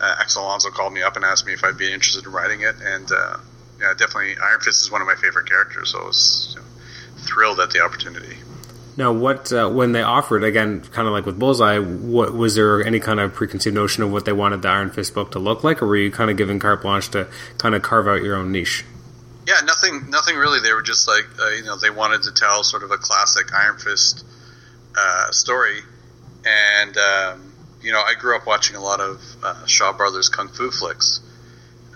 uh, 0.00 0.16
Axel 0.20 0.42
Alonso 0.42 0.70
called 0.70 0.92
me 0.92 1.02
up 1.02 1.16
and 1.16 1.24
asked 1.24 1.46
me 1.46 1.52
if 1.52 1.62
I'd 1.62 1.78
be 1.78 1.92
interested 1.92 2.24
in 2.24 2.32
writing 2.32 2.62
it, 2.62 2.74
and 2.82 3.10
uh, 3.12 3.36
yeah, 3.80 3.94
definitely 3.96 4.34
Iron 4.42 4.60
Fist 4.60 4.82
is 4.82 4.90
one 4.90 5.00
of 5.00 5.06
my 5.06 5.14
favorite 5.14 5.48
characters. 5.48 5.92
So 5.92 6.00
I 6.00 6.04
was 6.06 6.54
you 6.56 6.60
know, 6.60 6.66
thrilled 7.18 7.60
at 7.60 7.70
the 7.70 7.80
opportunity. 7.80 8.36
Now, 8.96 9.12
what 9.12 9.52
uh, 9.52 9.68
when 9.68 9.92
they 9.92 10.02
offered 10.02 10.44
again, 10.44 10.80
kind 10.80 11.08
of 11.08 11.12
like 11.12 11.26
with 11.26 11.38
Bullseye, 11.38 11.78
what 11.78 12.32
was 12.32 12.54
there 12.54 12.84
any 12.84 13.00
kind 13.00 13.18
of 13.18 13.34
preconceived 13.34 13.74
notion 13.74 14.04
of 14.04 14.12
what 14.12 14.24
they 14.24 14.32
wanted 14.32 14.62
the 14.62 14.68
Iron 14.68 14.90
Fist 14.90 15.14
book 15.14 15.32
to 15.32 15.40
look 15.40 15.64
like, 15.64 15.82
or 15.82 15.86
were 15.86 15.96
you 15.96 16.12
kind 16.12 16.30
of 16.30 16.36
given 16.36 16.60
carte 16.60 16.82
blanche 16.82 17.08
to 17.10 17.26
kind 17.58 17.74
of 17.74 17.82
carve 17.82 18.06
out 18.06 18.22
your 18.22 18.36
own 18.36 18.52
niche? 18.52 18.84
Yeah, 19.48 19.60
nothing, 19.64 20.10
nothing 20.10 20.36
really. 20.36 20.60
They 20.60 20.72
were 20.72 20.82
just 20.82 21.08
like, 21.08 21.24
uh, 21.40 21.48
you 21.50 21.64
know, 21.64 21.76
they 21.76 21.90
wanted 21.90 22.22
to 22.22 22.32
tell 22.32 22.62
sort 22.62 22.82
of 22.84 22.92
a 22.92 22.96
classic 22.96 23.52
Iron 23.52 23.78
Fist 23.78 24.24
uh, 24.96 25.32
story, 25.32 25.80
and 26.46 26.96
um, 26.96 27.52
you 27.82 27.92
know, 27.92 28.00
I 28.00 28.14
grew 28.14 28.36
up 28.36 28.46
watching 28.46 28.76
a 28.76 28.80
lot 28.80 29.00
of 29.00 29.20
uh, 29.42 29.66
Shaw 29.66 29.92
Brothers 29.92 30.28
kung 30.28 30.48
fu 30.48 30.70
flicks, 30.70 31.20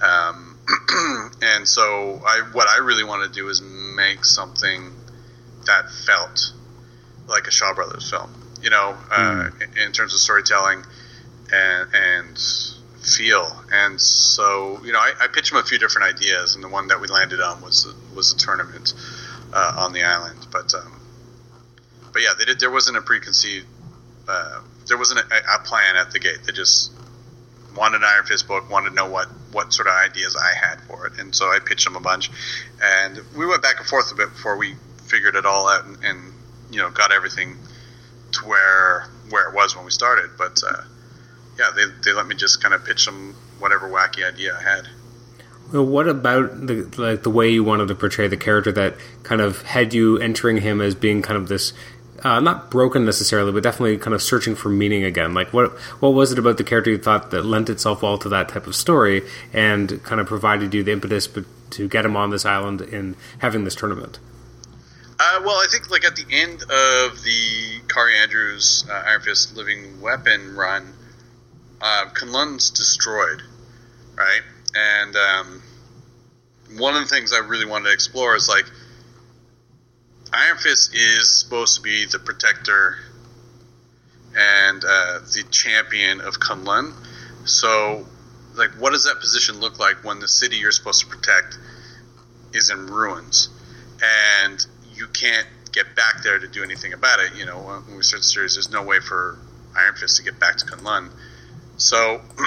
um, 0.02 0.58
and 1.42 1.66
so 1.66 2.20
I, 2.26 2.42
what 2.52 2.68
I 2.68 2.78
really 2.78 3.04
want 3.04 3.22
to 3.22 3.32
do 3.32 3.48
is 3.48 3.62
make 3.62 4.24
something 4.24 4.92
that 5.64 5.90
felt 5.90 6.52
like 7.28 7.46
a 7.46 7.50
Shaw 7.50 7.74
Brothers 7.74 8.10
film. 8.10 8.30
You 8.62 8.70
know, 8.70 8.96
mm. 9.10 9.62
in, 9.62 9.78
in 9.78 9.92
terms 9.92 10.14
of 10.14 10.20
storytelling 10.20 10.82
and 11.52 11.88
and 11.94 12.38
feel. 13.00 13.50
And 13.72 14.00
so, 14.00 14.80
you 14.84 14.92
know, 14.92 14.98
I, 14.98 15.12
I, 15.20 15.26
pitched 15.28 15.52
him 15.52 15.58
a 15.58 15.62
few 15.62 15.78
different 15.78 16.14
ideas, 16.14 16.54
and 16.54 16.64
the 16.64 16.68
one 16.68 16.88
that 16.88 17.00
we 17.00 17.08
landed 17.08 17.40
on 17.40 17.60
was 17.62 17.92
was 18.14 18.32
a 18.32 18.36
tournament 18.36 18.94
uh, 19.52 19.74
on 19.78 19.92
the 19.92 20.02
island. 20.02 20.46
But 20.50 20.74
um, 20.74 21.00
but 22.12 22.22
yeah, 22.22 22.34
did, 22.44 22.60
there 22.60 22.70
wasn't 22.70 22.96
a 22.96 23.02
preconceived, 23.02 23.66
uh, 24.28 24.60
there 24.86 24.98
wasn't 24.98 25.20
a, 25.20 25.56
a, 25.56 25.58
plan 25.64 25.96
at 25.96 26.10
the 26.10 26.18
gate. 26.18 26.38
They 26.44 26.52
just 26.52 26.92
wanted 27.76 27.98
an 27.98 28.04
Iron 28.04 28.26
Fist 28.26 28.48
book, 28.48 28.70
wanted 28.70 28.90
to 28.90 28.94
know 28.94 29.08
what 29.08 29.28
what 29.52 29.72
sort 29.72 29.88
of 29.88 29.94
ideas 29.94 30.36
I 30.36 30.54
had 30.54 30.80
for 30.82 31.06
it, 31.06 31.18
and 31.18 31.34
so 31.34 31.46
I 31.46 31.58
pitched 31.64 31.84
them 31.84 31.96
a 31.96 32.00
bunch, 32.00 32.30
and 32.82 33.20
we 33.36 33.46
went 33.46 33.62
back 33.62 33.78
and 33.78 33.86
forth 33.86 34.12
a 34.12 34.14
bit 34.14 34.30
before 34.30 34.56
we 34.56 34.74
figured 35.06 35.36
it 35.36 35.46
all 35.46 35.68
out 35.68 35.86
and, 35.86 35.96
and 36.04 36.34
you 36.70 36.78
know 36.78 36.90
got 36.90 37.12
everything 37.12 37.56
to 38.32 38.40
where 38.46 39.06
where 39.30 39.48
it 39.48 39.54
was 39.54 39.76
when 39.76 39.84
we 39.84 39.90
started. 39.90 40.30
But 40.36 40.60
uh, 40.66 40.82
yeah, 41.58 41.70
they, 41.74 41.84
they 42.04 42.12
let 42.12 42.26
me 42.26 42.34
just 42.34 42.62
kind 42.62 42.74
of 42.74 42.84
pitch 42.84 43.04
them 43.04 43.34
whatever 43.58 43.88
wacky 43.88 44.26
idea 44.26 44.56
I 44.56 44.62
had. 44.62 44.88
Well, 45.72 45.84
what 45.84 46.08
about 46.08 46.66
the 46.66 46.88
like 46.96 47.22
the 47.22 47.30
way 47.30 47.50
you 47.50 47.62
wanted 47.62 47.88
to 47.88 47.94
portray 47.94 48.28
the 48.28 48.36
character 48.36 48.72
that 48.72 48.96
kind 49.22 49.40
of 49.40 49.62
had 49.62 49.92
you 49.92 50.18
entering 50.18 50.58
him 50.58 50.80
as 50.80 50.94
being 50.94 51.20
kind 51.20 51.36
of 51.36 51.48
this 51.48 51.72
uh, 52.24 52.40
not 52.40 52.70
broken 52.70 53.04
necessarily, 53.04 53.52
but 53.52 53.62
definitely 53.62 53.96
kind 53.98 54.14
of 54.14 54.22
searching 54.22 54.54
for 54.54 54.70
meaning 54.70 55.04
again. 55.04 55.34
Like 55.34 55.52
what 55.52 55.70
what 56.00 56.10
was 56.10 56.32
it 56.32 56.38
about 56.38 56.56
the 56.56 56.64
character 56.64 56.90
you 56.90 56.98
thought 56.98 57.30
that 57.30 57.44
lent 57.44 57.68
itself 57.68 58.02
well 58.02 58.18
to 58.18 58.28
that 58.30 58.48
type 58.48 58.66
of 58.66 58.74
story 58.74 59.22
and 59.52 60.02
kind 60.04 60.20
of 60.20 60.26
provided 60.26 60.72
you 60.72 60.82
the 60.82 60.92
impetus 60.92 61.28
to 61.70 61.88
get 61.88 62.04
him 62.04 62.16
on 62.16 62.30
this 62.30 62.46
island 62.46 62.80
and 62.80 63.16
having 63.40 63.64
this 63.64 63.74
tournament? 63.74 64.18
Uh, 65.20 65.40
well, 65.44 65.56
I 65.56 65.66
think 65.68 65.90
like 65.90 66.04
at 66.04 66.14
the 66.14 66.26
end 66.30 66.62
of 66.62 67.22
the 67.24 67.80
Kaare 67.88 68.22
Andrews 68.22 68.84
uh, 68.88 69.02
Iron 69.06 69.20
Fist 69.20 69.56
Living 69.56 70.00
Weapon 70.00 70.54
run, 70.54 70.92
uh, 71.80 72.04
Kunlun's 72.12 72.70
destroyed, 72.70 73.42
right? 74.16 74.42
And 74.76 75.16
um, 75.16 75.62
one 76.76 76.94
of 76.94 77.00
the 77.00 77.08
things 77.08 77.32
I 77.32 77.38
really 77.38 77.66
wanted 77.66 77.86
to 77.86 77.92
explore 77.92 78.36
is 78.36 78.48
like 78.48 78.66
Iron 80.32 80.56
Fist 80.56 80.94
is 80.94 81.28
supposed 81.28 81.74
to 81.76 81.82
be 81.82 82.04
the 82.06 82.20
protector 82.20 82.96
and 84.36 84.84
uh, 84.84 85.18
the 85.18 85.44
champion 85.50 86.20
of 86.20 86.34
Kunlun. 86.34 86.92
So, 87.44 88.06
like, 88.54 88.70
what 88.78 88.92
does 88.92 89.04
that 89.04 89.18
position 89.18 89.58
look 89.58 89.80
like 89.80 90.04
when 90.04 90.20
the 90.20 90.28
city 90.28 90.58
you're 90.58 90.70
supposed 90.70 91.00
to 91.00 91.06
protect 91.08 91.58
is 92.52 92.70
in 92.70 92.86
ruins 92.86 93.48
and 94.00 94.64
you 94.98 95.06
can't 95.06 95.46
get 95.72 95.94
back 95.94 96.22
there 96.22 96.38
to 96.38 96.48
do 96.48 96.62
anything 96.62 96.92
about 96.92 97.20
it? 97.20 97.36
You 97.36 97.46
know, 97.46 97.58
when 97.86 97.96
we 97.96 98.02
start 98.02 98.20
the 98.20 98.28
series, 98.28 98.54
there's 98.54 98.70
no 98.70 98.82
way 98.82 99.00
for 99.00 99.38
Iron 99.76 99.94
Fist 99.94 100.16
to 100.16 100.22
get 100.22 100.38
back 100.40 100.56
to 100.56 100.66
Kunlun. 100.66 101.10
So 101.76 102.20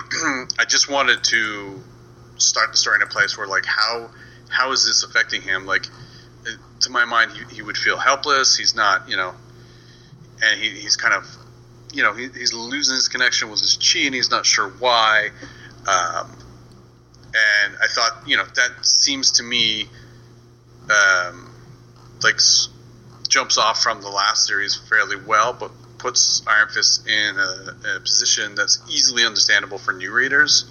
I 0.59 0.65
just 0.67 0.89
wanted 0.89 1.23
to 1.25 1.81
start 2.37 2.71
the 2.71 2.77
story 2.77 2.97
in 2.97 3.01
a 3.03 3.07
place 3.07 3.37
where 3.37 3.47
like 3.47 3.65
how 3.65 4.09
how 4.49 4.71
is 4.71 4.85
this 4.85 5.03
affecting 5.03 5.41
him? 5.41 5.65
Like 5.65 5.85
to 6.81 6.89
my 6.89 7.05
mind, 7.05 7.31
he, 7.31 7.55
he 7.55 7.61
would 7.61 7.77
feel 7.77 7.97
helpless. 7.97 8.57
He's 8.57 8.75
not, 8.75 9.07
you 9.09 9.15
know, 9.15 9.33
and 10.43 10.59
he, 10.59 10.69
he's 10.69 10.97
kind 10.97 11.13
of, 11.13 11.25
you 11.93 12.03
know, 12.03 12.13
he, 12.13 12.27
he's 12.29 12.53
losing 12.53 12.95
his 12.95 13.07
connection 13.07 13.49
with 13.49 13.59
his 13.59 13.77
chi, 13.77 14.05
and 14.05 14.15
he's 14.15 14.31
not 14.31 14.45
sure 14.45 14.69
why. 14.69 15.29
Um, 15.87 16.37
and 17.33 17.75
I 17.81 17.87
thought, 17.87 18.27
you 18.27 18.37
know, 18.37 18.43
that 18.43 18.85
seems 18.85 19.33
to 19.33 19.43
me 19.43 19.85
um, 20.89 21.50
like 22.23 22.39
jumps 23.27 23.57
off 23.57 23.81
from 23.81 24.01
the 24.01 24.09
last 24.09 24.45
series 24.45 24.75
fairly 24.75 25.15
well, 25.15 25.53
but 25.53 25.71
puts 25.97 26.41
Iron 26.47 26.67
Fist 26.69 27.07
in 27.07 27.37
a, 27.37 27.95
a 27.95 27.99
position 27.99 28.55
that's 28.55 28.79
easily 28.89 29.23
understandable 29.25 29.77
for 29.77 29.93
new 29.93 30.11
readers. 30.11 30.65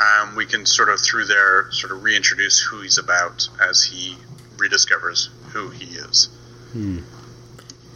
Um, 0.00 0.36
we 0.36 0.46
can 0.46 0.66
sort 0.66 0.88
of 0.88 1.00
through 1.00 1.24
there 1.24 1.70
sort 1.72 1.92
of 1.92 2.02
reintroduce 2.02 2.60
who 2.60 2.80
he's 2.80 2.98
about 2.98 3.48
as 3.60 3.82
he 3.82 4.16
rediscovers 4.56 5.28
who 5.52 5.70
he 5.70 5.96
is. 5.96 6.26
Hmm. 6.72 7.00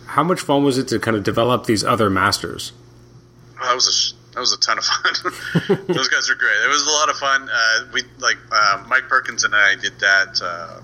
How 0.07 0.25
much 0.25 0.41
fun 0.41 0.65
was 0.65 0.77
it 0.77 0.89
to 0.89 0.99
kind 0.99 1.17
of 1.17 1.23
develop 1.23 1.67
these 1.67 1.85
other 1.85 2.11
masters? 2.11 2.73
Well, 3.59 3.69
that 3.69 3.75
was 3.75 3.87
a 3.87 4.35
that 4.35 4.41
was 4.41 4.53
a 4.53 4.59
ton 4.59 4.79
of 4.79 4.85
fun. 4.85 5.87
Those 5.87 6.09
guys 6.09 6.31
are 6.31 6.35
great. 6.35 6.57
It 6.65 6.69
was 6.69 6.83
a 6.83 6.91
lot 6.91 7.11
of 7.11 7.17
fun. 7.17 7.49
Uh, 7.53 7.87
we 7.93 8.03
like 8.19 8.39
uh, 8.51 8.85
Mike 8.89 9.09
Perkins 9.09 9.45
and 9.45 9.55
I 9.55 9.77
did 9.77 9.99
that. 10.01 10.41
Uh, 10.43 10.81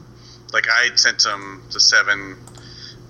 like 0.52 0.66
I 0.68 0.94
sent 0.96 1.24
him 1.24 1.62
the 1.72 1.80
seven 1.80 2.36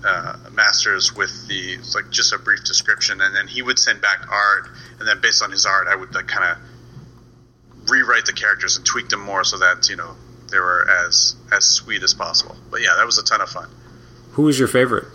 uh, 0.05 0.37
masters 0.51 1.15
with 1.15 1.47
the 1.47 1.77
like 1.95 2.09
just 2.09 2.33
a 2.33 2.37
brief 2.39 2.63
description, 2.63 3.21
and 3.21 3.35
then 3.35 3.47
he 3.47 3.61
would 3.61 3.79
send 3.79 4.01
back 4.01 4.27
art, 4.31 4.69
and 4.99 5.07
then 5.07 5.19
based 5.21 5.41
on 5.43 5.51
his 5.51 5.65
art, 5.65 5.87
I 5.87 5.95
would 5.95 6.13
like 6.13 6.27
kind 6.27 6.51
of 6.51 7.89
rewrite 7.89 8.25
the 8.25 8.33
characters 8.33 8.77
and 8.77 8.85
tweak 8.85 9.09
them 9.09 9.21
more 9.21 9.43
so 9.43 9.57
that 9.59 9.89
you 9.89 9.95
know 9.95 10.15
they 10.51 10.59
were 10.59 10.87
as 11.05 11.35
as 11.51 11.65
sweet 11.65 12.03
as 12.03 12.13
possible. 12.13 12.55
But 12.71 12.81
yeah, 12.81 12.95
that 12.97 13.05
was 13.05 13.17
a 13.17 13.23
ton 13.23 13.41
of 13.41 13.49
fun. 13.49 13.69
Who 14.31 14.43
was 14.43 14.59
your 14.59 14.67
favorite? 14.67 15.07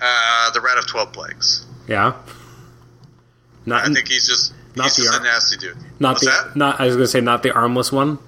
Uh, 0.00 0.50
the 0.52 0.60
Rat 0.60 0.78
of 0.78 0.86
Twelve 0.86 1.12
Plagues. 1.12 1.66
Yeah. 1.86 2.14
Not, 3.66 3.88
I 3.88 3.92
think 3.92 4.08
he's 4.08 4.26
just 4.26 4.52
not 4.76 4.84
he's 4.84 4.96
the 4.96 5.02
just 5.02 5.14
ar- 5.14 5.20
a 5.20 5.24
nasty 5.24 5.56
dude. 5.56 5.76
Not 6.00 6.14
What's 6.14 6.20
the 6.20 6.26
that? 6.30 6.56
not. 6.56 6.80
I 6.80 6.86
was 6.86 6.94
going 6.96 7.04
to 7.04 7.10
say 7.10 7.20
not 7.20 7.42
the 7.42 7.52
armless 7.52 7.92
one. 7.92 8.18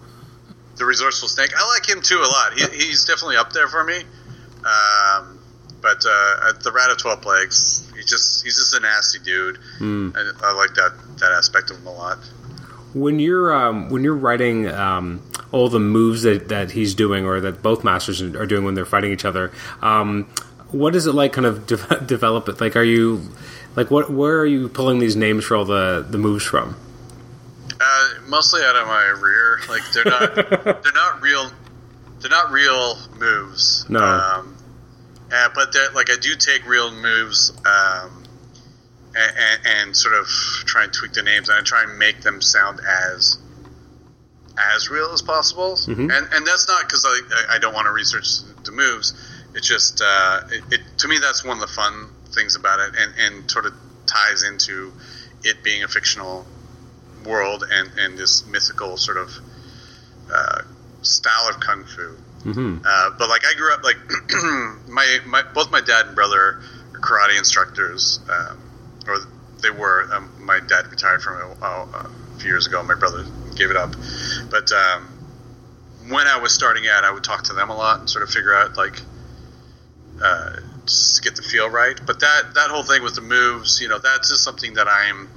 The 0.81 0.87
resourceful 0.87 1.29
snake. 1.29 1.51
I 1.55 1.69
like 1.75 1.87
him 1.87 2.01
too 2.01 2.17
a 2.17 2.25
lot. 2.25 2.55
He, 2.55 2.87
he's 2.87 3.05
definitely 3.05 3.37
up 3.37 3.53
there 3.53 3.69
for 3.69 3.85
me. 3.85 3.99
Um, 3.99 5.39
but 5.83 6.03
uh, 6.09 6.53
the 6.63 6.73
Rat 6.75 6.91
of 6.91 6.97
Twelve 6.97 7.21
Plagues, 7.21 7.87
he's 7.95 8.07
just 8.07 8.43
he's 8.43 8.57
just 8.57 8.73
a 8.73 8.81
nasty 8.81 9.19
dude. 9.19 9.59
Mm. 9.79 10.17
I, 10.17 10.49
I 10.49 10.53
like 10.55 10.73
that 10.77 10.93
that 11.19 11.33
aspect 11.33 11.71
of 11.71 11.77
him 11.77 11.87
a 11.87 11.93
lot. 11.93 12.17
When 12.95 13.19
you're 13.19 13.55
um, 13.55 13.91
when 13.91 14.03
you're 14.05 14.17
writing 14.17 14.69
um, 14.69 15.23
all 15.53 15.69
the 15.69 15.79
moves 15.79 16.23
that, 16.23 16.49
that 16.49 16.71
he's 16.71 16.95
doing 16.95 17.27
or 17.27 17.41
that 17.41 17.63
both 17.63 17.85
masters 17.85 18.23
are 18.23 18.47
doing 18.47 18.65
when 18.65 18.73
they're 18.73 18.87
fighting 18.87 19.13
each 19.13 19.27
other, 19.27 19.53
um, 19.83 20.31
what 20.71 20.97
is 20.97 21.07
it 21.07 21.13
like? 21.13 21.35
Kind 21.35 21.47
of 21.47 21.67
de- 21.67 22.01
develop 22.07 22.49
it. 22.49 22.59
Like, 22.59 22.75
are 22.75 22.83
you 22.83 23.29
like 23.77 23.91
what? 23.91 24.11
Where 24.11 24.39
are 24.39 24.47
you 24.47 24.71
pulling 24.71 24.99
these 24.99 25.15
names 25.15 25.45
for 25.45 25.57
all 25.57 25.67
the 25.67 26.07
the 26.09 26.17
moves 26.17 26.45
from? 26.45 26.75
Mostly 28.31 28.63
out 28.63 28.77
of 28.77 28.87
my 28.87 29.07
rear. 29.21 29.59
Like 29.69 29.83
they're 29.93 30.05
not 30.05 30.35
they're 30.83 30.93
not 30.95 31.21
real 31.21 31.51
they're 32.21 32.31
not 32.31 32.53
real 32.53 32.97
moves. 33.19 33.87
No. 33.89 33.99
Um, 34.01 34.57
uh, 35.33 35.49
but 35.55 35.75
like 35.95 36.11
I 36.11 36.17
do 36.17 36.37
take 36.37 36.67
real 36.67 36.93
moves 36.93 37.53
um, 37.65 38.25
and, 39.15 39.37
and, 39.37 39.61
and, 39.67 39.97
sort 39.97 40.15
of 40.15 40.27
try 40.27 40.85
and 40.85 40.93
tweak 40.93 41.13
the 41.13 41.23
names 41.23 41.49
and 41.49 41.59
I 41.59 41.63
try 41.63 41.85
and 41.85 41.99
make 41.99 42.21
them 42.21 42.41
sound 42.41 42.81
as 42.81 43.39
as 44.77 44.91
real 44.91 45.11
as 45.13 45.23
possible. 45.23 45.75
Mm-hmm. 45.75 46.11
And 46.11 46.29
and 46.33 46.47
that's 46.47 46.69
not 46.69 46.83
because 46.83 47.05
I, 47.07 47.57
I 47.57 47.59
don't 47.59 47.75
want 47.75 47.87
to 47.87 47.93
research 47.93 48.27
the 48.65 48.73
moves. 48.73 49.15
It's 49.55 49.67
just 49.67 50.01
uh, 50.05 50.43
it, 50.51 50.63
it, 50.71 50.81
to 50.99 51.09
me 51.09 51.19
that's 51.19 51.45
one 51.45 51.57
of 51.57 51.61
the 51.61 51.75
fun 51.75 52.11
things 52.33 52.55
about 52.55 52.79
it, 52.81 52.95
and 52.97 53.13
and 53.19 53.51
sort 53.51 53.67
of 53.67 53.75
ties 54.07 54.45
into 54.45 54.93
it 55.43 55.63
being 55.65 55.83
a 55.83 55.89
fictional 55.89 56.47
world 57.25 57.65
and 57.71 57.91
and 57.99 58.19
this 58.19 58.47
mythical 58.47 58.97
sort 58.97 59.17
of 59.17 59.31
uh, 60.33 60.63
style 61.03 61.49
of 61.49 61.61
kung 61.61 61.85
fu. 61.85 62.17
Mm-hmm. 62.45 62.79
Uh, 62.85 63.11
but 63.19 63.29
like 63.29 63.43
I 63.45 63.55
grew 63.55 63.73
up 63.73 63.83
like 63.83 63.97
my, 64.89 65.19
my 65.27 65.43
both 65.55 65.71
my 65.71 65.81
dad 65.81 66.07
and 66.07 66.15
brother 66.15 66.39
are 66.39 66.63
karate 66.95 67.39
instructors, 67.39 68.21
um, 68.31 68.59
or 69.07 69.19
they 69.63 69.71
were. 69.71 70.09
Um, 70.13 70.33
my 70.41 70.61
dad 70.61 70.87
retired 70.91 71.23
from 71.23 71.37
it 71.37 71.59
a, 71.63 71.67
a, 71.67 72.11
few 72.39 72.49
years 72.49 72.67
ago. 72.67 72.83
My 72.83 72.95
brother 72.95 73.25
gave 73.57 73.71
it 73.71 73.77
up, 73.77 73.95
but 74.51 74.73
um, 74.73 75.09
when 76.09 76.27
I 76.27 76.39
was 76.39 76.55
starting 76.55 76.89
out, 76.89 77.05
I 77.05 77.11
would 77.11 77.25
talk 77.25 77.45
to 77.45 77.53
them 77.53 77.69
a 77.69 77.77
lot 77.77 78.01
and 78.01 78.09
sort 78.09 78.23
of 78.23 78.31
figure 78.31 78.55
out 78.55 78.77
like 78.79 79.01
uh, 80.23 80.57
just 80.87 81.23
get 81.23 81.37
the 81.37 81.43
feel 81.43 81.69
right. 81.69 82.01
But 82.07 82.21
that 82.21 82.55
that 82.55 82.71
whole 82.71 82.83
thing 82.83 83.03
with 83.03 83.15
the 83.15 83.21
moves, 83.21 83.81
you 83.83 83.89
know, 83.89 83.99
that's 83.99 84.31
just 84.31 84.43
something 84.43 84.75
that 84.75 84.89
I'm 84.89 85.29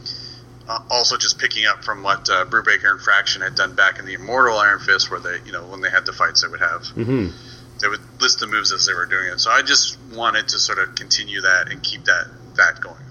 uh, 0.68 0.80
also 0.90 1.18
just 1.18 1.40
picking 1.40 1.66
up 1.66 1.84
from 1.84 2.04
what 2.04 2.30
uh, 2.30 2.46
Brubaker 2.46 2.92
and 2.92 3.02
Fraction 3.02 3.42
had 3.42 3.56
done 3.56 3.76
back 3.76 4.00
in 4.00 4.06
the 4.06 4.14
Immortal 4.14 4.58
Iron 4.58 4.80
Fist, 4.80 5.12
where 5.12 5.20
they, 5.20 5.38
you 5.46 5.52
know, 5.52 5.66
when 5.68 5.82
they 5.82 5.90
had 5.90 6.06
the 6.06 6.14
fights, 6.14 6.42
they 6.42 6.48
would 6.48 6.62
have 6.62 6.82
mm-hmm. 6.82 7.28
they 7.82 7.88
would 7.88 8.02
list 8.22 8.40
the 8.40 8.48
moves 8.48 8.72
as 8.72 8.86
they 8.86 8.94
were 8.94 9.06
doing 9.06 9.28
it. 9.28 9.40
So 9.40 9.52
I 9.52 9.62
just 9.62 10.00
wanted 10.14 10.48
to 10.50 10.60
sort 10.60 10.80
of 10.80 10.96
continue 10.96 11.42
that 11.42 11.72
and 11.72 11.84
keep 11.84 12.06
that 12.06 12.28
that 12.56 12.80
going 12.82 12.96
on. 12.96 13.04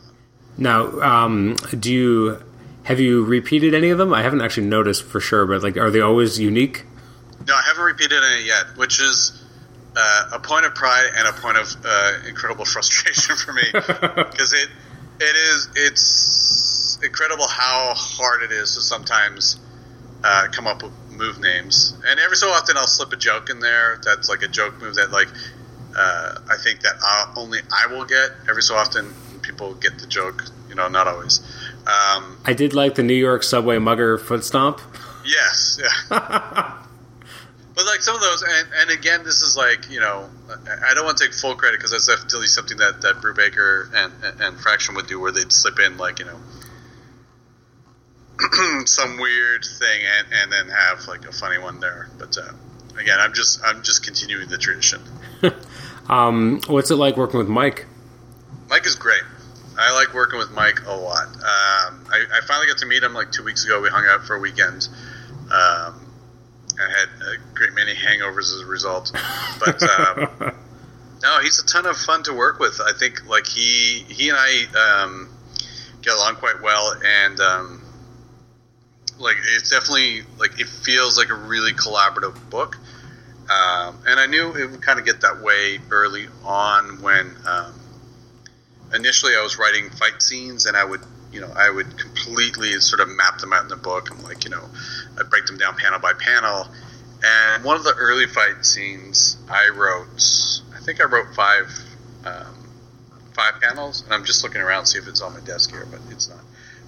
Now, 0.59 1.01
um, 1.01 1.57
do 1.79 1.93
you 1.93 2.43
have 2.85 3.01
you 3.01 3.25
repeated 3.25 3.75
any 3.75 3.91
of 3.91 3.99
them? 3.99 4.13
I 4.13 4.23
haven't 4.23 4.41
actually 4.41 4.67
noticed 4.67 5.05
for 5.05 5.21
sure, 5.21 5.47
but 5.47 5.63
like, 5.63 5.77
are 5.77 5.91
they 5.91 6.01
always 6.01 6.39
unique? 6.39 6.85
No, 7.47 7.55
I 7.55 7.63
haven't 7.67 7.85
repeated 7.85 8.23
any 8.23 8.45
yet, 8.45 8.77
which 8.77 9.01
is 9.01 9.43
uh, 9.97 10.31
a 10.33 10.39
point 10.39 10.65
of 10.67 10.75
pride 10.75 11.11
and 11.17 11.29
a 11.29 11.33
point 11.33 11.59
of 11.59 11.77
uh, 11.85 12.13
incredible 12.29 12.65
frustration 12.75 13.37
for 13.37 13.53
me 13.53 13.63
because 13.73 14.53
it 14.53 14.69
it 15.21 15.37
is 15.37 15.69
it's 15.77 16.92
incredible 17.03 17.47
how 17.47 17.93
hard 17.95 18.43
it 18.43 18.53
is 18.53 18.75
to 18.75 18.81
sometimes 18.81 19.59
uh, 20.25 20.49
come 20.53 20.67
up 20.67 20.83
with 20.83 20.93
move 21.11 21.41
names. 21.41 21.95
And 22.07 22.21
every 22.21 22.37
so 22.37 22.49
often, 22.49 22.77
I'll 22.77 22.87
slip 22.87 23.13
a 23.13 23.17
joke 23.17 23.51
in 23.51 23.61
there 23.61 24.01
that's 24.05 24.29
like 24.29 24.43
a 24.43 24.49
joke 24.49 24.81
move 24.81 24.97
that 24.97 25.11
like 25.11 25.29
uh, 25.97 26.39
I 26.51 26.57
think 26.57 26.81
that 26.83 26.95
I'll, 27.03 27.33
only 27.37 27.61
I 27.71 27.93
will 27.93 28.05
get. 28.05 28.31
Every 28.49 28.63
so 28.63 28.75
often, 28.75 29.13
people 29.43 29.75
get 29.75 29.99
the 29.99 30.07
joke. 30.07 30.45
You 30.69 30.75
know, 30.75 30.89
not 30.89 31.07
always. 31.07 31.41
Um, 31.81 32.39
I 32.45 32.55
did 32.55 32.75
like 32.75 32.95
the 32.95 33.03
New 33.03 33.15
York 33.15 33.43
subway 33.43 33.79
mugger 33.79 34.17
foot 34.17 34.45
stomp. 34.45 34.81
Yes, 35.25 35.79
yeah. 35.81 35.89
but 36.09 37.87
like 37.87 38.01
some 38.01 38.15
of 38.15 38.21
those, 38.23 38.43
and, 38.43 38.69
and 38.81 38.91
again, 38.91 39.23
this 39.25 39.43
is 39.43 39.57
like 39.57 39.91
you 39.91 40.01
know, 40.01 40.31
I 40.89 40.95
don't 40.95 41.05
want 41.05 41.19
to 41.19 41.25
take 41.25 41.35
full 41.35 41.55
credit 41.55 41.79
because 41.79 41.91
that's 41.91 42.07
definitely 42.07 42.47
something 42.47 42.79
that 42.79 43.03
that 43.03 43.17
Brubaker 43.17 43.93
and, 43.95 44.13
and, 44.25 44.41
and 44.41 44.61
Fraction 44.61 44.95
would 44.95 45.07
do, 45.07 45.21
where 45.21 45.33
they'd 45.33 45.53
slip 45.53 45.79
in 45.79 45.99
like 45.99 46.21
you 46.21 46.25
know 46.25 46.39
some 48.87 49.19
weird 49.19 49.65
thing 49.65 50.03
and, 50.19 50.27
and 50.33 50.53
then 50.53 50.69
have 50.69 51.07
like 51.07 51.27
a 51.27 51.33
funny 51.33 51.59
one 51.59 51.81
there. 51.81 52.09
But 52.19 52.37
uh, 52.39 52.53
again, 52.99 53.19
I'm 53.21 53.33
just 53.33 53.61
I'm 53.65 53.83
just 53.83 54.05
continuing 54.05 54.49
the 54.49 54.59
tradition. 54.59 55.03
um, 56.09 56.61
what's 56.67 56.91
it 56.91 56.97
like 56.97 57.17
working 57.17 57.39
with 57.39 57.49
Mike? 57.49 57.87
Mike 58.69 58.87
is 58.87 58.95
great. 58.95 59.23
I 59.79 59.95
like 59.95 60.15
working 60.15 60.39
with 60.39 60.51
Mike 60.51 60.81
a 60.87 60.95
lot. 60.95 61.29
Um, 61.29 62.05
I, 62.11 62.25
I, 62.33 62.41
finally 62.47 62.67
got 62.67 62.79
to 62.79 62.87
meet 62.87 63.03
him 63.03 63.15
like 63.15 63.33
two 63.33 63.43
weeks 63.43 63.65
ago. 63.65 63.81
We 63.81 63.89
hung 63.89 64.05
out 64.07 64.25
for 64.27 64.37
a 64.37 64.39
weekend. 64.39 64.87
Um, 65.45 66.07
I 66.79 66.89
had 66.89 67.09
a 67.23 67.55
great 67.55 67.73
many 67.75 67.95
hangovers 67.95 68.55
as 68.55 68.61
a 68.61 68.67
result, 68.67 69.13
but 69.59 69.83
um, 69.83 70.55
no, 71.23 71.41
he's 71.41 71.59
a 71.59 71.67
ton 71.67 71.87
of 71.87 71.97
fun 71.97 72.23
to 72.25 72.33
work 72.33 72.59
with. 72.59 72.81
I 72.81 72.93
think 72.93 73.27
like 73.27 73.47
he 73.47 74.05
he 74.09 74.29
and 74.29 74.39
I 74.39 75.03
um, 75.05 75.29
get 76.03 76.15
along 76.15 76.37
quite 76.37 76.63
well, 76.63 76.95
and 77.05 77.41
um, 77.41 77.82
like 79.19 79.37
it's 79.55 79.71
definitely 79.71 80.23
like 80.39 80.61
it 80.61 80.69
feels 80.69 81.17
like 81.17 81.31
a 81.31 81.35
really 81.35 81.73
collaborative 81.73 82.37
book. 82.51 82.77
Um, 83.51 83.99
and 84.07 84.19
I 84.19 84.27
knew 84.27 84.55
it 84.55 84.71
would 84.71 84.83
kind 84.83 84.99
of 84.99 85.05
get 85.05 85.21
that 85.23 85.43
way 85.43 85.79
early 85.91 86.27
on 86.45 87.03
when 87.03 87.37
um, 87.47 87.75
initially 88.95 89.35
I 89.37 89.43
was 89.43 89.59
writing 89.59 89.91
fight 89.91 90.23
scenes 90.23 90.67
and 90.67 90.77
I 90.77 90.85
would, 90.85 91.01
you 91.33 91.41
know, 91.41 91.53
I 91.55 91.69
would 91.69 91.99
completely 91.99 92.73
sort 92.81 93.01
of 93.01 93.09
map 93.09 93.39
them 93.39 93.53
out 93.53 93.63
in 93.63 93.69
the 93.69 93.77
book. 93.77 94.11
I'm 94.11 94.23
like, 94.23 94.45
you 94.45 94.51
know, 94.51 94.65
I'd 95.19 95.29
break 95.29 95.47
them 95.47 95.59
down 95.59 95.77
panel 95.77 95.99
by 95.99 96.13
panel. 96.15 96.67
And 97.25 97.65
one 97.65 97.77
of 97.77 97.85
the 97.85 97.95
early 97.95 98.27
fight 98.27 98.65
scenes 98.65 99.37
I 99.49 99.71
wrote, 99.75 100.09
I 100.75 100.81
think 100.81 101.01
I 101.01 101.05
wrote 101.05 101.35
five, 101.35 101.71
um, 102.25 102.69
five 103.33 103.61
panels, 103.61 104.03
and 104.03 104.13
I'm 104.13 104.25
just 104.25 104.43
looking 104.43 104.61
around 104.61 104.85
to 104.85 104.91
see 104.91 104.99
if 104.99 105.07
it's 105.07 105.21
on 105.21 105.35
my 105.35 105.41
desk 105.41 105.71
here, 105.71 105.87
but 105.91 106.01
it's 106.11 106.29
not. 106.29 106.41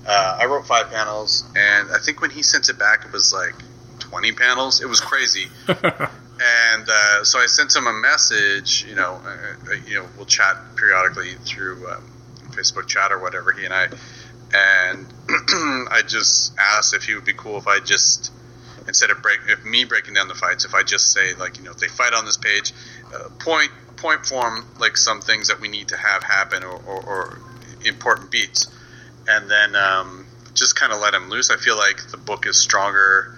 Uh, 0.07 0.39
I 0.41 0.47
wrote 0.47 0.67
five 0.67 0.91
panels, 0.91 1.45
and 1.57 1.91
I 1.91 1.99
think 1.99 2.21
when 2.21 2.31
he 2.31 2.43
sent 2.43 2.69
it 2.69 2.79
back, 2.79 3.05
it 3.05 3.13
was 3.13 3.33
like 3.33 3.55
20 4.01 4.33
panels. 4.33 4.83
It 4.83 4.89
was 4.89 5.01
crazy. 5.01 5.47
and 5.69 6.89
uh, 6.89 7.25
so 7.25 7.39
I 7.39 7.47
sent 7.47 7.75
him 7.75 7.87
a 7.87 7.93
message. 7.93 8.85
You 8.89 8.97
know, 8.97 9.21
uh, 9.25 9.71
uh, 9.71 9.75
you 9.87 9.95
know, 9.95 10.07
we'll 10.17 10.27
chat 10.27 10.57
periodically 10.77 11.35
through 11.45 11.89
um, 11.91 12.11
Facebook 12.51 12.87
chat 12.87 13.13
or 13.13 13.19
whatever. 13.19 13.53
He 13.53 13.65
and 13.65 13.73
I, 13.73 13.85
and 14.55 15.07
I 15.91 16.03
just 16.07 16.53
asked 16.59 16.95
if 16.95 17.05
he 17.05 17.15
would 17.15 17.25
be 17.25 17.35
cool 17.35 17.57
if 17.57 17.67
I 17.67 17.81
just 17.81 18.31
instead 18.87 19.11
of 19.11 19.23
break 19.23 19.41
if 19.49 19.65
me 19.65 19.85
breaking 19.85 20.15
down 20.15 20.29
the 20.29 20.35
fights, 20.35 20.65
if 20.65 20.75
I 20.75 20.83
just 20.83 21.13
say 21.13 21.35
like 21.35 21.59
you 21.59 21.65
know 21.65 21.71
if 21.71 21.79
they 21.79 21.89
fight 21.89 22.13
on 22.13 22.25
this 22.25 22.37
page, 22.37 22.73
uh, 23.15 23.29
point 23.39 23.71
point 23.97 24.27
form 24.27 24.67
like 24.79 24.97
some 24.97 25.21
things 25.21 25.49
that 25.49 25.61
we 25.61 25.69
need 25.69 25.89
to 25.89 25.97
have 25.97 26.23
happen 26.23 26.63
or, 26.63 26.77
or, 26.87 27.01
or 27.07 27.39
important 27.85 28.31
beats, 28.31 28.67
and 29.29 29.51
then 29.51 29.77
um, 29.77 30.27
just 30.55 30.77
kind 30.77 30.93
of 30.93 31.01
let 31.01 31.15
him 31.15 31.29
loose. 31.29 31.51
I 31.51 31.57
feel 31.57 31.77
like 31.77 32.11
the 32.11 32.17
book 32.17 32.47
is 32.47 32.57
stronger. 32.57 33.37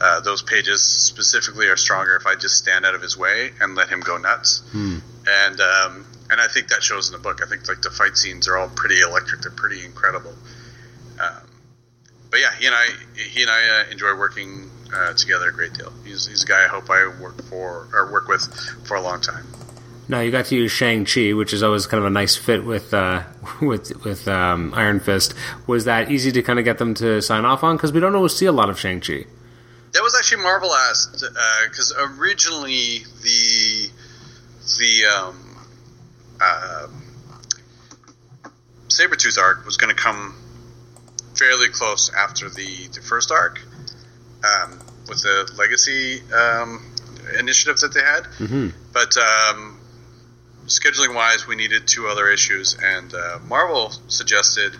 Uh, 0.00 0.20
those 0.20 0.42
pages 0.42 0.82
specifically 0.82 1.66
are 1.66 1.76
stronger 1.76 2.14
if 2.16 2.26
I 2.26 2.36
just 2.36 2.56
stand 2.56 2.86
out 2.86 2.94
of 2.94 3.02
his 3.02 3.16
way 3.16 3.50
and 3.60 3.74
let 3.74 3.88
him 3.88 4.00
go 4.00 4.16
nuts. 4.16 4.62
Hmm. 4.70 4.98
And 5.26 5.60
um, 5.60 6.06
and 6.30 6.40
I 6.40 6.46
think 6.48 6.68
that 6.68 6.82
shows 6.82 7.08
in 7.08 7.12
the 7.12 7.22
book. 7.22 7.40
I 7.42 7.48
think 7.48 7.66
like 7.68 7.82
the 7.82 7.90
fight 7.90 8.16
scenes 8.16 8.48
are 8.48 8.56
all 8.56 8.68
pretty 8.68 9.00
electric. 9.00 9.42
They're 9.42 9.50
pretty 9.50 9.84
incredible. 9.84 10.34
Um, 11.20 11.48
but 12.30 12.40
yeah, 12.40 12.54
he 12.58 12.66
and 12.66 12.74
I 12.74 12.86
he 13.14 13.42
and 13.42 13.50
I 13.50 13.80
uh, 13.80 13.90
enjoy 13.90 14.16
working 14.16 14.70
uh, 14.94 15.14
together 15.14 15.48
a 15.48 15.52
great 15.52 15.72
deal. 15.72 15.92
He's, 16.04 16.26
he's 16.26 16.44
a 16.44 16.46
guy 16.46 16.64
I 16.64 16.68
hope 16.68 16.90
I 16.90 17.10
work 17.20 17.42
for 17.44 17.88
or 17.92 18.12
work 18.12 18.28
with 18.28 18.42
for 18.84 18.96
a 18.96 19.00
long 19.00 19.20
time. 19.20 19.44
Now 20.08 20.20
you 20.20 20.30
got 20.30 20.46
to 20.46 20.56
use 20.56 20.72
Shang 20.72 21.04
Chi, 21.04 21.32
which 21.34 21.52
is 21.52 21.62
always 21.62 21.86
kind 21.86 22.02
of 22.02 22.06
a 22.06 22.10
nice 22.10 22.34
fit 22.34 22.64
with 22.64 22.94
uh, 22.94 23.24
with 23.60 24.04
with 24.04 24.26
um, 24.26 24.72
Iron 24.74 25.00
Fist. 25.00 25.34
Was 25.66 25.84
that 25.84 26.10
easy 26.10 26.32
to 26.32 26.42
kind 26.42 26.58
of 26.58 26.64
get 26.64 26.78
them 26.78 26.94
to 26.94 27.20
sign 27.20 27.44
off 27.44 27.62
on? 27.62 27.76
Because 27.76 27.92
we 27.92 28.00
don't 28.00 28.14
always 28.14 28.34
see 28.34 28.46
a 28.46 28.52
lot 28.52 28.70
of 28.70 28.78
Shang 28.78 29.00
Chi. 29.00 29.24
That 29.92 30.02
was 30.02 30.14
actually 30.18 30.42
Marvel 30.42 30.72
asked 30.74 31.24
because 31.68 31.92
uh, 31.92 32.08
originally 32.18 33.04
the 33.22 33.90
the 34.78 35.04
um, 35.06 35.66
uh, 36.40 36.86
Sabretooth 38.88 39.38
arc 39.38 39.64
was 39.64 39.76
going 39.76 39.94
to 39.94 40.00
come 40.00 40.34
fairly 41.36 41.68
close 41.68 42.10
after 42.14 42.48
the, 42.48 42.88
the 42.92 43.00
first 43.00 43.30
arc 43.30 43.60
um, 44.44 44.78
with 45.08 45.22
the 45.22 45.50
legacy 45.56 46.20
um, 46.32 46.84
initiative 47.38 47.78
that 47.80 47.94
they 47.94 48.00
had. 48.00 48.24
Mm-hmm. 48.38 48.68
But 48.92 49.16
um, 49.16 49.77
scheduling 50.68 51.14
wise, 51.14 51.46
we 51.46 51.56
needed 51.56 51.86
two 51.86 52.06
other 52.08 52.28
issues, 52.28 52.76
and 52.82 53.12
uh, 53.14 53.38
Marvel 53.48 53.90
suggested 54.08 54.74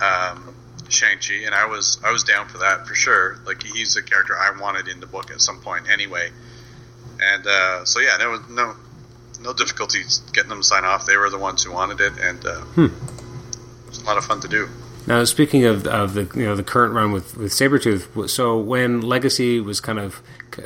um, 0.00 0.54
Shang 0.88 1.18
Chi, 1.18 1.44
and 1.44 1.54
I 1.54 1.66
was 1.66 1.98
I 2.04 2.10
was 2.10 2.24
down 2.24 2.48
for 2.48 2.58
that 2.58 2.86
for 2.86 2.94
sure. 2.94 3.38
Like 3.46 3.62
he's 3.62 3.96
a 3.96 4.02
character 4.02 4.34
I 4.36 4.58
wanted 4.60 4.88
in 4.88 5.00
the 5.00 5.06
book 5.06 5.30
at 5.30 5.40
some 5.40 5.60
point 5.60 5.88
anyway, 5.90 6.30
and 7.20 7.46
uh, 7.46 7.84
so 7.84 8.00
yeah, 8.00 8.16
there 8.18 8.28
was 8.30 8.40
no 8.48 8.74
no 9.40 9.52
difficulties 9.52 10.22
getting 10.32 10.48
them 10.48 10.60
to 10.60 10.64
sign 10.66 10.84
off. 10.84 11.06
They 11.06 11.16
were 11.16 11.28
the 11.30 11.38
ones 11.38 11.62
who 11.62 11.72
wanted 11.72 12.00
it, 12.00 12.12
and 12.20 12.44
uh, 12.44 12.60
Hmm. 12.60 12.84
it 12.86 13.88
was 13.88 14.02
a 14.02 14.04
lot 14.04 14.16
of 14.18 14.24
fun 14.24 14.40
to 14.40 14.48
do. 14.48 14.68
Now, 15.06 15.22
speaking 15.24 15.64
of, 15.64 15.86
of 15.86 16.14
the 16.14 16.22
you 16.34 16.46
know 16.46 16.56
the 16.56 16.64
current 16.64 16.94
run 16.94 17.12
with 17.12 17.36
with 17.36 17.52
Sabretooth, 17.52 18.28
so 18.30 18.58
when 18.58 19.00
Legacy 19.02 19.60
was 19.60 19.80
kind 19.80 19.98
of 19.98 20.20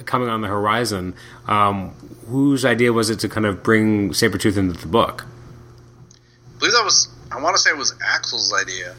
coming 0.04 0.28
on 0.28 0.40
the 0.40 0.48
horizon, 0.48 1.14
um, 1.46 1.90
whose 2.28 2.64
idea 2.64 2.92
was 2.92 3.10
it 3.10 3.20
to 3.20 3.28
kind 3.28 3.46
of 3.46 3.62
bring 3.62 4.10
Sabretooth 4.10 4.56
into 4.56 4.78
the 4.78 4.88
book? 4.88 5.26
I 5.26 6.58
believe 6.58 6.74
that 6.74 6.84
was 6.84 7.08
I 7.32 7.40
want 7.40 7.56
to 7.56 7.62
say 7.62 7.70
it 7.70 7.76
was 7.76 7.94
Axel's 8.04 8.52
idea. 8.52 8.94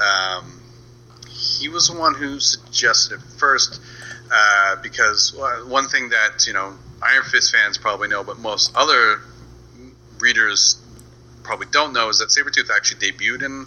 Um, 0.00 0.60
he 1.28 1.68
was 1.68 1.88
the 1.88 1.98
one 1.98 2.14
who 2.14 2.40
suggested 2.40 3.14
it 3.14 3.20
first 3.38 3.80
uh, 4.32 4.76
because 4.82 5.34
one 5.66 5.88
thing 5.88 6.10
that 6.10 6.46
you 6.46 6.52
know 6.52 6.74
Iron 7.02 7.24
Fist 7.24 7.52
fans 7.52 7.78
probably 7.78 8.08
know, 8.08 8.24
but 8.24 8.38
most 8.38 8.72
other 8.74 9.20
readers 10.18 10.80
probably 11.42 11.66
don't 11.70 11.92
know, 11.92 12.08
is 12.08 12.18
that 12.18 12.28
Sabretooth 12.28 12.70
actually 12.74 13.12
debuted 13.12 13.42
in 13.42 13.66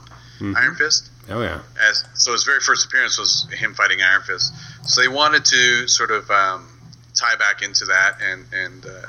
Iron 0.56 0.76
Fist. 0.76 1.10
Oh 1.30 1.42
yeah, 1.42 1.62
As, 1.82 2.06
so 2.14 2.32
his 2.32 2.46
very 2.46 2.62
first 2.62 2.86
appearance 2.86 3.20
was 3.20 3.48
him 3.52 3.74
fighting 3.74 4.02
Iron 4.02 4.22
Fist. 4.22 4.54
So 4.84 5.02
they 5.02 5.10
wanted 5.10 5.44
to 5.46 5.88
sort 5.88 6.12
of 6.12 6.30
um, 6.32 6.68
tie 7.14 7.36
back 7.36 7.62
into 7.62 7.86
that 7.86 8.20
and 8.22 8.46
and 8.54 8.86
uh, 8.86 9.08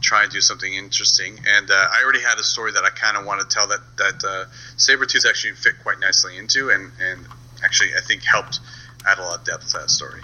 try 0.00 0.22
and 0.22 0.32
do 0.32 0.40
something 0.40 0.72
interesting. 0.72 1.38
And 1.46 1.70
uh, 1.70 1.74
I 1.74 2.02
already 2.04 2.22
had 2.22 2.38
a 2.38 2.44
story 2.44 2.72
that 2.72 2.84
I 2.84 2.90
kind 2.90 3.16
of 3.16 3.26
want 3.26 3.40
to 3.40 3.54
tell 3.54 3.66
that 3.68 3.80
that 3.96 4.24
uh, 4.24 4.44
Sabretooth 4.76 5.28
actually 5.28 5.54
fit 5.54 5.74
quite 5.82 5.98
nicely 5.98 6.38
into, 6.38 6.70
and 6.70 6.92
and 7.00 7.26
actually 7.64 7.90
I 7.96 8.00
think 8.00 8.22
helped 8.22 8.60
add 9.06 9.18
a 9.18 9.22
lot 9.22 9.40
of 9.40 9.44
depth 9.44 9.72
to 9.72 9.78
that 9.78 9.90
story. 9.90 10.20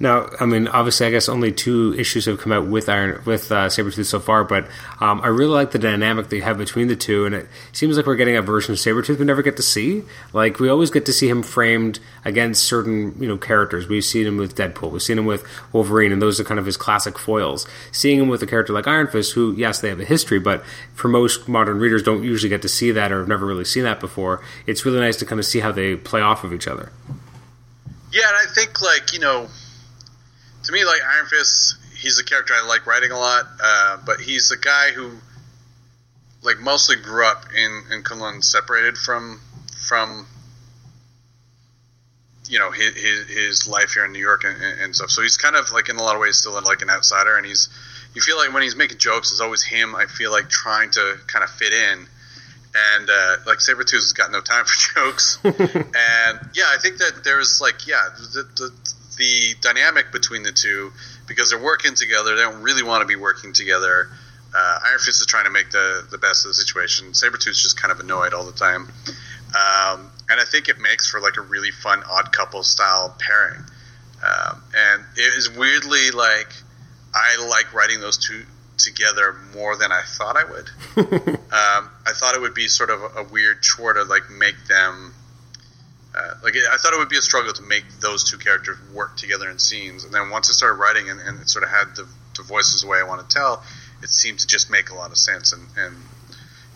Now, 0.00 0.28
I 0.38 0.46
mean, 0.46 0.68
obviously, 0.68 1.08
I 1.08 1.10
guess 1.10 1.28
only 1.28 1.50
two 1.50 1.92
issues 1.98 2.26
have 2.26 2.38
come 2.38 2.52
out 2.52 2.66
with 2.66 2.88
Iron 2.88 3.20
with 3.24 3.50
uh, 3.50 3.66
Sabretooth 3.66 4.06
so 4.06 4.20
far, 4.20 4.44
but 4.44 4.68
um, 5.00 5.20
I 5.22 5.26
really 5.26 5.52
like 5.52 5.72
the 5.72 5.78
dynamic 5.78 6.30
you 6.30 6.42
have 6.42 6.56
between 6.56 6.86
the 6.86 6.94
two, 6.94 7.26
and 7.26 7.34
it 7.34 7.48
seems 7.72 7.96
like 7.96 8.06
we're 8.06 8.14
getting 8.14 8.36
a 8.36 8.42
version 8.42 8.72
of 8.72 8.78
Sabretooth 8.78 9.18
we 9.18 9.24
never 9.24 9.42
get 9.42 9.56
to 9.56 9.62
see. 9.62 10.04
Like 10.32 10.60
we 10.60 10.68
always 10.68 10.90
get 10.90 11.04
to 11.06 11.12
see 11.12 11.28
him 11.28 11.42
framed 11.42 11.98
against 12.24 12.62
certain 12.62 13.20
you 13.20 13.26
know 13.26 13.36
characters. 13.36 13.88
We've 13.88 14.04
seen 14.04 14.26
him 14.26 14.36
with 14.36 14.54
Deadpool, 14.54 14.92
we've 14.92 15.02
seen 15.02 15.18
him 15.18 15.26
with 15.26 15.44
Wolverine, 15.72 16.12
and 16.12 16.22
those 16.22 16.38
are 16.38 16.44
kind 16.44 16.60
of 16.60 16.66
his 16.66 16.76
classic 16.76 17.18
foils. 17.18 17.66
Seeing 17.90 18.20
him 18.20 18.28
with 18.28 18.42
a 18.42 18.46
character 18.46 18.72
like 18.72 18.86
Iron 18.86 19.08
Fist, 19.08 19.32
who 19.32 19.52
yes, 19.54 19.80
they 19.80 19.88
have 19.88 19.98
a 19.98 20.04
history, 20.04 20.38
but 20.38 20.64
for 20.94 21.08
most 21.08 21.48
modern 21.48 21.80
readers, 21.80 22.04
don't 22.04 22.22
usually 22.22 22.50
get 22.50 22.62
to 22.62 22.68
see 22.68 22.92
that 22.92 23.10
or 23.10 23.18
have 23.18 23.28
never 23.28 23.46
really 23.46 23.64
seen 23.64 23.82
that 23.82 23.98
before. 23.98 24.42
It's 24.64 24.84
really 24.84 25.00
nice 25.00 25.16
to 25.16 25.26
kind 25.26 25.40
of 25.40 25.44
see 25.46 25.58
how 25.58 25.72
they 25.72 25.96
play 25.96 26.20
off 26.20 26.44
of 26.44 26.52
each 26.52 26.68
other. 26.68 26.92
Yeah, 28.12 28.28
and 28.28 28.48
I 28.48 28.54
think 28.54 28.80
like 28.80 29.12
you 29.12 29.18
know, 29.18 29.48
to 30.64 30.72
me 30.72 30.84
like 30.84 31.00
Iron 31.16 31.26
Fist, 31.26 31.76
he's 31.96 32.18
a 32.18 32.24
character 32.24 32.54
I 32.54 32.66
like 32.66 32.86
writing 32.86 33.10
a 33.10 33.18
lot, 33.18 33.46
uh, 33.62 33.98
but 34.04 34.20
he's 34.20 34.50
a 34.50 34.58
guy 34.58 34.92
who 34.92 35.12
like 36.42 36.58
mostly 36.58 36.96
grew 36.96 37.26
up 37.26 37.46
in 37.56 37.82
in 37.92 38.02
Kunlun, 38.02 38.42
separated 38.42 38.96
from 38.96 39.40
from 39.88 40.26
you 42.48 42.58
know 42.58 42.70
his, 42.70 42.94
his, 42.94 43.28
his 43.28 43.68
life 43.68 43.92
here 43.92 44.04
in 44.04 44.12
New 44.12 44.18
York 44.18 44.44
and, 44.44 44.56
and 44.80 44.94
stuff. 44.94 45.10
So 45.10 45.22
he's 45.22 45.36
kind 45.36 45.56
of 45.56 45.70
like 45.72 45.88
in 45.88 45.96
a 45.96 46.02
lot 46.02 46.14
of 46.14 46.20
ways 46.20 46.38
still 46.38 46.52
like 46.62 46.82
an 46.82 46.90
outsider, 46.90 47.36
and 47.36 47.46
he's 47.46 47.68
you 48.14 48.22
feel 48.22 48.36
like 48.36 48.52
when 48.52 48.62
he's 48.62 48.76
making 48.76 48.98
jokes, 48.98 49.32
it's 49.32 49.40
always 49.40 49.62
him. 49.62 49.94
I 49.94 50.06
feel 50.06 50.30
like 50.30 50.48
trying 50.48 50.90
to 50.92 51.16
kind 51.26 51.44
of 51.44 51.50
fit 51.50 51.72
in. 51.72 52.06
And 52.96 53.08
uh, 53.08 53.36
like 53.46 53.58
Sabretooth 53.58 53.92
has 53.92 54.12
got 54.12 54.30
no 54.30 54.40
time 54.40 54.64
for 54.66 54.94
jokes, 54.94 55.38
and 55.44 55.54
yeah, 56.54 56.68
I 56.68 56.76
think 56.80 56.98
that 56.98 57.22
there's 57.24 57.60
like 57.60 57.86
yeah, 57.86 58.08
the, 58.14 58.42
the 58.56 58.94
the 59.18 59.54
dynamic 59.60 60.12
between 60.12 60.42
the 60.42 60.52
two 60.52 60.92
because 61.26 61.50
they're 61.50 61.62
working 61.62 61.94
together. 61.94 62.36
They 62.36 62.42
don't 62.42 62.62
really 62.62 62.82
want 62.82 63.02
to 63.02 63.06
be 63.06 63.16
working 63.16 63.52
together. 63.52 64.08
Uh, 64.54 64.78
Iron 64.86 64.98
Fist 64.98 65.20
is 65.20 65.26
trying 65.26 65.44
to 65.44 65.50
make 65.50 65.70
the, 65.70 66.06
the 66.10 66.18
best 66.18 66.44
of 66.44 66.50
the 66.50 66.54
situation. 66.54 67.08
Sabretooth's 67.08 67.62
just 67.62 67.80
kind 67.80 67.92
of 67.92 68.00
annoyed 68.00 68.32
all 68.32 68.46
the 68.46 68.52
time. 68.52 68.88
Um, 69.48 70.10
and 70.30 70.40
I 70.40 70.44
think 70.44 70.68
it 70.68 70.78
makes 70.78 71.08
for 71.08 71.20
like 71.20 71.36
a 71.36 71.42
really 71.42 71.70
fun 71.70 72.02
odd 72.10 72.32
couple 72.32 72.62
style 72.62 73.14
pairing. 73.18 73.62
Um, 74.22 74.62
and 74.74 75.04
it 75.16 75.36
is 75.36 75.50
weirdly 75.50 76.10
like 76.10 76.52
I 77.14 77.46
like 77.48 77.72
writing 77.74 78.00
those 78.00 78.18
two 78.18 78.44
together 78.76 79.36
more 79.54 79.76
than 79.76 79.92
I 79.92 80.02
thought 80.02 80.36
I 80.36 80.44
would. 80.44 80.70
um, 81.52 81.90
I 82.06 82.12
thought 82.14 82.34
it 82.34 82.40
would 82.40 82.54
be 82.54 82.68
sort 82.68 82.90
of 82.90 83.00
a, 83.00 83.20
a 83.20 83.24
weird 83.24 83.62
chore 83.62 83.92
to 83.92 84.04
like 84.04 84.30
make 84.30 84.56
them 84.66 85.14
uh, 86.18 86.34
like 86.42 86.56
I 86.56 86.76
thought 86.78 86.92
it 86.92 86.98
would 86.98 87.08
be 87.08 87.18
a 87.18 87.22
struggle 87.22 87.52
to 87.52 87.62
make 87.62 87.84
those 88.00 88.24
two 88.24 88.38
characters 88.38 88.76
work 88.92 89.16
together 89.16 89.48
in 89.48 89.58
scenes, 89.58 90.04
and 90.04 90.12
then 90.12 90.30
once 90.30 90.50
I 90.50 90.52
started 90.52 90.74
writing 90.74 91.08
and, 91.08 91.20
and 91.20 91.40
it 91.40 91.48
sort 91.48 91.62
of 91.62 91.70
had 91.70 91.94
the, 91.94 92.08
the 92.36 92.42
voices 92.42 92.80
the 92.80 92.88
way 92.88 92.98
I 92.98 93.04
want 93.04 93.28
to 93.28 93.34
tell, 93.34 93.62
it 94.02 94.08
seemed 94.08 94.40
to 94.40 94.46
just 94.46 94.70
make 94.70 94.90
a 94.90 94.94
lot 94.94 95.12
of 95.12 95.16
sense. 95.16 95.52
And, 95.52 95.62
and 95.76 95.96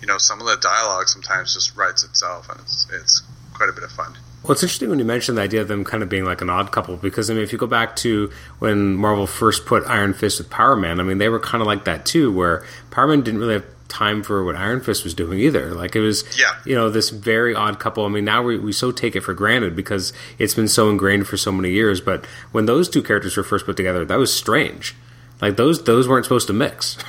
you 0.01 0.07
know, 0.07 0.19
some 0.19 0.41
of 0.41 0.47
the 0.47 0.57
dialogue 0.57 1.09
sometimes 1.09 1.55
just 1.55 1.77
writes 1.77 2.05
itself, 2.05 2.49
and 2.51 2.61
it's 2.61 2.87
it's 2.93 3.23
quite 3.53 3.69
a 3.69 3.73
bit 3.73 3.83
of 3.83 3.91
fun. 3.91 4.17
Well, 4.43 4.53
it's 4.53 4.63
interesting 4.63 4.91
when 4.91 4.99
you 4.99 5.05
mention 5.05 5.37
the 5.37 5.43
idea 5.43 5.61
of 5.61 5.69
them 5.69 5.85
kind 5.85 6.03
of 6.03 6.09
being 6.09 6.25
like 6.25 6.41
an 6.41 6.51
odd 6.51 6.73
couple 6.73 6.97
because 6.97 7.31
I 7.31 7.35
mean, 7.35 7.45
if 7.45 7.53
you 7.53 7.59
go 7.59 7.69
back 7.69 7.95
to 7.97 8.31
when 8.59 8.97
Marvel 8.97 9.27
first 9.27 9.67
put 9.67 9.85
Iron 9.87 10.15
Fist 10.15 10.39
with 10.39 10.51
Power 10.51 10.77
Man, 10.77 11.01
I 11.01 11.05
mean, 11.05 11.19
they 11.19 11.29
were 11.29 11.41
kind 11.41 11.63
of 11.63 11.67
like 11.67 11.85
that 11.85 12.05
too, 12.07 12.33
where 12.33 12.65
Power 12.91 13.07
Man 13.07 13.23
didn't 13.23 13.41
really 13.41 13.55
have 13.55 13.82
time 13.93 14.23
for 14.23 14.43
what 14.45 14.57
Iron 14.57 14.81
Fist 14.81 15.05
was 15.05 15.15
doing 15.15 15.39
either. 15.39 15.75
Like 15.75 15.95
it 15.95 16.01
was, 16.01 16.25
Yeah. 16.39 16.57
you 16.65 16.75
know, 16.75 16.89
this 16.91 17.11
very 17.11 17.55
odd 17.55 17.79
couple. 17.79 18.05
I 18.05 18.09
mean, 18.09 18.25
now 18.25 18.43
we, 18.43 18.59
we 18.59 18.73
so 18.73 18.91
take 18.91 19.15
it 19.15 19.21
for 19.21 19.35
granted 19.35 19.77
because 19.77 20.13
it's 20.39 20.55
been 20.55 20.69
so 20.69 20.89
ingrained 20.91 21.27
for 21.29 21.37
so 21.37 21.53
many 21.53 21.71
years. 21.71 22.01
But 22.01 22.25
when 22.53 22.67
those 22.67 22.89
two 22.89 23.03
characters 23.03 23.37
were 23.37 23.43
first 23.45 23.67
put 23.67 23.77
together, 23.77 24.05
that 24.05 24.17
was 24.19 24.33
strange. 24.35 24.95
Like 25.41 25.57
those 25.57 25.85
those 25.85 26.09
weren't 26.09 26.25
supposed 26.25 26.47
to 26.49 26.53
mix. 26.53 26.97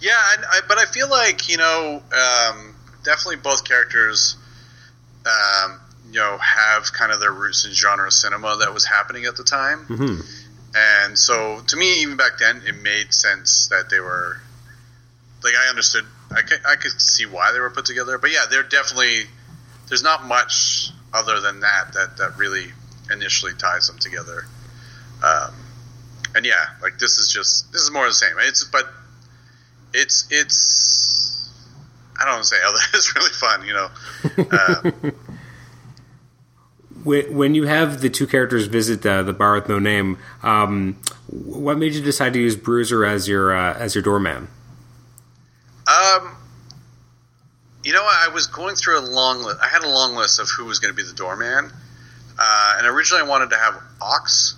Yeah, 0.00 0.18
and 0.34 0.44
I, 0.44 0.60
but 0.66 0.78
I 0.78 0.86
feel 0.86 1.08
like 1.08 1.48
you 1.48 1.58
know, 1.58 2.02
um, 2.12 2.74
definitely 3.04 3.36
both 3.36 3.62
characters, 3.64 4.36
um, 5.24 5.78
you 6.10 6.18
know, 6.18 6.38
have 6.38 6.92
kind 6.92 7.12
of 7.12 7.20
their 7.20 7.30
roots 7.32 7.64
in 7.64 7.72
genre 7.72 8.10
cinema 8.10 8.56
that 8.58 8.74
was 8.74 8.84
happening 8.84 9.26
at 9.26 9.36
the 9.36 9.44
time. 9.44 9.78
hmm 9.86 10.20
And 10.74 11.16
so, 11.16 11.60
to 11.68 11.76
me, 11.76 12.02
even 12.02 12.16
back 12.16 12.38
then, 12.40 12.62
it 12.66 12.74
made 12.82 13.14
sense 13.14 13.68
that 13.68 13.90
they 13.90 14.00
were 14.00 14.38
like 15.42 15.54
I 15.54 15.68
understood. 15.68 16.04
I 16.30 16.42
could, 16.42 16.60
I 16.66 16.76
could 16.76 16.92
see 17.00 17.26
why 17.26 17.52
they 17.52 17.60
were 17.60 17.70
put 17.70 17.84
together, 17.84 18.18
but 18.18 18.30
yeah, 18.30 18.46
they're 18.50 18.62
definitely 18.62 19.24
there's 19.88 20.02
not 20.02 20.24
much 20.24 20.90
other 21.12 21.40
than 21.40 21.60
that 21.60 21.92
that 21.94 22.16
that 22.18 22.36
really 22.38 22.66
initially 23.10 23.52
ties 23.54 23.88
them 23.88 23.98
together. 23.98 24.44
Um, 25.22 25.54
and 26.34 26.46
yeah, 26.46 26.66
like 26.80 26.98
this 26.98 27.18
is 27.18 27.30
just 27.30 27.72
this 27.72 27.82
is 27.82 27.90
more 27.90 28.04
of 28.04 28.10
the 28.10 28.14
same. 28.14 28.34
It's 28.40 28.64
but 28.64 28.86
it's 29.92 30.26
it's 30.30 31.50
I 32.18 32.24
don't 32.24 32.34
want 32.34 32.44
to 32.44 32.48
say 32.48 32.56
other. 32.66 32.78
It's 32.94 33.14
really 33.14 33.30
fun, 33.30 33.66
you 33.66 33.74
know. 33.74 33.90
Uh, 34.52 35.10
when 37.04 37.56
you 37.56 37.66
have 37.66 38.00
the 38.00 38.08
two 38.08 38.28
characters 38.28 38.66
visit 38.66 39.02
the, 39.02 39.24
the 39.24 39.32
bar 39.32 39.54
with 39.54 39.68
no 39.68 39.80
name, 39.80 40.18
um, 40.44 40.96
what 41.26 41.76
made 41.76 41.94
you 41.94 42.00
decide 42.00 42.32
to 42.34 42.38
use 42.38 42.54
Bruiser 42.54 43.04
as 43.04 43.26
your 43.26 43.52
uh, 43.52 43.74
as 43.74 43.96
your 43.96 44.02
doorman? 44.02 44.46
Um, 46.02 46.36
you 47.84 47.92
know, 47.92 48.02
I 48.02 48.28
was 48.32 48.46
going 48.46 48.76
through 48.76 48.98
a 48.98 49.06
long 49.06 49.42
list. 49.42 49.58
I 49.62 49.68
had 49.68 49.82
a 49.82 49.88
long 49.88 50.14
list 50.14 50.40
of 50.40 50.48
who 50.48 50.64
was 50.64 50.78
going 50.78 50.94
to 50.94 50.96
be 50.96 51.06
the 51.06 51.14
doorman, 51.14 51.70
uh, 52.38 52.74
and 52.78 52.86
originally 52.86 53.22
I 53.24 53.28
wanted 53.28 53.50
to 53.50 53.56
have 53.56 53.74
Ox, 54.00 54.56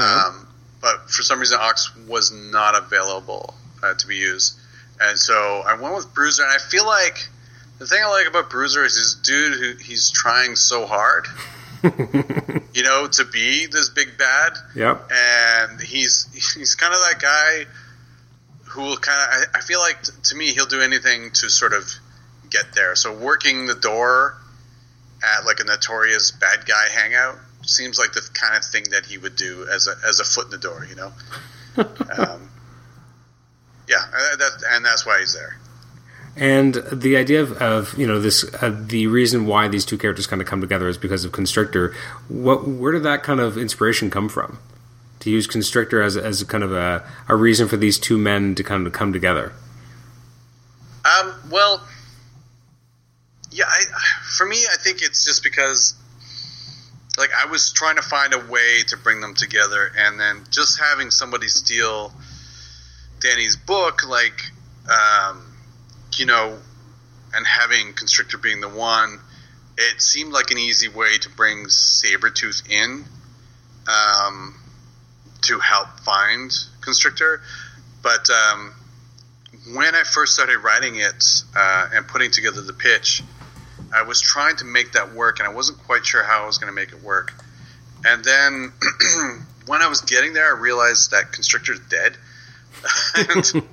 um, 0.00 0.48
but 0.80 1.10
for 1.10 1.22
some 1.22 1.40
reason 1.40 1.58
Ox 1.60 1.94
was 2.08 2.32
not 2.32 2.76
available 2.76 3.54
uh, 3.82 3.94
to 3.94 4.06
be 4.06 4.16
used, 4.16 4.58
and 5.00 5.18
so 5.18 5.62
I 5.66 5.80
went 5.80 5.94
with 5.94 6.12
Bruiser. 6.14 6.42
And 6.42 6.52
I 6.52 6.58
feel 6.58 6.86
like 6.86 7.28
the 7.78 7.86
thing 7.86 8.00
I 8.02 8.08
like 8.08 8.28
about 8.28 8.50
Bruiser 8.50 8.84
is 8.84 8.94
this 8.94 9.14
dude 9.14 9.58
who 9.58 9.82
he's 9.82 10.10
trying 10.10 10.56
so 10.56 10.86
hard. 10.86 11.26
you 12.74 12.82
know, 12.82 13.08
to 13.08 13.24
be 13.24 13.66
this 13.66 13.88
big 13.88 14.18
bad. 14.18 14.52
Yep. 14.74 15.10
And 15.10 15.80
he's 15.80 16.28
he's 16.54 16.74
kind 16.74 16.92
of 16.92 17.00
that 17.00 17.20
guy 17.20 17.66
who 18.80 18.88
will 18.88 18.96
kind 18.96 19.18
of. 19.18 19.48
I, 19.54 19.58
I 19.58 19.60
feel 19.62 19.80
like 19.80 20.02
t- 20.02 20.12
to 20.24 20.36
me 20.36 20.52
he'll 20.52 20.66
do 20.66 20.80
anything 20.80 21.30
to 21.32 21.50
sort 21.50 21.72
of 21.72 21.84
get 22.48 22.72
there. 22.74 22.94
So 22.96 23.16
working 23.16 23.66
the 23.66 23.74
door 23.74 24.36
at 25.22 25.44
like 25.44 25.60
a 25.60 25.64
notorious 25.64 26.30
bad 26.30 26.66
guy 26.66 26.88
hangout 26.88 27.38
seems 27.62 27.98
like 27.98 28.12
the 28.12 28.28
kind 28.32 28.56
of 28.56 28.64
thing 28.64 28.84
that 28.90 29.04
he 29.06 29.18
would 29.18 29.36
do 29.36 29.66
as 29.72 29.86
a 29.86 29.94
as 30.08 30.20
a 30.20 30.24
foot 30.24 30.46
in 30.46 30.50
the 30.50 30.58
door. 30.58 30.86
You 30.88 30.96
know. 30.96 31.12
um, 31.76 32.50
yeah, 33.88 33.98
uh, 33.98 34.36
that, 34.36 34.62
and 34.70 34.84
that's 34.84 35.04
why 35.04 35.18
he's 35.20 35.34
there. 35.34 35.58
And 36.36 36.74
the 36.92 37.16
idea 37.16 37.42
of, 37.42 37.52
of 37.52 37.98
you 37.98 38.06
know 38.06 38.20
this 38.20 38.44
uh, 38.62 38.74
the 38.86 39.08
reason 39.08 39.46
why 39.46 39.68
these 39.68 39.84
two 39.84 39.98
characters 39.98 40.26
kind 40.26 40.40
of 40.40 40.48
come 40.48 40.60
together 40.60 40.88
is 40.88 40.96
because 40.96 41.24
of 41.24 41.32
Constrictor. 41.32 41.94
What 42.28 42.66
where 42.66 42.92
did 42.92 43.02
that 43.02 43.22
kind 43.22 43.40
of 43.40 43.58
inspiration 43.58 44.10
come 44.10 44.28
from? 44.28 44.58
To 45.20 45.30
use 45.30 45.46
Constrictor 45.46 46.02
as 46.02 46.16
as 46.16 46.42
kind 46.44 46.64
of 46.64 46.72
a, 46.72 47.04
a 47.28 47.36
reason 47.36 47.68
for 47.68 47.76
these 47.76 47.98
two 47.98 48.18
men 48.18 48.54
to 48.54 48.64
kind 48.64 48.86
of 48.86 48.92
come 48.92 49.12
together. 49.12 49.52
Um. 51.04 51.34
Well. 51.50 51.86
Yeah. 53.50 53.64
I, 53.68 53.82
for 54.36 54.46
me, 54.46 54.64
I 54.72 54.76
think 54.76 55.02
it's 55.02 55.24
just 55.24 55.42
because, 55.42 55.94
like, 57.18 57.30
I 57.36 57.50
was 57.50 57.72
trying 57.72 57.96
to 57.96 58.02
find 58.02 58.32
a 58.32 58.38
way 58.38 58.82
to 58.86 58.96
bring 58.96 59.20
them 59.20 59.34
together, 59.34 59.90
and 59.98 60.18
then 60.18 60.44
just 60.50 60.80
having 60.80 61.10
somebody 61.10 61.48
steal 61.48 62.14
Danny's 63.20 63.56
book, 63.56 64.08
like, 64.08 64.40
um, 64.88 65.44
you 66.16 66.26
know, 66.26 66.58
and 67.34 67.46
having 67.46 67.92
Constrictor 67.92 68.38
being 68.38 68.60
the 68.60 68.68
one, 68.68 69.18
it 69.76 70.00
seemed 70.00 70.32
like 70.32 70.50
an 70.50 70.58
easy 70.58 70.88
way 70.88 71.18
to 71.18 71.28
bring 71.28 71.66
Sabretooth 71.66 72.68
in 72.70 73.04
um, 73.88 74.54
to 75.42 75.58
help 75.58 75.88
find 76.00 76.52
Constrictor. 76.80 77.42
But 78.02 78.28
um, 78.30 78.72
when 79.74 79.94
I 79.94 80.02
first 80.04 80.34
started 80.34 80.58
writing 80.58 80.96
it 80.96 81.24
uh, 81.56 81.88
and 81.92 82.06
putting 82.06 82.30
together 82.30 82.62
the 82.62 82.72
pitch, 82.72 83.22
I 83.94 84.02
was 84.02 84.20
trying 84.20 84.56
to 84.56 84.64
make 84.64 84.92
that 84.92 85.14
work, 85.14 85.38
and 85.38 85.48
I 85.48 85.52
wasn't 85.52 85.78
quite 85.78 86.06
sure 86.06 86.22
how 86.22 86.42
I 86.42 86.46
was 86.46 86.58
going 86.58 86.72
to 86.72 86.74
make 86.74 86.92
it 86.92 87.02
work. 87.02 87.32
And 88.04 88.24
then 88.24 88.72
when 89.66 89.82
I 89.82 89.88
was 89.88 90.02
getting 90.02 90.32
there, 90.32 90.56
I 90.56 90.58
realized 90.58 91.10
that 91.10 91.32
Constrictor's 91.32 91.80
dead. 91.80 92.16
and, 93.16 93.66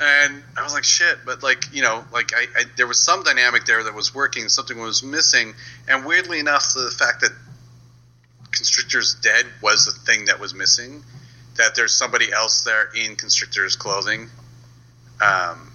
and 0.00 0.42
I 0.56 0.62
was 0.62 0.74
like, 0.74 0.84
shit. 0.84 1.18
But 1.24 1.42
like, 1.42 1.74
you 1.74 1.82
know, 1.82 2.04
like 2.12 2.32
I, 2.34 2.46
I, 2.56 2.64
there 2.76 2.86
was 2.86 3.02
some 3.02 3.22
dynamic 3.22 3.64
there 3.64 3.82
that 3.82 3.94
was 3.94 4.14
working, 4.14 4.48
something 4.48 4.78
was 4.78 5.02
missing, 5.02 5.54
and 5.88 6.04
weirdly 6.04 6.38
enough, 6.38 6.74
the 6.74 6.94
fact 6.96 7.22
that 7.22 7.32
Constrictor's 8.52 9.14
dead 9.14 9.46
was 9.62 9.86
the 9.86 9.92
thing 9.92 10.26
that 10.26 10.40
was 10.40 10.54
missing. 10.54 11.02
That 11.56 11.74
there's 11.74 11.94
somebody 11.94 12.32
else 12.32 12.64
there 12.64 12.88
in 12.94 13.16
Constrictor's 13.16 13.76
clothing, 13.76 14.30
um, 15.20 15.72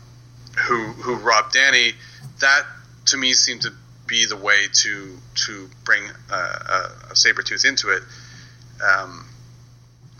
who 0.68 0.86
who 0.94 1.16
robbed 1.16 1.54
Danny. 1.54 1.94
That 2.40 2.64
to 3.08 3.18
me 3.18 3.34
seemed 3.34 3.62
to 3.64 3.72
be 4.08 4.26
the 4.26 4.38
way 4.38 4.68
to 4.72 5.18
to 5.46 5.70
bring 5.84 6.04
uh, 6.32 6.36
a, 6.36 7.12
a 7.12 7.14
Sabretooth 7.14 7.66
into 7.66 7.90
it. 7.90 8.02
Um, 8.84 9.28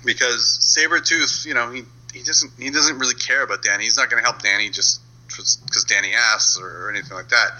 because 0.06 0.76
Sabretooth, 0.78 1.46
you 1.46 1.54
know, 1.54 1.72
he 1.72 1.84
he 2.14 2.24
doesn't 2.24 2.52
he 2.60 2.70
doesn't 2.70 3.00
really 3.00 3.16
care 3.16 3.44
about 3.44 3.64
Danny. 3.64 3.86
He's 3.86 3.98
not 3.98 4.10
going 4.10 4.22
to 4.22 4.30
help 4.30 4.42
Danny 4.42 4.70
just 4.70 5.02
because 5.28 5.86
Danny 5.88 6.14
asks 6.14 6.60
or, 6.60 6.86
or, 6.86 6.90
anything 6.90 7.16
like 7.16 7.30
that. 7.30 7.52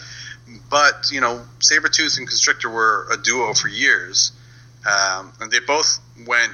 But 0.70 1.12
you 1.12 1.22
know, 1.22 1.46
Sabretooth 1.60 2.18
and 2.18 2.28
Constrictor 2.28 2.70
were 2.70 3.08
a 3.12 3.18
duo 3.18 3.54
for 3.54 3.68
years, 3.68 4.32
um, 4.88 5.34
and 5.42 5.52
they 5.52 5.60
both 5.60 6.00
went 6.26 6.54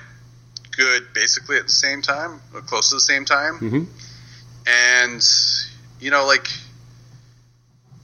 good 0.76 1.14
basically 1.14 1.58
at 1.58 1.64
the 1.64 1.70
same 1.70 2.02
time, 2.02 2.42
or 2.54 2.62
close 2.62 2.90
to 2.90 2.96
the 2.96 3.02
same 3.02 3.26
time. 3.26 3.60
Mm-hmm. 3.60 3.84
And 4.66 5.24
you 6.00 6.12
know, 6.12 6.26
like 6.26 6.48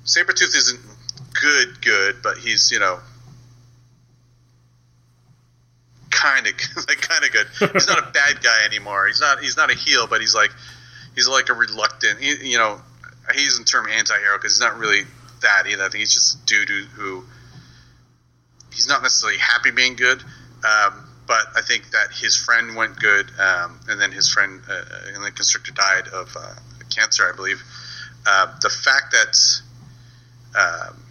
Sabretooth 0.06 0.56
isn't 0.56 0.80
good, 1.34 1.82
good, 1.82 2.18
but 2.22 2.38
he's 2.38 2.72
you 2.72 2.80
know 2.80 3.00
kind 6.12 6.48
of 6.48 6.54
like 6.88 7.02
kind 7.02 7.24
of 7.24 7.32
good. 7.32 7.48
He's 7.74 7.88
not 7.88 8.00
a 8.00 8.12
bad 8.14 8.44
guy 8.44 8.66
anymore. 8.66 9.08
He's 9.08 9.22
not 9.22 9.40
he's 9.40 9.58
not 9.58 9.72
a 9.72 9.76
heel, 9.76 10.08
but 10.08 10.22
he's 10.22 10.36
like 10.36 10.52
he's 11.16 11.28
like 11.28 11.50
a 11.50 11.54
reluctant. 11.54 12.20
He, 12.20 12.52
you 12.52 12.58
know, 12.58 12.80
he 13.34 13.44
using 13.44 13.64
the 13.64 13.70
term 13.70 13.88
anti-hero 13.90 14.38
because 14.38 14.58
he's 14.58 14.62
not 14.62 14.78
really 14.78 15.04
that 15.42 15.64
either. 15.68 15.84
I 15.84 15.90
think 15.90 16.00
he's 16.00 16.14
just 16.14 16.36
a 16.36 16.46
dude 16.46 16.70
who, 16.70 16.84
who 16.84 17.26
he's 18.80 18.88
not 18.88 19.04
necessarily 19.04 19.38
happy 19.38 19.72
being 19.72 19.98
good. 19.98 20.24
Um, 20.64 21.04
but 21.28 21.46
I 21.54 21.62
think 21.62 21.92
that 21.92 22.12
his 22.14 22.38
friend 22.38 22.78
went 22.78 22.98
good, 22.98 23.30
um, 23.38 23.78
and 23.90 24.00
then 24.00 24.14
his 24.14 24.30
friend 24.30 24.62
uh, 24.70 24.84
and 25.14 25.22
the 25.22 25.32
constrictor 25.32 25.74
died 25.74 26.08
of 26.08 26.34
uh, 26.40 26.56
cancer, 26.90 27.30
I 27.30 27.36
believe. 27.36 27.62
Uh, 28.26 28.48
the 28.62 28.70
fact 28.70 29.12
that 29.12 29.36
um, 30.58 31.04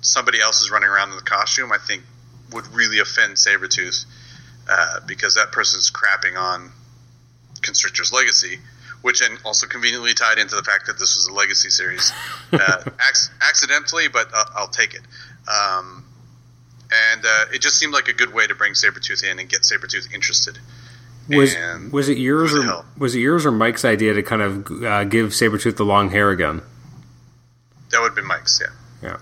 somebody 0.00 0.40
else 0.40 0.62
is 0.62 0.70
running 0.72 0.88
around 0.88 1.10
in 1.10 1.16
the 1.16 1.22
costume, 1.22 1.70
I 1.70 1.78
think, 1.78 2.02
would 2.52 2.66
really 2.74 2.98
offend 2.98 3.36
Sabretooth 3.36 4.04
uh, 4.68 5.00
because 5.06 5.36
that 5.36 5.52
person's 5.52 5.92
crapping 5.92 6.36
on 6.36 6.72
Constrictor's 7.62 8.12
legacy, 8.12 8.58
which 9.02 9.20
and 9.20 9.38
also 9.44 9.68
conveniently 9.68 10.12
tied 10.12 10.38
into 10.38 10.56
the 10.56 10.64
fact 10.64 10.86
that 10.88 10.98
this 10.98 11.14
was 11.14 11.28
a 11.28 11.32
legacy 11.32 11.70
series, 11.70 12.12
uh, 12.52 12.82
ac- 13.08 13.30
accidentally, 13.40 14.08
but 14.08 14.28
uh, 14.34 14.44
I'll 14.56 14.68
take 14.68 14.94
it. 14.94 15.02
Um, 15.48 16.01
and 17.12 17.24
uh, 17.24 17.44
it 17.52 17.60
just 17.60 17.78
seemed 17.78 17.92
like 17.92 18.08
a 18.08 18.12
good 18.12 18.32
way 18.32 18.46
to 18.46 18.54
bring 18.54 18.72
Sabretooth 18.72 19.24
in 19.24 19.38
and 19.38 19.48
get 19.48 19.62
Sabretooth 19.62 20.12
interested. 20.12 20.58
Was 21.28 21.54
And 21.54 21.92
was 21.92 22.08
it 22.08 22.18
yours 22.18 22.54
or 22.54 22.84
was 22.98 23.14
it 23.14 23.20
yours 23.20 23.46
or 23.46 23.52
Mike's 23.52 23.84
idea 23.84 24.12
to 24.12 24.22
kind 24.22 24.42
of 24.42 24.82
uh, 24.82 25.04
give 25.04 25.30
Sabretooth 25.30 25.76
the 25.76 25.84
long 25.84 26.10
hair 26.10 26.30
again? 26.30 26.62
That 27.90 28.00
would 28.00 28.08
have 28.08 28.16
been 28.16 28.26
Mike's, 28.26 28.60
yeah. 28.60 29.08
Yeah, 29.08 29.16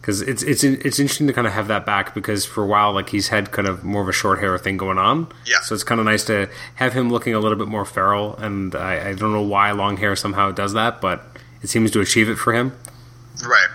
because 0.00 0.22
it's 0.22 0.42
it's 0.42 0.64
it's 0.64 0.98
interesting 0.98 1.26
to 1.26 1.32
kind 1.32 1.46
of 1.46 1.52
have 1.52 1.68
that 1.68 1.84
back 1.84 2.14
because 2.14 2.46
for 2.46 2.64
a 2.64 2.66
while 2.66 2.92
like 2.92 3.10
he's 3.10 3.28
had 3.28 3.50
kind 3.50 3.68
of 3.68 3.84
more 3.84 4.02
of 4.02 4.08
a 4.08 4.12
short 4.12 4.38
hair 4.38 4.56
thing 4.56 4.76
going 4.76 4.98
on. 4.98 5.28
Yeah. 5.44 5.60
So 5.60 5.74
it's 5.74 5.84
kind 5.84 6.00
of 6.00 6.06
nice 6.06 6.24
to 6.24 6.48
have 6.76 6.94
him 6.94 7.10
looking 7.10 7.34
a 7.34 7.38
little 7.38 7.58
bit 7.58 7.68
more 7.68 7.84
feral, 7.84 8.34
and 8.36 8.74
I, 8.74 9.10
I 9.10 9.14
don't 9.14 9.32
know 9.32 9.42
why 9.42 9.72
long 9.72 9.98
hair 9.98 10.16
somehow 10.16 10.52
does 10.52 10.72
that, 10.72 11.00
but 11.00 11.22
it 11.62 11.68
seems 11.68 11.90
to 11.90 12.00
achieve 12.00 12.28
it 12.28 12.36
for 12.36 12.54
him. 12.54 12.72
Right. 13.44 13.68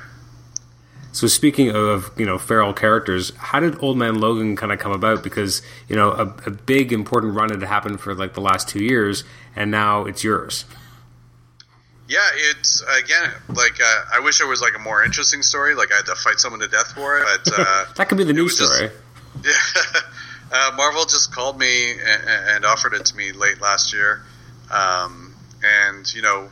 So 1.14 1.28
speaking 1.28 1.72
of 1.76 2.10
you 2.18 2.26
know 2.26 2.38
feral 2.38 2.74
characters, 2.74 3.36
how 3.36 3.60
did 3.60 3.82
Old 3.84 3.98
Man 3.98 4.16
Logan 4.20 4.56
kind 4.56 4.72
of 4.72 4.80
come 4.80 4.92
about? 4.94 5.24
Because 5.24 5.62
you 5.90 5.96
know 5.96 6.12
a, 6.12 6.26
a 6.46 6.52
big 6.52 6.94
important 6.94 7.34
run 7.36 7.50
had 7.50 7.62
happened 7.64 8.00
for 8.00 8.16
like 8.16 8.34
the 8.34 8.42
last 8.42 8.70
two 8.70 8.84
years, 8.84 9.24
and 9.56 9.70
now 9.72 10.06
it's 10.06 10.24
yours. 10.24 10.66
Yeah, 12.08 12.20
it's 12.34 12.82
again 13.04 13.30
like 13.50 13.80
uh, 13.82 14.04
I 14.14 14.20
wish 14.22 14.42
it 14.42 14.48
was 14.48 14.62
like 14.62 14.74
a 14.76 14.80
more 14.80 15.04
interesting 15.04 15.42
story. 15.42 15.76
Like 15.76 15.92
I 15.92 15.98
had 15.98 16.06
to 16.08 16.16
fight 16.16 16.40
someone 16.40 16.62
to 16.62 16.68
death 16.68 16.94
for 16.94 17.20
it, 17.20 17.26
but 17.46 17.60
uh, 17.60 17.86
That 17.96 18.08
could 18.10 18.18
be 18.18 18.24
the 18.24 18.34
new 18.34 18.44
was 18.44 18.58
just- 18.58 18.74
story. 18.74 18.92
yeah, 19.46 19.52
uh, 20.52 20.72
Marvel 20.76 21.04
just 21.06 21.34
called 21.34 21.58
me 21.58 21.92
and, 21.92 22.24
and 22.28 22.66
offered 22.66 22.94
it 22.94 23.06
to 23.06 23.16
me 23.16 23.32
late 23.32 23.62
last 23.62 23.94
year, 23.94 24.24
um, 24.70 25.34
and 25.64 26.14
you 26.14 26.22
know, 26.22 26.50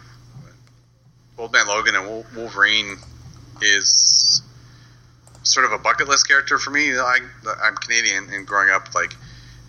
Old 1.38 1.52
Man 1.52 1.68
Logan 1.68 1.96
and 1.96 2.26
Wolverine 2.36 2.98
is 3.62 4.42
sort 5.50 5.66
of 5.66 5.72
a 5.72 5.78
bucket 5.80 6.08
list 6.08 6.28
character 6.28 6.58
for 6.58 6.70
me. 6.72 6.98
I, 6.98 7.20
I'm 7.64 7.76
Canadian, 7.76 8.30
and 8.32 8.46
growing 8.48 8.70
up, 8.70 8.94
like 8.96 9.14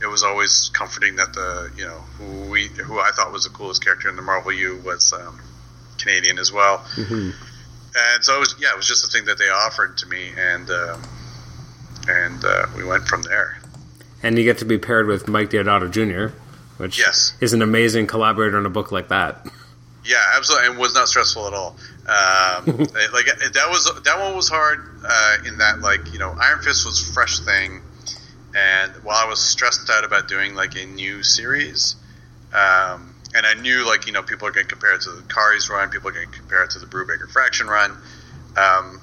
it 0.03 0.07
was 0.07 0.23
always 0.23 0.71
comforting 0.73 1.17
that 1.17 1.33
the 1.35 1.71
you 1.77 1.85
know 1.85 1.99
who 2.19 2.51
we 2.51 2.69
who 2.69 2.99
I 2.99 3.11
thought 3.15 3.33
was 3.33 3.45
the 3.45 3.51
coolest 3.51 3.83
character 3.85 4.09
in 4.09 4.17
the 4.17 4.23
Marvel 4.23 4.53
U 4.53 4.81
was 4.85 5.13
um, 5.13 5.41
Canadian 5.99 6.39
as 6.39 6.53
well. 6.53 6.79
Mhm. 6.97 7.35
And 7.97 8.25
so 8.25 8.37
it 8.37 8.41
was 8.41 8.55
yeah, 8.61 8.71
it 8.73 8.77
was 8.77 8.87
just 8.87 9.05
a 9.05 9.09
thing 9.09 9.25
that 9.27 9.39
they 9.39 9.49
offered 9.49 9.97
to 9.99 10.07
me, 10.07 10.31
and 10.39 10.71
um, 10.71 11.03
and 12.09 12.45
uh, 12.45 12.67
we 12.77 12.85
went 12.85 13.07
from 13.09 13.23
there. 13.23 13.59
And 14.23 14.37
you 14.39 14.45
get 14.45 14.59
to 14.59 14.65
be 14.67 14.79
paired 14.79 15.07
with 15.07 15.29
Mike 15.29 15.49
Deodato 15.51 15.91
Jr., 15.91 16.35
which 16.77 16.99
Yes. 16.99 17.35
is 17.41 17.53
an 17.55 17.63
amazing 17.63 18.07
collaborator 18.07 18.59
on 18.59 18.67
a 18.67 18.71
book 18.71 18.93
like 18.93 19.09
that. 19.09 19.47
Yeah, 20.05 20.23
absolutely, 20.37 20.69
and 20.69 20.79
was 20.79 20.95
not 20.95 21.09
stressful 21.09 21.47
at 21.47 21.55
all. 21.55 21.77
Um, 22.07 22.65
like 23.13 23.27
that 23.27 23.67
was 23.69 23.91
that 24.05 24.19
one 24.19 24.35
was 24.35 24.49
hard 24.49 24.81
uh, 25.07 25.37
in 25.47 25.59
that 25.59 25.81
like 25.81 26.13
you 26.13 26.19
know 26.19 26.35
Iron 26.41 26.63
Fist 26.63 26.87
was 26.87 27.01
fresh 27.13 27.41
thing, 27.41 27.83
and 28.55 28.93
while 29.05 29.17
I 29.17 29.29
was 29.29 29.41
stressed 29.41 29.91
out 29.91 30.05
about 30.05 30.29
doing 30.29 30.55
like 30.55 30.75
a 30.77 30.87
new 30.87 31.23
series, 31.23 31.97
um, 32.55 33.15
and 33.35 33.45
I 33.45 33.55
knew 33.55 33.87
like 33.87 34.07
you 34.07 34.13
know 34.13 34.23
people 34.23 34.49
are 34.49 34.53
going 34.53 34.67
to 34.67 34.73
compare 34.73 34.95
it 34.95 35.03
to 35.03 35.11
the 35.11 35.23
Kaare's 35.23 35.69
run, 35.69 35.91
people 35.91 36.09
are 36.09 36.13
going 36.13 36.31
to 36.31 36.39
compare 36.39 36.65
it 36.65 36.71
to 36.71 36.79
the 36.79 36.87
Brubaker 36.87 37.31
Fraction 37.31 37.67
run, 37.67 37.97
um, 38.57 39.01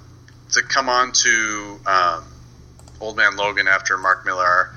to 0.53 0.63
come 0.63 0.89
on 0.89 1.11
to 1.11 1.79
um, 1.85 2.23
Old 2.99 3.17
Man 3.17 3.35
Logan 3.37 3.67
after 3.67 3.97
Mark 3.97 4.25
Millar, 4.25 4.71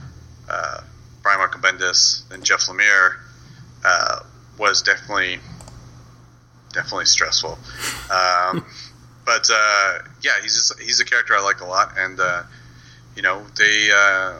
uh, 0.51 0.83
Brian 1.23 1.41
Michael 1.41 1.61
Bendis, 1.61 2.31
and 2.31 2.45
Jeff 2.45 2.67
Lemire 2.67 3.17
uh, 3.85 4.21
was 4.59 4.83
definitely 4.83 5.39
definitely 6.73 7.07
stressful. 7.07 7.59
Um, 8.11 8.65
but 9.25 9.49
uh, 9.53 9.99
yeah, 10.23 10.41
he's 10.43 10.55
just, 10.55 10.81
he's 10.81 11.01
a 11.01 11.05
character 11.05 11.35
I 11.35 11.43
like 11.43 11.61
a 11.61 11.67
lot, 11.67 11.93
and 11.99 12.19
uh, 12.21 12.43
you 13.17 13.23
know 13.23 13.45
they 13.57 13.91
uh, 13.93 14.35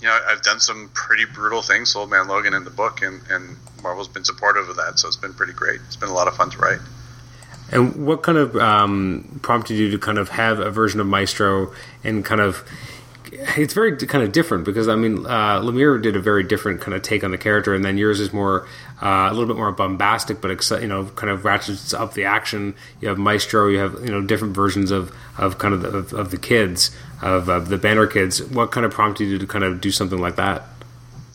you 0.00 0.06
know 0.06 0.18
I've 0.28 0.42
done 0.42 0.60
some 0.60 0.90
pretty 0.94 1.24
brutal 1.24 1.62
things, 1.62 1.92
to 1.92 2.00
Old 2.00 2.10
Man 2.10 2.28
Logan 2.28 2.54
in 2.54 2.64
the 2.64 2.70
book, 2.70 3.02
and, 3.02 3.20
and 3.30 3.56
Marvel's 3.82 4.08
been 4.08 4.24
supportive 4.24 4.68
of 4.68 4.76
that, 4.76 4.98
so 4.98 5.08
it's 5.08 5.16
been 5.16 5.34
pretty 5.34 5.52
great. 5.52 5.80
It's 5.86 5.96
been 5.96 6.08
a 6.08 6.14
lot 6.14 6.28
of 6.28 6.36
fun 6.36 6.50
to 6.50 6.58
write. 6.58 6.80
And 7.72 8.04
what 8.04 8.22
kind 8.22 8.36
of 8.36 8.56
um, 8.56 9.38
prompted 9.42 9.74
you 9.74 9.90
to 9.92 9.98
kind 9.98 10.18
of 10.18 10.30
have 10.30 10.58
a 10.58 10.70
version 10.70 10.98
of 10.98 11.06
Maestro 11.06 11.72
and 12.02 12.24
kind 12.24 12.40
of 12.40 12.64
it's 13.32 13.74
very 13.74 13.96
kind 13.96 14.24
of 14.24 14.32
different 14.32 14.64
because 14.64 14.88
I 14.88 14.96
mean 14.96 15.24
uh, 15.26 15.60
Lemire 15.60 16.02
did 16.02 16.16
a 16.16 16.20
very 16.20 16.42
different 16.42 16.80
kind 16.80 16.94
of 16.94 17.02
take 17.02 17.22
on 17.22 17.30
the 17.30 17.38
character, 17.38 17.74
and 17.74 17.84
then 17.84 17.96
yours 17.96 18.20
is 18.20 18.32
more 18.32 18.66
uh, 19.02 19.28
a 19.30 19.32
little 19.32 19.46
bit 19.46 19.56
more 19.56 19.72
bombastic, 19.72 20.40
but 20.40 20.50
you 20.82 20.86
know 20.86 21.06
kind 21.06 21.30
of 21.30 21.44
ratchets 21.44 21.94
up 21.94 22.12
the 22.14 22.24
action. 22.24 22.74
You 23.00 23.08
have 23.08 23.18
Maestro, 23.18 23.68
you 23.68 23.78
have 23.78 23.94
you 24.04 24.10
know 24.10 24.20
different 24.20 24.54
versions 24.54 24.90
of, 24.90 25.14
of 25.38 25.58
kind 25.58 25.72
of 25.72 25.82
the, 25.82 25.88
of, 25.88 26.12
of 26.12 26.30
the 26.30 26.36
kids 26.36 26.94
of, 27.22 27.48
of, 27.48 27.68
the 27.68 27.78
Banner 27.78 28.06
kids. 28.06 28.42
What 28.42 28.72
kind 28.72 28.84
of 28.84 28.92
prompted 28.92 29.24
you 29.24 29.38
to 29.38 29.46
kind 29.46 29.64
of 29.64 29.80
do 29.80 29.90
something 29.90 30.18
like 30.18 30.36
that? 30.36 30.64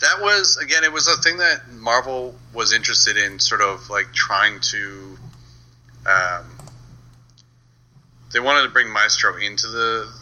That 0.01 0.22
was 0.22 0.57
again, 0.57 0.84
it 0.84 0.91
was 0.91 1.07
a 1.07 1.20
thing 1.22 1.38
that 1.38 1.72
Marvel 1.72 2.36
was 2.53 2.72
interested 2.72 3.18
in, 3.18 3.39
sort 3.39 3.61
of 3.61 3.89
like 3.89 4.13
trying 4.13 4.59
to. 4.59 5.18
Um, 6.05 6.45
they 8.32 8.39
wanted 8.39 8.63
to 8.63 8.70
bring 8.70 8.91
Maestro 8.91 9.38
into 9.38 9.68
the 9.68 10.13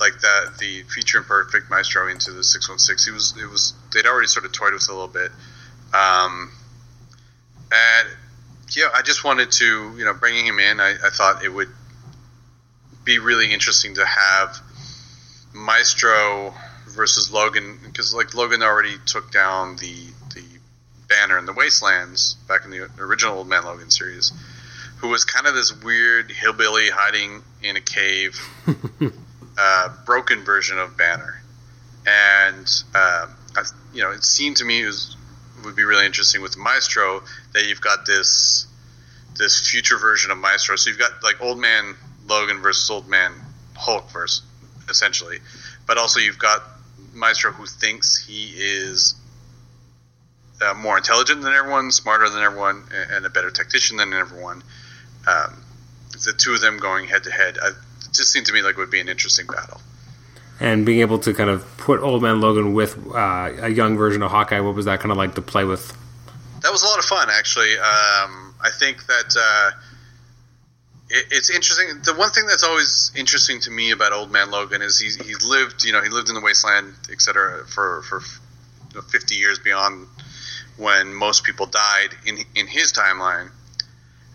like 0.00 0.18
that 0.22 0.58
the 0.58 0.82
Future 0.92 1.18
Imperfect 1.18 1.70
maestro 1.70 2.08
into 2.08 2.32
the 2.32 2.42
616 2.42 3.12
he 3.12 3.14
was 3.14 3.34
it 3.40 3.48
was 3.48 3.74
they'd 3.92 4.06
already 4.06 4.26
sort 4.26 4.44
of 4.44 4.50
toyed 4.50 4.72
with 4.72 4.82
it 4.82 4.88
a 4.88 4.92
little 4.92 5.06
bit 5.06 5.30
um, 5.94 6.50
and 7.74 8.08
yeah 8.76 8.88
i 8.94 9.02
just 9.02 9.24
wanted 9.24 9.50
to 9.50 9.94
you 9.96 10.04
know 10.04 10.14
bringing 10.14 10.46
him 10.46 10.58
in 10.58 10.80
I, 10.80 10.94
I 11.04 11.10
thought 11.10 11.44
it 11.44 11.52
would 11.52 11.68
be 13.04 13.18
really 13.18 13.52
interesting 13.52 13.94
to 13.96 14.04
have 14.04 14.56
maestro 15.52 16.54
versus 16.88 17.30
logan 17.30 17.78
because 17.84 18.14
like 18.14 18.34
logan 18.34 18.62
already 18.62 18.96
took 19.06 19.30
down 19.30 19.76
the 19.76 20.06
the 20.34 20.44
banner 21.08 21.38
in 21.38 21.46
the 21.46 21.52
wastelands 21.52 22.34
back 22.48 22.64
in 22.64 22.70
the 22.70 22.88
original 22.98 23.38
old 23.38 23.48
man 23.48 23.64
logan 23.64 23.90
series 23.90 24.32
who 24.98 25.08
was 25.08 25.24
kind 25.24 25.46
of 25.46 25.54
this 25.54 25.72
weird 25.82 26.30
hillbilly 26.30 26.88
hiding 26.88 27.42
in 27.62 27.76
a 27.76 27.80
cave 27.80 28.40
uh, 29.58 29.88
broken 30.04 30.44
version 30.44 30.78
of 30.78 30.96
Banner, 30.96 31.42
and 32.06 32.66
uh, 32.94 33.26
I, 33.56 33.62
you 33.92 34.02
know, 34.02 34.12
it 34.12 34.24
seemed 34.24 34.56
to 34.58 34.64
me 34.64 34.82
it 34.82 34.86
was, 34.86 35.16
would 35.64 35.76
be 35.76 35.84
really 35.84 36.06
interesting 36.06 36.42
with 36.42 36.56
Maestro 36.56 37.22
that 37.52 37.66
you've 37.66 37.80
got 37.80 38.06
this 38.06 38.66
this 39.36 39.68
future 39.68 39.98
version 39.98 40.30
of 40.30 40.38
Maestro. 40.38 40.76
So 40.76 40.90
you've 40.90 40.98
got 40.98 41.22
like 41.22 41.42
Old 41.42 41.58
Man 41.58 41.96
Logan 42.26 42.60
versus 42.60 42.88
Old 42.90 43.08
Man 43.08 43.32
Hulk 43.74 44.10
versus 44.10 44.42
essentially, 44.88 45.38
but 45.86 45.98
also 45.98 46.20
you've 46.20 46.38
got 46.38 46.62
Maestro 47.12 47.52
who 47.52 47.66
thinks 47.66 48.24
he 48.24 48.52
is 48.56 49.14
uh, 50.62 50.74
more 50.74 50.96
intelligent 50.96 51.42
than 51.42 51.52
everyone, 51.52 51.90
smarter 51.90 52.28
than 52.28 52.42
everyone, 52.42 52.84
and 53.10 53.26
a 53.26 53.30
better 53.30 53.50
tactician 53.50 53.96
than 53.96 54.12
everyone. 54.12 54.62
Um, 55.26 55.62
the 56.24 56.32
two 56.32 56.54
of 56.54 56.60
them 56.60 56.78
going 56.78 57.08
head 57.08 57.24
to 57.24 57.30
head 57.30 57.58
just 58.12 58.30
seemed 58.30 58.46
to 58.46 58.52
me 58.52 58.62
like 58.62 58.72
it 58.72 58.78
would 58.78 58.90
be 58.90 59.00
an 59.00 59.08
interesting 59.08 59.46
battle. 59.46 59.80
And 60.60 60.86
being 60.86 61.00
able 61.00 61.18
to 61.20 61.34
kind 61.34 61.50
of 61.50 61.64
put 61.78 62.00
Old 62.00 62.22
Man 62.22 62.40
Logan 62.40 62.74
with 62.74 62.96
uh, 63.12 63.50
a 63.60 63.68
young 63.68 63.96
version 63.96 64.22
of 64.22 64.30
Hawkeye, 64.30 64.60
what 64.60 64.74
was 64.74 64.84
that 64.84 65.00
kind 65.00 65.10
of 65.10 65.16
like 65.18 65.34
to 65.34 65.42
play 65.42 65.64
with? 65.64 65.96
That 66.62 66.70
was 66.70 66.82
a 66.82 66.86
lot 66.86 66.98
of 66.98 67.04
fun, 67.04 67.28
actually. 67.30 67.72
Um, 67.72 68.54
I 68.62 68.70
think 68.78 69.04
that 69.06 69.36
uh, 69.36 69.70
it, 71.10 71.26
it's 71.32 71.50
interesting. 71.50 72.00
The 72.04 72.14
one 72.14 72.30
thing 72.30 72.46
that's 72.46 72.64
always 72.64 73.10
interesting 73.16 73.60
to 73.60 73.70
me 73.70 73.90
about 73.90 74.12
Old 74.12 74.30
Man 74.30 74.50
Logan 74.50 74.80
is 74.80 74.98
he's, 74.98 75.16
he's 75.16 75.44
lived, 75.44 75.84
you 75.84 75.92
know, 75.92 76.02
he 76.02 76.08
lived 76.08 76.28
in 76.28 76.34
the 76.34 76.40
wasteland, 76.40 76.94
et 77.10 77.20
cetera, 77.20 77.66
for, 77.66 78.02
for 78.02 78.20
you 78.90 79.00
know, 79.00 79.02
50 79.02 79.34
years 79.34 79.58
beyond 79.58 80.06
when 80.76 81.14
most 81.14 81.44
people 81.44 81.66
died 81.66 82.10
in, 82.26 82.38
in 82.54 82.66
his 82.66 82.92
timeline 82.92 83.50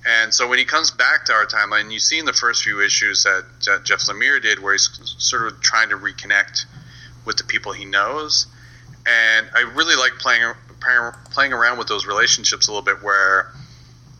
and 0.06 0.34
so 0.34 0.48
when 0.48 0.60
he 0.60 0.66
comes 0.66 0.92
back 0.92 1.26
to 1.26 1.34
our 1.34 1.46
timeline, 1.46 1.92
you 1.92 2.00
see 2.00 2.20
in 2.20 2.26
the 2.26 2.34
first 2.34 2.64
few 2.64 2.82
issues 2.82 3.24
that, 3.24 3.44
Jeff 3.84 4.00
Lemire 4.02 4.42
did, 4.42 4.60
where 4.60 4.74
he's 4.74 4.90
sort 5.18 5.48
of 5.48 5.60
trying 5.62 5.90
to 5.90 5.98
reconnect 5.98 6.66
with 7.26 7.38
the 7.38 7.44
people 7.44 7.74
he 7.74 7.86
knows. 7.86 8.48
And 9.06 9.48
I 9.54 9.62
really 9.76 9.96
like 9.96 10.14
playing 10.20 10.54
playing 11.32 11.52
around 11.52 11.78
with 11.78 11.88
those 11.88 12.06
relationships 12.06 12.68
a 12.68 12.72
little 12.72 12.86
bit, 12.86 13.04
where 13.04 13.52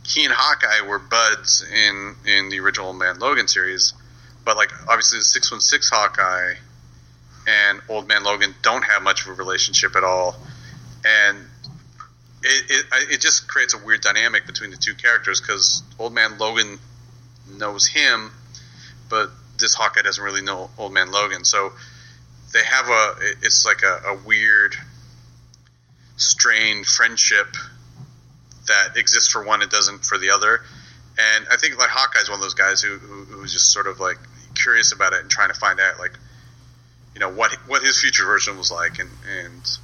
he 0.06 0.26
and 0.26 0.34
Hawkeye 0.34 0.88
were 0.88 1.00
buds 1.00 1.66
in 1.72 2.16
in 2.26 2.50
the 2.50 2.60
original 2.60 2.94
Man 2.94 3.20
Logan 3.20 3.48
series, 3.48 3.94
but 4.44 4.58
like 4.58 4.72
obviously 4.90 5.20
the 5.20 5.26
six 5.26 5.52
one 5.52 5.62
six 5.62 5.90
Hawkeye 5.90 6.56
and 7.48 7.82
Old 7.88 8.08
Man 8.08 8.24
Logan 8.24 8.56
don't 8.62 8.84
have 8.84 9.02
much 9.02 9.22
of 9.24 9.30
a 9.30 9.34
relationship 9.34 9.96
at 9.96 10.04
all, 10.04 10.36
and 11.06 11.38
it, 12.44 12.86
it, 12.92 13.14
it 13.14 13.22
just 13.22 13.48
creates 13.48 13.74
a 13.74 13.78
weird 13.78 14.02
dynamic 14.02 14.46
between 14.46 14.72
the 14.72 14.78
two 14.78 14.94
characters 14.96 15.42
because 15.42 15.84
Old 15.98 16.14
Man 16.14 16.38
Logan 16.38 16.80
knows 17.48 17.88
him, 17.88 18.32
but 19.10 19.30
this 19.60 19.74
Hawkeye 19.74 20.02
doesn't 20.02 20.24
really 20.24 20.42
know 20.42 20.70
Old 20.78 20.94
Man 20.94 21.12
Logan. 21.12 21.44
So 21.44 21.74
they 22.54 22.64
have 22.64 22.88
a 22.88 23.16
it's 23.42 23.66
like 23.66 23.84
a, 23.84 24.10
a 24.10 24.18
weird, 24.26 24.76
strained 26.18 26.86
friendship 26.86 27.48
that 28.68 28.98
exists 28.98 29.32
for 29.32 29.44
one, 29.44 29.62
it 29.62 29.70
doesn't 29.70 30.06
for 30.06 30.18
the 30.18 30.30
other. 30.30 30.62
And 31.18 31.46
I 31.52 31.58
think 31.58 31.78
like 31.78 31.90
Hawkeye's 31.90 32.30
one 32.30 32.40
of 32.40 32.42
those 32.42 32.54
guys 32.54 32.82
who, 32.82 32.98
who 32.98 33.26
who's 33.26 33.52
just 33.52 33.72
sort 33.72 33.88
of 33.88 34.00
like 34.00 34.18
curious 34.56 34.94
about 34.94 35.14
it 35.14 35.20
and 35.20 35.30
trying 35.30 35.50
to 35.50 35.60
find 35.60 35.80
out 35.80 36.00
like 36.00 36.18
you 37.14 37.20
know 37.20 37.30
what 37.30 37.52
what 37.68 37.84
his 37.84 38.00
future 38.00 38.26
version 38.26 38.58
was 38.58 38.72
like 38.72 39.00
and 39.00 39.10
and 39.44 39.78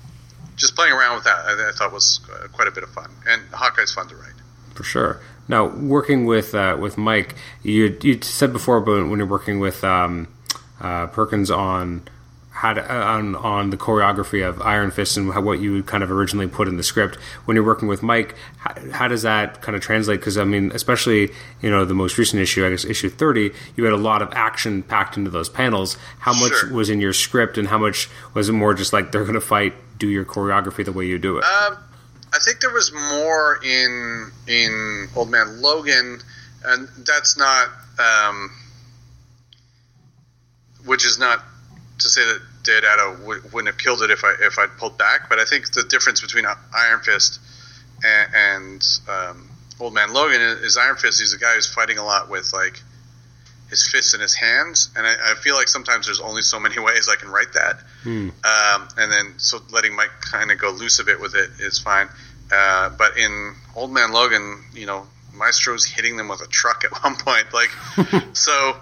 just 0.55 0.75
playing 0.75 0.93
around 0.93 1.15
with 1.15 1.23
that, 1.25 1.45
I, 1.45 1.69
I 1.69 1.71
thought 1.71 1.91
was 1.91 2.19
uh, 2.31 2.47
quite 2.49 2.67
a 2.67 2.71
bit 2.71 2.83
of 2.83 2.89
fun. 2.89 3.11
And 3.27 3.41
Hawkeye's 3.51 3.93
fun 3.93 4.07
to 4.09 4.15
write. 4.15 4.33
For 4.73 4.83
sure. 4.83 5.21
Now, 5.47 5.67
working 5.67 6.25
with 6.25 6.55
uh, 6.55 6.77
with 6.79 6.97
Mike, 6.97 7.35
you 7.61 7.97
you 8.01 8.19
said 8.21 8.51
before, 8.51 8.81
but 8.81 9.07
when 9.07 9.19
you're 9.19 9.27
working 9.27 9.59
with 9.59 9.83
um, 9.83 10.27
uh, 10.81 11.07
Perkins 11.07 11.51
on 11.51 12.07
how 12.49 12.73
to, 12.73 12.81
uh, 12.81 13.05
on 13.05 13.35
on 13.35 13.69
the 13.69 13.77
choreography 13.77 14.47
of 14.47 14.59
Iron 14.61 14.89
Fist 14.89 15.17
and 15.17 15.31
how, 15.33 15.41
what 15.41 15.59
you 15.59 15.83
kind 15.83 16.03
of 16.03 16.09
originally 16.09 16.47
put 16.47 16.67
in 16.67 16.77
the 16.77 16.83
script, 16.83 17.17
when 17.45 17.55
you're 17.55 17.65
working 17.65 17.87
with 17.87 18.01
Mike, 18.01 18.35
how, 18.57 18.91
how 18.91 19.07
does 19.07 19.21
that 19.21 19.61
kind 19.61 19.75
of 19.75 19.83
translate? 19.83 20.19
Because 20.19 20.37
I 20.37 20.45
mean, 20.45 20.71
especially 20.73 21.31
you 21.61 21.69
know 21.69 21.85
the 21.85 21.93
most 21.93 22.17
recent 22.17 22.41
issue, 22.41 22.65
I 22.65 22.71
guess 22.71 22.83
issue 22.83 23.09
30, 23.09 23.51
you 23.75 23.83
had 23.83 23.93
a 23.93 23.97
lot 23.97 24.23
of 24.23 24.33
action 24.33 24.81
packed 24.81 25.15
into 25.15 25.29
those 25.29 25.47
panels. 25.47 25.95
How 26.19 26.33
much 26.33 26.53
sure. 26.53 26.73
was 26.73 26.89
in 26.89 26.99
your 26.99 27.13
script, 27.13 27.59
and 27.59 27.67
how 27.67 27.77
much 27.77 28.09
was 28.33 28.49
it 28.49 28.53
more 28.53 28.73
just 28.73 28.93
like 28.93 29.11
they're 29.11 29.23
going 29.23 29.35
to 29.35 29.41
fight 29.41 29.73
do 29.97 30.07
your 30.07 30.25
choreography 30.25 30.83
the 30.85 30.91
way 30.91 31.05
you 31.05 31.19
do 31.19 31.37
it? 31.37 31.43
Um, 31.43 31.77
I 32.33 32.39
think 32.39 32.59
there 32.59 32.71
was 32.71 32.91
more 32.91 33.59
in 33.63 34.31
in 34.47 35.07
Old 35.15 35.29
Man 35.29 35.61
Logan, 35.61 36.19
and 36.65 36.87
that's 37.05 37.37
not, 37.37 37.69
um, 37.99 38.51
which 40.85 41.05
is 41.05 41.17
not 41.17 41.43
to 41.99 42.09
say 42.09 42.21
that 42.25 42.41
Deodato 42.63 43.19
w- 43.19 43.41
wouldn't 43.53 43.67
have 43.67 43.77
killed 43.77 44.01
it 44.01 44.11
if 44.11 44.23
I 44.23 44.33
if 44.41 44.59
I'd 44.59 44.77
pulled 44.77 44.97
back. 44.97 45.29
But 45.29 45.39
I 45.39 45.45
think 45.45 45.71
the 45.71 45.83
difference 45.83 46.21
between 46.21 46.45
Iron 46.45 46.99
Fist 47.01 47.39
and, 48.03 48.33
and 48.35 48.87
um, 49.07 49.49
Old 49.79 49.93
Man 49.93 50.13
Logan 50.13 50.41
is, 50.41 50.59
is 50.59 50.77
Iron 50.77 50.97
Fist. 50.97 51.19
He's 51.19 51.33
a 51.33 51.39
guy 51.39 51.55
who's 51.55 51.71
fighting 51.71 51.97
a 51.97 52.03
lot 52.03 52.29
with 52.29 52.51
like 52.53 52.81
his 53.75 53.87
fists 53.87 54.13
in 54.13 54.21
his 54.21 54.33
hands, 54.33 54.89
and 54.95 55.05
I, 55.05 55.31
I, 55.31 55.33
feel 55.35 55.55
like 55.55 55.67
sometimes 55.67 56.05
there's 56.05 56.21
only 56.21 56.41
so 56.41 56.59
many 56.59 56.79
ways 56.87 57.09
I 57.11 57.15
can 57.15 57.29
write 57.29 57.53
that. 57.53 57.79
Hmm. 58.03 58.29
Um, 58.43 58.87
and 58.97 59.11
then 59.11 59.33
so 59.37 59.59
letting 59.71 59.95
Mike 59.95 60.11
kind 60.21 60.51
of 60.51 60.57
go 60.57 60.71
loose 60.71 60.99
a 60.99 61.03
bit 61.03 61.19
with 61.19 61.35
it 61.35 61.49
is 61.59 61.79
fine. 61.79 62.07
Uh, 62.51 62.89
but 62.89 63.17
in 63.17 63.55
Old 63.75 63.91
Man 63.91 64.11
Logan, 64.13 64.63
you 64.73 64.85
know, 64.85 65.07
Maestro's 65.33 65.85
hitting 65.85 66.15
them 66.15 66.29
with 66.29 66.41
a 66.41 66.47
truck 66.47 66.83
at 66.85 66.91
one 67.03 67.15
point, 67.15 67.53
like 67.53 67.69
so. 68.33 68.77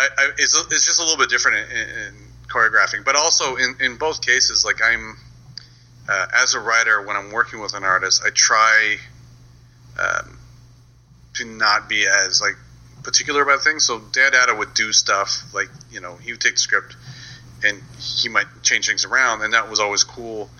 I, 0.00 0.06
I, 0.16 0.30
it's, 0.38 0.56
it's 0.70 0.86
just 0.86 1.00
a 1.00 1.02
little 1.02 1.18
bit 1.18 1.28
different 1.28 1.72
in, 1.72 1.76
in 1.80 2.14
choreographing, 2.46 3.04
but 3.04 3.16
also 3.16 3.56
in, 3.56 3.74
in 3.80 3.96
both 3.96 4.24
cases, 4.24 4.64
like 4.64 4.76
I'm 4.80 5.16
uh, 6.08 6.26
as 6.36 6.54
a 6.54 6.60
writer 6.60 7.02
when 7.02 7.16
I'm 7.16 7.32
working 7.32 7.58
with 7.58 7.74
an 7.74 7.82
artist, 7.82 8.22
I 8.24 8.30
try. 8.30 8.96
Um, 9.98 10.38
to 11.38 11.44
not 11.44 11.88
be 11.88 12.06
as 12.06 12.40
like 12.40 12.56
particular 13.08 13.40
about 13.42 13.62
things. 13.62 13.86
So 13.86 14.00
Deodato 14.00 14.58
would 14.58 14.74
do 14.74 14.92
stuff 14.92 15.30
like 15.54 15.70
you 15.90 16.00
know 16.00 16.16
he 16.16 16.32
would 16.32 16.42
take 16.42 16.54
the 16.54 16.60
script 16.68 16.94
and 17.64 17.80
he 17.98 18.28
might 18.28 18.46
change 18.62 18.86
things 18.86 19.06
around, 19.06 19.40
and 19.42 19.54
that 19.54 19.70
was 19.70 19.80
always 19.80 20.04
cool 20.04 20.50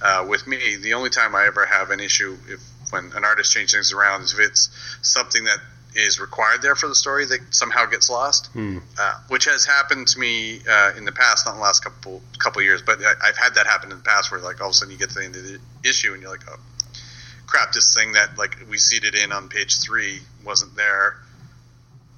uh, 0.00 0.24
with 0.26 0.46
me. 0.46 0.76
The 0.76 0.94
only 0.94 1.10
time 1.10 1.34
I 1.36 1.44
ever 1.44 1.66
have 1.66 1.90
an 1.90 2.00
issue 2.00 2.38
if 2.48 2.60
when 2.90 3.12
an 3.14 3.24
artist 3.24 3.52
changes 3.52 3.72
things 3.74 3.92
around 3.92 4.22
is 4.22 4.32
if 4.32 4.40
it's 4.40 4.70
something 5.02 5.44
that 5.44 5.58
is 5.94 6.18
required 6.18 6.62
there 6.62 6.74
for 6.74 6.88
the 6.88 6.94
story 6.94 7.26
that 7.26 7.40
somehow 7.50 7.84
gets 7.84 8.08
lost, 8.08 8.46
Hmm. 8.52 8.78
uh, 8.98 9.14
which 9.28 9.44
has 9.44 9.66
happened 9.66 10.06
to 10.08 10.18
me 10.18 10.60
uh, 10.68 10.92
in 10.96 11.04
the 11.04 11.12
past, 11.12 11.44
not 11.44 11.52
in 11.52 11.58
the 11.58 11.62
last 11.62 11.84
couple 11.84 12.22
couple 12.38 12.62
years, 12.62 12.80
but 12.80 12.98
I, 13.04 13.12
I've 13.28 13.36
had 13.36 13.56
that 13.56 13.66
happen 13.66 13.92
in 13.92 13.98
the 13.98 14.04
past 14.04 14.32
where 14.32 14.40
like 14.40 14.60
all 14.62 14.68
of 14.68 14.70
a 14.70 14.74
sudden 14.74 14.92
you 14.92 14.98
get 14.98 15.10
to 15.10 15.18
the 15.18 15.24
end 15.26 15.36
of 15.36 15.42
the 15.44 15.58
issue 15.84 16.14
and 16.14 16.22
you're 16.22 16.30
like, 16.30 16.48
oh 16.48 16.56
crap, 17.46 17.72
this 17.72 17.92
thing 17.94 18.12
that 18.12 18.38
like 18.38 18.56
we 18.70 18.78
seeded 18.78 19.14
in 19.14 19.32
on 19.32 19.48
page 19.50 19.78
three 19.80 20.20
wasn't 20.44 20.74
there. 20.76 21.16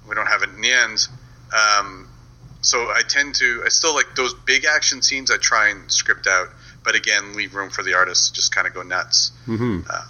We 0.09 0.15
don't 0.15 0.27
have 0.27 0.43
it 0.43 0.51
in 0.51 0.61
the 0.61 0.71
end. 0.73 1.07
Um, 1.53 2.09
so 2.61 2.79
I 2.79 3.03
tend 3.09 3.35
to, 3.37 3.63
I 3.65 3.69
still 3.69 3.95
like 3.95 4.15
those 4.17 4.35
big 4.35 4.65
action 4.65 5.03
scenes. 5.03 5.31
I 5.31 5.37
try 5.37 5.69
and 5.71 5.91
script 5.91 6.27
out, 6.27 6.49
but 6.85 6.95
again, 6.95 7.35
leave 7.35 7.55
room 7.55 7.71
for 7.71 7.83
the 7.83 7.95
artists 7.95 8.29
to 8.29 8.35
just 8.35 8.55
kind 8.55 8.67
of 8.67 8.75
go 8.75 8.83
nuts. 8.83 9.33
hmm 9.47 9.81
Uh, 9.89 10.03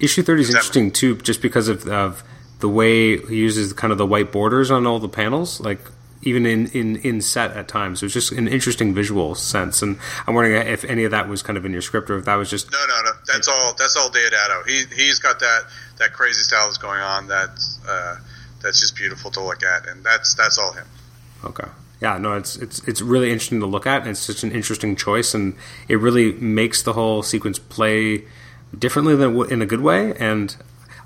Issue 0.00 0.22
thirty 0.22 0.42
is 0.42 0.48
That- 0.48 0.54
interesting 0.56 0.90
too, 0.90 1.16
just 1.18 1.40
because 1.40 1.68
of, 1.68 1.86
of 1.88 2.24
the 2.58 2.68
way 2.68 3.16
he 3.18 3.36
uses 3.36 3.72
kind 3.72 3.92
of 3.92 3.98
the 3.98 4.06
white 4.06 4.32
borders 4.32 4.70
on 4.70 4.86
all 4.86 4.98
the 4.98 5.08
panels, 5.08 5.60
like 5.60 5.80
even 6.22 6.46
in, 6.46 6.66
in, 6.68 6.96
in 6.96 7.20
set 7.20 7.52
at 7.52 7.68
times. 7.68 8.02
It 8.02 8.06
was 8.06 8.12
just 8.14 8.32
an 8.32 8.48
interesting 8.48 8.92
visual 8.94 9.34
sense, 9.34 9.82
and 9.82 9.98
I'm 10.26 10.34
wondering 10.34 10.66
if 10.66 10.84
any 10.84 11.04
of 11.04 11.10
that 11.12 11.28
was 11.28 11.42
kind 11.42 11.56
of 11.56 11.64
in 11.64 11.72
your 11.72 11.82
script 11.82 12.10
or 12.10 12.18
if 12.18 12.24
that 12.24 12.34
was 12.34 12.50
just 12.50 12.72
No, 12.72 12.78
no, 12.88 13.02
no. 13.04 13.12
That's 13.26 13.46
all. 13.46 13.74
That's 13.78 13.94
all 13.96 14.10
Deodato. 14.10 14.66
He 14.66 14.84
he's 14.96 15.18
got 15.20 15.38
that 15.40 15.64
that 15.98 16.12
crazy 16.12 16.42
style 16.42 16.66
that's 16.66 16.78
going 16.78 17.00
on. 17.00 17.28
That's 17.28 17.78
uh, 17.86 18.16
that's 18.64 18.80
just 18.80 18.96
beautiful 18.96 19.30
to 19.30 19.40
look 19.40 19.62
at, 19.62 19.86
and 19.88 20.02
that's 20.02 20.34
that's 20.34 20.58
all 20.58 20.72
him. 20.72 20.86
Okay. 21.44 21.68
Yeah, 22.00 22.18
no, 22.18 22.32
it's 22.32 22.56
it's 22.56 22.86
it's 22.88 23.00
really 23.00 23.30
interesting 23.30 23.60
to 23.60 23.66
look 23.66 23.86
at, 23.86 24.02
and 24.02 24.10
it's 24.10 24.20
such 24.20 24.42
an 24.42 24.50
interesting 24.50 24.96
choice, 24.96 25.34
and 25.34 25.54
it 25.86 25.96
really 25.96 26.32
makes 26.32 26.82
the 26.82 26.94
whole 26.94 27.22
sequence 27.22 27.58
play 27.58 28.24
differently 28.76 29.14
than 29.14 29.40
in 29.50 29.62
a 29.62 29.66
good 29.66 29.80
way. 29.80 30.14
And 30.16 30.56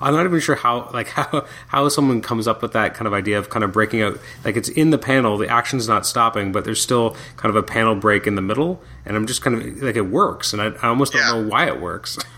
I'm 0.00 0.14
not 0.14 0.24
even 0.24 0.40
sure 0.40 0.54
how 0.54 0.90
like 0.92 1.08
how 1.18 1.46
how 1.68 1.88
someone 1.88 2.20
comes 2.20 2.48
up 2.48 2.62
with 2.62 2.72
that 2.72 2.94
kind 2.94 3.06
of 3.06 3.12
idea 3.12 3.38
of 3.38 3.50
kind 3.50 3.64
of 3.64 3.72
breaking 3.72 4.02
out. 4.02 4.18
Like 4.44 4.56
it's 4.56 4.68
in 4.68 4.90
the 4.90 4.98
panel, 4.98 5.36
the 5.36 5.48
action's 5.48 5.88
not 5.88 6.06
stopping, 6.06 6.52
but 6.52 6.64
there's 6.64 6.80
still 6.80 7.16
kind 7.36 7.50
of 7.50 7.56
a 7.56 7.62
panel 7.62 7.94
break 7.94 8.26
in 8.26 8.34
the 8.34 8.42
middle, 8.42 8.80
and 9.04 9.16
I'm 9.16 9.26
just 9.26 9.42
kind 9.42 9.56
of 9.56 9.82
like 9.82 9.96
it 9.96 10.08
works, 10.08 10.52
and 10.52 10.62
I, 10.62 10.66
I 10.82 10.88
almost 10.88 11.12
don't 11.12 11.26
know 11.26 11.48
why 11.48 11.66
it 11.66 11.80
works. 11.80 12.18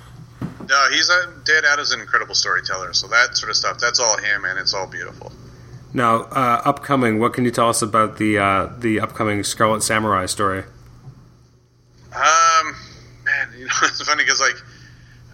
No, 0.71 0.89
he's 0.89 1.11
a 1.11 1.27
Deodato's 1.43 1.91
an 1.91 2.01
incredible 2.01 2.37
storyteller. 2.37 2.93
So 2.93 3.09
that 3.09 3.37
sort 3.37 3.51
of 3.51 3.57
stuff, 3.57 3.79
that's 3.79 3.99
all 3.99 4.17
him, 4.19 4.45
and 4.45 4.57
it's 4.57 4.73
all 4.73 4.87
beautiful. 4.87 5.33
Now, 5.93 6.23
uh, 6.23 6.63
upcoming, 6.65 7.19
what 7.19 7.35
can 7.35 7.45
you 7.45 7.51
tell 7.51 7.69
us 7.69 7.83
about 7.83 8.19
the 8.19 8.39
uh, 8.39 8.69
the 8.79 9.01
upcoming 9.01 9.43
Scarlet 9.43 9.83
Samurai 9.83 10.27
story? 10.27 10.63
Um, 12.15 12.77
man, 13.25 13.49
you 13.59 13.67
know 13.67 13.73
it's 13.83 14.01
funny 14.03 14.23
because 14.23 14.39
like 14.39 14.55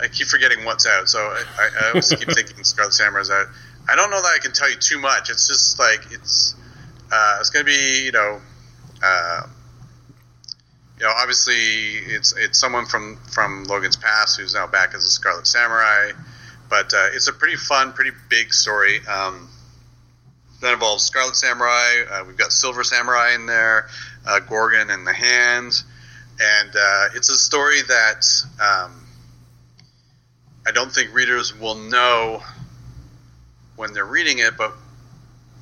I 0.00 0.08
keep 0.08 0.26
forgetting 0.26 0.64
what's 0.64 0.86
out, 0.86 1.10
so 1.10 1.18
I, 1.18 1.44
I, 1.58 1.68
I 1.82 1.88
always 1.88 2.08
keep 2.08 2.28
thinking 2.34 2.64
Scarlet 2.64 2.94
Samurai's 2.94 3.30
out. 3.30 3.48
I 3.90 3.94
don't 3.94 4.10
know 4.10 4.22
that 4.22 4.32
I 4.34 4.38
can 4.40 4.52
tell 4.52 4.70
you 4.70 4.76
too 4.76 4.98
much. 4.98 5.28
It's 5.28 5.46
just 5.46 5.78
like 5.78 6.00
it's 6.12 6.54
uh, 7.12 7.36
it's 7.40 7.50
going 7.50 7.66
to 7.66 7.70
be 7.70 8.04
you 8.06 8.12
know. 8.12 8.40
You 10.98 11.04
know, 11.04 11.12
obviously, 11.14 11.54
it's 11.54 12.34
it's 12.36 12.58
someone 12.58 12.86
from 12.86 13.18
from 13.30 13.64
Logan's 13.64 13.96
past 13.96 14.40
who's 14.40 14.54
now 14.54 14.66
back 14.66 14.94
as 14.94 15.04
a 15.04 15.10
Scarlet 15.10 15.46
Samurai, 15.46 16.12
but 16.70 16.94
uh, 16.94 17.08
it's 17.12 17.28
a 17.28 17.34
pretty 17.34 17.56
fun, 17.56 17.92
pretty 17.92 18.12
big 18.30 18.54
story 18.54 19.06
um, 19.06 19.50
that 20.62 20.72
involves 20.72 21.04
Scarlet 21.04 21.36
Samurai. 21.36 22.02
Uh, 22.10 22.24
we've 22.26 22.38
got 22.38 22.50
Silver 22.50 22.82
Samurai 22.82 23.34
in 23.34 23.44
there, 23.44 23.88
uh, 24.26 24.40
Gorgon 24.40 24.88
and 24.88 25.06
the 25.06 25.12
Hand, 25.12 25.82
and 26.40 26.70
uh, 26.70 27.08
it's 27.14 27.28
a 27.28 27.36
story 27.36 27.82
that 27.82 28.24
um, 28.58 29.06
I 30.66 30.70
don't 30.72 30.90
think 30.90 31.12
readers 31.14 31.54
will 31.54 31.74
know 31.74 32.42
when 33.76 33.92
they're 33.92 34.06
reading 34.06 34.38
it, 34.38 34.56
but 34.56 34.72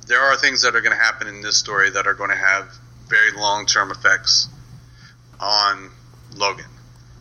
there 0.07 0.21
are 0.21 0.37
things 0.37 0.61
that 0.61 0.77
are 0.77 0.81
going 0.81 0.95
to 0.95 1.03
happen 1.03 1.27
in 1.27 1.41
this 1.41 1.57
story 1.57 1.89
that 1.89 2.07
are 2.07 2.13
going 2.13 2.29
to 2.29 2.37
have 2.37 2.69
very 3.09 3.33
long 3.33 3.65
term 3.65 3.91
effects 3.91 4.47
on 5.39 5.89
Logan 6.35 6.65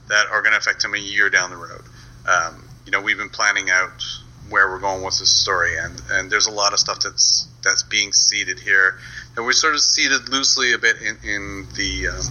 that 0.08 0.26
are 0.30 0.42
going 0.42 0.52
to 0.52 0.58
affect 0.58 0.84
him 0.84 0.94
a 0.94 0.98
year 0.98 1.30
down 1.30 1.50
the 1.50 1.56
road. 1.56 1.82
Um, 2.26 2.68
you 2.84 2.92
know, 2.92 3.00
we've 3.00 3.16
been 3.16 3.30
planning 3.30 3.70
out 3.70 4.02
where 4.50 4.68
we're 4.68 4.80
going 4.80 5.02
with 5.02 5.18
this 5.18 5.30
story, 5.30 5.76
and, 5.78 6.00
and 6.10 6.30
there's 6.30 6.46
a 6.46 6.52
lot 6.52 6.72
of 6.72 6.78
stuff 6.78 7.00
that's 7.00 7.48
that's 7.62 7.82
being 7.82 8.12
seeded 8.12 8.60
here, 8.60 8.98
and 9.36 9.46
we're 9.46 9.52
sort 9.52 9.74
of 9.74 9.80
seeded 9.80 10.28
loosely 10.28 10.74
a 10.74 10.78
bit 10.78 10.96
in, 10.98 11.16
in 11.22 11.66
the 11.74 12.08
um, 12.08 12.24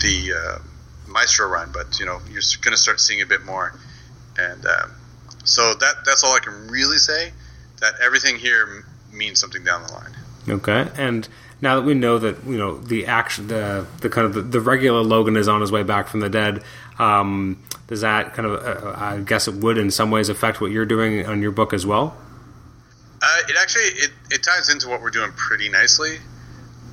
the 0.00 0.32
uh, 0.32 0.58
Maestro 1.08 1.48
run, 1.48 1.70
but 1.72 1.98
you 1.98 2.06
know, 2.06 2.20
you're 2.30 2.42
going 2.62 2.72
to 2.72 2.76
start 2.76 3.00
seeing 3.00 3.20
a 3.20 3.26
bit 3.26 3.44
more, 3.44 3.78
and 4.38 4.64
um, 4.64 4.92
so 5.44 5.74
that 5.74 6.04
that's 6.04 6.22
all 6.24 6.34
I 6.34 6.40
can 6.40 6.68
really 6.68 6.98
say. 6.98 7.32
That 7.80 7.94
everything 8.02 8.38
here 8.38 8.84
means 9.12 9.38
something 9.38 9.62
down 9.62 9.82
the 9.86 9.92
line. 9.92 10.12
Okay, 10.48 10.88
and 10.96 11.28
now 11.60 11.76
that 11.76 11.86
we 11.86 11.94
know 11.94 12.18
that 12.18 12.44
you 12.44 12.58
know 12.58 12.78
the 12.78 13.06
action, 13.06 13.48
the 13.48 13.86
the 14.00 14.08
kind 14.08 14.26
of 14.26 14.34
the, 14.34 14.42
the 14.42 14.60
regular 14.60 15.02
Logan 15.02 15.36
is 15.36 15.48
on 15.48 15.60
his 15.60 15.72
way 15.72 15.82
back 15.82 16.08
from 16.08 16.20
the 16.20 16.28
dead, 16.28 16.62
um, 16.98 17.62
does 17.86 18.02
that 18.02 18.34
kind 18.34 18.48
of 18.48 18.64
uh, 18.64 18.94
I 18.96 19.18
guess 19.20 19.48
it 19.48 19.54
would 19.54 19.78
in 19.78 19.90
some 19.90 20.10
ways 20.10 20.28
affect 20.28 20.60
what 20.60 20.70
you're 20.70 20.86
doing 20.86 21.24
on 21.26 21.42
your 21.42 21.52
book 21.52 21.72
as 21.72 21.86
well? 21.86 22.16
Uh, 23.22 23.38
it 23.48 23.56
actually 23.60 23.84
it, 23.84 24.10
it 24.30 24.42
ties 24.42 24.68
into 24.68 24.88
what 24.88 25.00
we're 25.00 25.10
doing 25.10 25.32
pretty 25.32 25.68
nicely. 25.68 26.18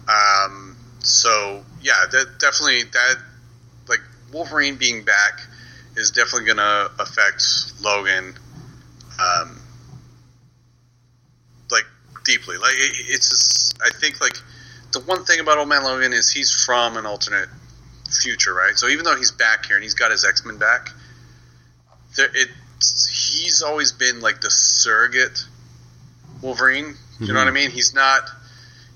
Um, 0.07 0.77
so 0.99 1.63
yeah, 1.81 2.05
that 2.11 2.39
definitely 2.39 2.83
that 2.83 3.15
like 3.87 4.01
Wolverine 4.31 4.75
being 4.75 5.03
back 5.03 5.41
is 5.95 6.11
definitely 6.11 6.45
going 6.45 6.57
to 6.57 6.91
affect 6.99 7.43
Logan, 7.81 8.33
um, 9.19 9.61
like 11.69 11.85
deeply. 12.25 12.57
Like 12.57 12.73
it, 12.73 13.05
it's 13.09 13.29
just, 13.29 13.81
I 13.81 13.89
think 13.89 14.21
like 14.21 14.37
the 14.93 14.99
one 15.01 15.25
thing 15.25 15.39
about 15.39 15.57
Old 15.57 15.69
Man 15.69 15.83
Logan 15.83 16.13
is 16.13 16.31
he's 16.31 16.51
from 16.51 16.97
an 16.97 17.05
alternate 17.05 17.49
future, 18.09 18.53
right? 18.53 18.77
So 18.77 18.87
even 18.87 19.05
though 19.05 19.15
he's 19.15 19.31
back 19.31 19.65
here 19.65 19.75
and 19.75 19.83
he's 19.83 19.95
got 19.95 20.11
his 20.11 20.23
X 20.23 20.45
Men 20.45 20.57
back, 20.57 20.89
there 22.15 22.29
it 22.33 22.49
he's 22.79 23.61
always 23.61 23.91
been 23.91 24.21
like 24.21 24.41
the 24.41 24.51
surrogate 24.51 25.45
Wolverine. 26.41 26.95
You 27.19 27.31
know 27.31 27.39
what 27.39 27.47
I 27.47 27.51
mean? 27.51 27.71
He's 27.71 27.93
not, 27.93 28.29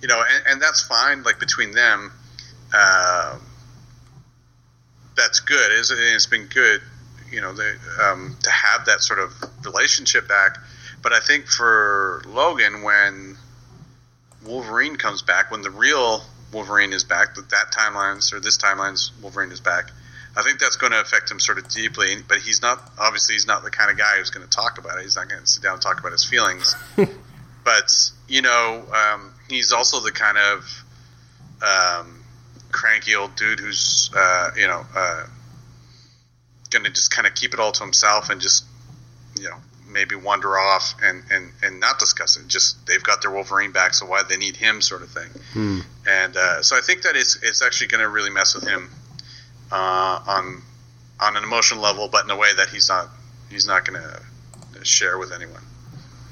you 0.02 0.08
know, 0.08 0.22
and, 0.22 0.48
and 0.48 0.62
that's 0.62 0.82
fine. 0.84 1.24
Like 1.24 1.39
between 1.39 1.72
them, 1.72 2.12
uh, 2.74 3.38
that's 5.16 5.39
good. 5.39 5.72
It's, 5.72 5.91
it's 5.91 6.26
been 6.26 6.48
good, 6.48 6.82
you 7.32 7.39
know, 7.39 7.54
they, 7.54 7.72
um, 8.04 8.36
to 8.43 8.50
have 8.50 8.86
that 8.88 9.02
sort 9.02 9.20
of 9.20 9.34
relationship 9.64 10.28
back. 10.28 10.58
But 11.02 11.14
I 11.14 11.22
think 11.22 11.48
for 11.48 12.22
Logan, 12.28 12.82
when 12.82 13.38
Wolverine 14.48 14.95
comes 14.95 15.22
back, 15.22 15.52
when 15.52 15.62
the 15.62 15.72
real 15.72 16.24
Wolverine 16.52 16.93
is 16.93 17.04
back, 17.04 17.36
that 17.36 17.50
that 17.50 17.72
timeline's 17.72 18.34
or 18.34 18.39
this 18.39 18.58
timeline's 18.58 19.12
Wolverine 19.22 19.52
is 19.52 19.60
back. 19.60 19.91
I 20.36 20.43
think 20.43 20.60
that's 20.60 20.76
going 20.76 20.91
to 20.91 21.02
affect 21.02 21.32
him 21.32 21.39
sort 21.39 21.58
of 21.58 21.68
deeply, 21.68 22.16
but 22.28 22.38
he's 22.38 22.62
not. 22.62 22.80
Obviously, 23.00 23.34
he's 23.34 23.48
not 23.48 23.64
the 23.64 23.72
kind 23.72 23.89
of 23.89 23.98
guy 23.98 24.18
who's 24.18 24.30
going 24.30 24.48
to 24.48 24.50
talk 24.50 24.78
about 24.78 25.00
it. 25.00 25.04
He's 25.04 25.16
not 25.16 25.30
going 25.30 25.41
to 25.41 25.48
sit 25.48 25.64
down 25.64 25.74
and 25.74 25.82
talk 25.82 26.00
about 26.00 26.12
his 26.12 26.24
feelings. 26.24 26.76
but 27.64 28.12
you 28.28 28.43
know, 28.43 28.86
um, 28.93 29.34
he's 29.50 29.72
also 29.72 30.00
the 30.00 30.12
kind 30.12 30.38
of 30.38 30.84
um, 31.62 32.24
cranky 32.72 33.16
old 33.16 33.36
dude 33.36 33.60
who's 33.60 34.12
uh, 34.16 34.52
you 34.56 34.68
know 34.68 34.86
uh, 34.95 35.26
going 36.70 36.86
to 36.86 36.91
just 36.91 37.12
kind 37.12 37.26
of 37.28 37.34
keep 37.34 37.54
it 37.54 37.60
all 37.60 37.72
to 37.72 37.84
himself 37.84 38.30
and 38.30 38.39
just 38.39 38.64
you 39.38 39.50
know 39.50 39.58
maybe 39.89 40.15
wander 40.15 40.57
off 40.57 40.95
and, 41.01 41.23
and, 41.31 41.51
and 41.63 41.79
not 41.79 41.99
discuss 41.99 42.38
it. 42.38 42.47
Just 42.47 42.85
they've 42.88 43.03
got 43.03 43.21
their 43.21 43.31
Wolverine 43.31 43.71
back, 43.71 43.93
so 43.93 44.05
why 44.05 44.23
they 44.23 44.38
need 44.38 44.55
him, 44.55 44.81
sort 44.81 45.01
of 45.01 45.09
thing. 45.09 45.29
Hmm. 45.53 45.79
And 46.07 46.35
uh, 46.35 46.61
so 46.61 46.77
I 46.77 46.81
think 46.81 47.03
that 47.03 47.15
it's 47.15 47.38
it's 47.41 47.61
actually 47.61 47.88
going 47.88 48.01
to 48.01 48.09
really 48.09 48.29
mess 48.29 48.55
with 48.55 48.67
him 48.67 48.89
uh, 49.71 50.19
on 50.27 50.61
on 51.19 51.38
an 51.38 51.43
emotional 51.43 51.81
level, 51.81 52.07
but 52.07 52.25
in 52.25 52.31
a 52.31 52.38
way 52.38 52.53
that 52.55 52.69
he's 52.69 52.89
not 52.89 53.09
he's 53.49 53.67
not 53.67 53.85
going 53.85 54.01
to 54.01 54.85
share 54.85 55.17
with 55.17 55.31
anyone. 55.31 55.63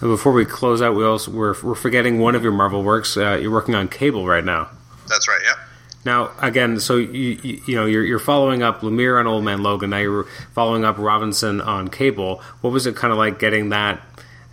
And 0.02 0.10
before 0.10 0.34
we 0.34 0.46
close 0.46 0.82
out, 0.82 0.96
we 0.96 1.06
also 1.06 1.32
we're, 1.32 1.56
we're 1.64 1.76
forgetting 1.76 2.20
one 2.20 2.36
of 2.36 2.44
your 2.44 2.52
Marvel 2.52 2.84
works. 2.84 3.16
Uh, 3.18 3.40
you're 3.42 3.52
working 3.52 3.76
on 3.76 3.88
Cable 3.88 4.28
right 4.28 4.44
now. 4.44 4.70
That's 5.08 5.28
right. 5.28 5.42
Yep. 5.44 5.58
Now, 6.06 6.32
again, 6.40 6.80
so 6.80 6.98
you, 6.98 7.40
you, 7.42 7.62
you 7.66 7.76
know 7.76 7.86
you're, 7.86 8.06
you're 8.06 8.20
following 8.20 8.62
up 8.62 8.82
Lemire 8.82 9.20
on 9.20 9.26
Old 9.26 9.44
Man 9.44 9.64
Logan. 9.64 9.90
Now 9.90 9.98
you're 9.98 10.26
following 10.54 10.86
up 10.86 10.98
Robinson 11.00 11.60
on 11.60 11.88
Cable. 11.88 12.42
What 12.62 12.72
was 12.72 12.86
it 12.86 12.96
kind 12.96 13.12
of 13.12 13.18
like 13.18 13.40
getting 13.40 13.70
that? 13.70 14.02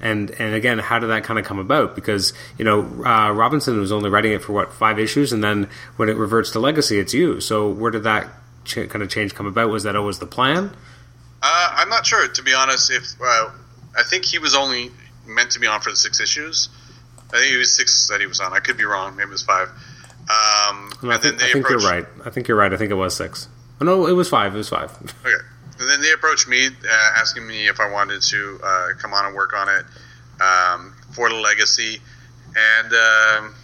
And 0.01 0.31
and 0.33 0.55
again, 0.55 0.79
how 0.79 0.99
did 0.99 1.09
that 1.09 1.25
kind 1.25 1.39
of 1.39 1.45
come 1.45 1.59
about? 1.59 1.95
Because 1.95 2.33
you 2.59 2.65
know 2.65 2.81
uh, 3.05 3.31
Robinson 3.31 3.79
was 3.79 3.93
only 3.93 4.09
writing 4.09 4.33
it 4.33 4.43
for 4.43 4.53
what 4.53 4.73
five 4.73 4.99
issues, 4.99 5.33
and 5.33 5.45
then 5.45 5.69
when 5.97 6.09
it 6.09 6.17
reverts 6.17 6.51
to 6.53 6.59
Legacy, 6.59 6.99
it's 6.99 7.13
you. 7.13 7.41
So 7.41 7.69
where 7.71 7.91
did 7.91 8.05
that 8.05 8.29
ch- 8.65 8.89
kind 8.89 9.03
of 9.03 9.11
change 9.11 9.35
come 9.35 9.47
about? 9.47 9.69
Was 9.69 9.83
that 9.83 9.95
always 9.95 10.19
the 10.19 10.27
plan? 10.27 10.75
Uh, 11.43 11.75
I'm 11.77 11.89
not 11.89 12.07
sure, 12.07 12.27
to 12.27 12.43
be 12.43 12.55
honest. 12.55 12.91
If 12.91 13.21
uh, 13.21 13.51
I 13.97 14.03
think 14.03 14.25
he 14.25 14.39
was 14.39 14.55
only 14.55 14.91
meant 15.27 15.51
to 15.53 15.61
be 15.61 15.67
on 15.67 15.83
for 15.83 15.91
the 15.91 15.97
six 15.97 16.19
issues. 16.19 16.71
I 17.33 17.39
think 17.39 17.53
it 17.53 17.59
was 17.59 17.75
six 17.75 18.09
that 18.09 18.21
he 18.21 18.27
was 18.27 18.41
on. 18.41 18.53
I 18.53 18.61
could 18.61 18.77
be 18.77 18.85
wrong. 18.85 19.17
Maybe 19.17 19.29
it 19.29 19.33
was 19.33 19.43
five. 19.43 19.69
Um, 20.31 20.93
No, 21.03 21.11
I 21.11 21.19
think, 21.19 21.43
I 21.43 21.53
think 21.53 21.69
you're 21.69 21.79
right. 21.79 22.07
I 22.25 22.31
think 22.31 22.49
you're 22.49 22.57
right. 22.57 22.73
I 22.73 22.77
think 22.77 22.91
it 22.91 22.95
was 22.95 23.17
six. 23.17 23.49
Oh, 23.81 23.85
no, 23.85 24.07
it 24.07 24.13
was 24.13 24.29
five. 24.29 24.55
It 24.55 24.59
was 24.59 24.69
five. 24.69 24.91
Okay. 25.27 25.35
And 25.81 25.89
then 25.89 26.01
they 26.01 26.13
approached 26.13 26.47
me, 26.47 26.67
uh, 26.69 27.11
asking 27.17 27.45
me 27.45 27.67
if 27.67 27.81
I 27.81 27.91
wanted 27.91 28.23
to 28.23 28.61
uh, 28.63 28.89
come 28.99 29.13
on 29.15 29.27
and 29.27 29.35
work 29.35 29.53
on 29.53 29.69
it 29.69 29.85
um, 30.41 30.95
for 31.13 31.29
the 31.29 31.35
legacy, 31.35 31.99
and 32.55 32.93
um, 32.93 33.55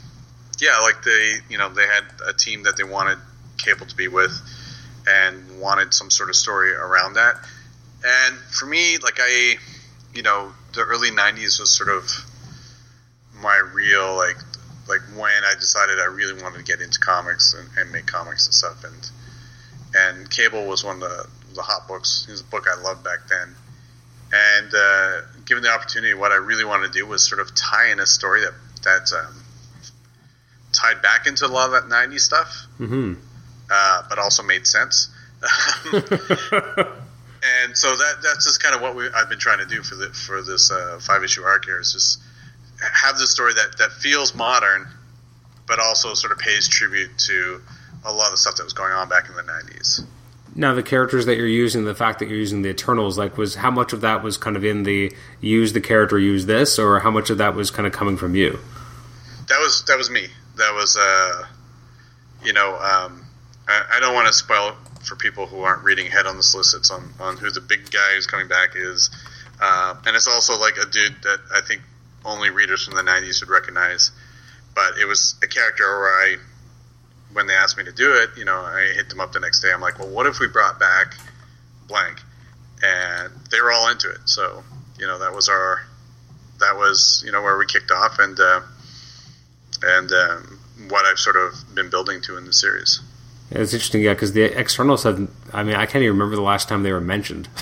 yeah, 0.58 0.78
like 0.82 1.04
they, 1.04 1.36
you 1.48 1.58
know, 1.58 1.68
they 1.68 1.86
had 1.86 2.04
a 2.26 2.32
team 2.32 2.64
that 2.64 2.76
they 2.76 2.82
wanted 2.82 3.18
Cable 3.58 3.86
to 3.86 3.94
be 3.94 4.08
with, 4.08 4.32
and 5.06 5.60
wanted 5.60 5.94
some 5.94 6.10
sort 6.10 6.28
of 6.28 6.34
story 6.34 6.72
around 6.72 7.14
that. 7.14 7.36
And 8.04 8.36
for 8.38 8.66
me, 8.66 8.98
like 8.98 9.18
I, 9.20 9.56
you 10.12 10.22
know, 10.22 10.52
the 10.74 10.80
early 10.82 11.10
'90s 11.10 11.60
was 11.60 11.70
sort 11.70 11.90
of 11.90 12.10
my 13.40 13.62
real 13.72 14.16
like, 14.16 14.36
like 14.88 15.00
when 15.14 15.44
I 15.44 15.54
decided 15.54 15.98
I 15.98 16.06
really 16.06 16.40
wanted 16.42 16.58
to 16.58 16.64
get 16.64 16.80
into 16.80 16.98
comics 16.98 17.54
and, 17.54 17.68
and 17.76 17.92
make 17.92 18.06
comics 18.06 18.46
and 18.46 18.54
stuff, 18.54 18.84
and 18.84 19.10
and 19.94 20.30
Cable 20.30 20.66
was 20.66 20.84
one 20.84 20.96
of 20.96 21.00
the, 21.00 21.28
the 21.54 21.62
hot 21.62 21.88
books. 21.88 22.26
It 22.28 22.32
was 22.32 22.40
a 22.40 22.44
book 22.44 22.66
I 22.68 22.80
loved 22.80 23.04
back 23.04 23.20
then. 23.28 23.54
And 24.30 24.74
uh, 24.74 25.20
given 25.46 25.62
the 25.62 25.70
opportunity, 25.70 26.12
what 26.12 26.32
I 26.32 26.36
really 26.36 26.64
wanted 26.64 26.92
to 26.92 26.98
do 26.98 27.06
was 27.06 27.26
sort 27.26 27.40
of 27.40 27.54
tie 27.54 27.90
in 27.90 28.00
a 28.00 28.06
story 28.06 28.42
that 28.42 28.52
that 28.84 29.12
um, 29.12 29.42
tied 30.72 31.00
back 31.02 31.26
into 31.26 31.46
a 31.46 31.48
lot 31.48 31.66
of 31.66 31.72
that 31.72 31.94
'90s 31.94 32.20
stuff, 32.20 32.66
hmm 32.76 33.14
uh, 33.70 34.02
but 34.08 34.18
also 34.18 34.42
made 34.42 34.66
sense. 34.66 35.08
and 37.42 37.76
so 37.76 37.96
that 37.96 38.16
that's 38.22 38.44
just 38.44 38.62
kind 38.62 38.74
of 38.74 38.80
what 38.80 38.94
we, 38.94 39.08
I've 39.14 39.28
been 39.28 39.38
trying 39.38 39.58
to 39.58 39.66
do 39.66 39.82
for 39.82 39.94
the 39.94 40.08
for 40.10 40.42
this 40.42 40.70
uh, 40.70 40.98
five 41.00 41.22
issue 41.24 41.42
arc 41.42 41.64
here 41.64 41.80
is 41.80 41.92
just 41.92 42.20
have 42.80 43.18
this 43.18 43.30
story 43.30 43.54
that 43.54 43.78
that 43.78 43.92
feels 43.92 44.34
modern, 44.34 44.88
but 45.66 45.78
also 45.78 46.14
sort 46.14 46.32
of 46.32 46.38
pays 46.38 46.68
tribute 46.68 47.16
to 47.18 47.60
a 48.04 48.12
lot 48.12 48.26
of 48.26 48.32
the 48.32 48.36
stuff 48.36 48.56
that 48.56 48.64
was 48.64 48.72
going 48.72 48.92
on 48.92 49.08
back 49.08 49.28
in 49.28 49.34
the 49.34 49.42
'90s. 49.42 50.04
Now, 50.54 50.74
the 50.74 50.82
characters 50.82 51.26
that 51.26 51.36
you're 51.36 51.46
using, 51.46 51.84
the 51.84 51.94
fact 51.94 52.18
that 52.18 52.28
you're 52.28 52.38
using 52.38 52.62
the 52.62 52.70
Eternals, 52.70 53.16
like, 53.16 53.36
was 53.36 53.56
how 53.56 53.70
much 53.70 53.92
of 53.92 54.00
that 54.00 54.24
was 54.24 54.36
kind 54.36 54.56
of 54.56 54.64
in 54.64 54.82
the 54.82 55.12
use 55.40 55.72
the 55.72 55.80
character, 55.80 56.18
use 56.18 56.46
this, 56.46 56.78
or 56.78 57.00
how 57.00 57.10
much 57.10 57.30
of 57.30 57.38
that 57.38 57.54
was 57.54 57.70
kind 57.70 57.86
of 57.86 57.92
coming 57.92 58.16
from 58.16 58.34
you? 58.34 58.58
That 59.48 59.58
was 59.60 59.84
that 59.86 59.96
was 59.96 60.10
me. 60.10 60.26
That 60.56 60.74
was 60.74 60.96
uh, 60.96 61.46
you 62.44 62.52
know, 62.52 62.74
um, 62.74 63.24
I, 63.66 63.84
I 63.94 64.00
don't 64.00 64.14
want 64.14 64.26
to 64.26 64.32
spoil 64.32 64.74
for 65.02 65.16
people 65.16 65.46
who 65.46 65.60
aren't 65.60 65.84
reading 65.84 66.06
ahead 66.06 66.26
on 66.26 66.36
the 66.36 66.42
solicits 66.42 66.90
on, 66.90 67.08
on 67.20 67.36
who 67.36 67.50
the 67.50 67.60
big 67.60 67.90
guy 67.90 68.14
who's 68.14 68.26
coming 68.26 68.48
back 68.48 68.70
is, 68.74 69.10
uh, 69.60 69.94
and 70.06 70.16
it's 70.16 70.28
also 70.28 70.58
like 70.58 70.76
a 70.76 70.86
dude 70.86 71.14
that 71.22 71.38
I 71.54 71.60
think 71.60 71.82
only 72.28 72.50
readers 72.50 72.84
from 72.84 72.94
the 72.94 73.02
'90s 73.02 73.40
would 73.40 73.50
recognize. 73.50 74.10
But 74.74 74.98
it 74.98 75.06
was 75.06 75.34
a 75.42 75.46
character 75.46 75.84
where 75.84 76.08
I, 76.08 76.36
when 77.32 77.46
they 77.46 77.54
asked 77.54 77.76
me 77.76 77.84
to 77.84 77.92
do 77.92 78.14
it, 78.14 78.30
you 78.36 78.44
know, 78.44 78.60
I 78.60 78.92
hit 78.94 79.08
them 79.08 79.20
up 79.20 79.32
the 79.32 79.40
next 79.40 79.60
day. 79.60 79.72
I'm 79.72 79.80
like, 79.80 79.98
well, 79.98 80.08
what 80.08 80.26
if 80.26 80.38
we 80.38 80.46
brought 80.46 80.78
back 80.78 81.14
blank? 81.88 82.20
And 82.82 83.32
they 83.50 83.60
were 83.60 83.72
all 83.72 83.90
into 83.90 84.08
it. 84.10 84.20
So 84.26 84.62
you 84.98 85.06
know, 85.06 85.18
that 85.18 85.34
was 85.34 85.48
our, 85.48 85.82
that 86.60 86.76
was 86.76 87.22
you 87.24 87.32
know 87.32 87.42
where 87.42 87.56
we 87.56 87.66
kicked 87.66 87.90
off, 87.90 88.18
and 88.18 88.38
uh, 88.38 88.60
and 89.82 90.12
um, 90.12 90.60
what 90.88 91.04
I've 91.06 91.18
sort 91.18 91.36
of 91.36 91.54
been 91.74 91.90
building 91.90 92.20
to 92.22 92.36
in 92.36 92.44
the 92.44 92.52
series. 92.52 93.00
It's 93.50 93.72
interesting, 93.72 94.02
yeah, 94.02 94.12
because 94.12 94.32
the 94.32 94.42
Externals 94.42 95.04
have, 95.04 95.26
I 95.54 95.62
mean, 95.62 95.74
I 95.74 95.86
can't 95.86 96.02
even 96.02 96.18
remember 96.18 96.36
the 96.36 96.42
last 96.42 96.68
time 96.68 96.82
they 96.82 96.92
were 96.92 97.00
mentioned. 97.00 97.48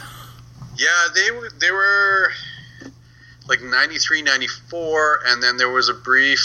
Yeah, 0.78 1.08
they 1.14 1.30
were 1.30 1.48
they 1.58 1.70
were 1.70 2.32
like 3.48 3.62
93, 3.62 4.22
94, 4.22 5.20
and 5.26 5.42
then 5.42 5.56
there 5.56 5.70
was 5.70 5.88
a 5.88 5.94
brief 5.94 6.40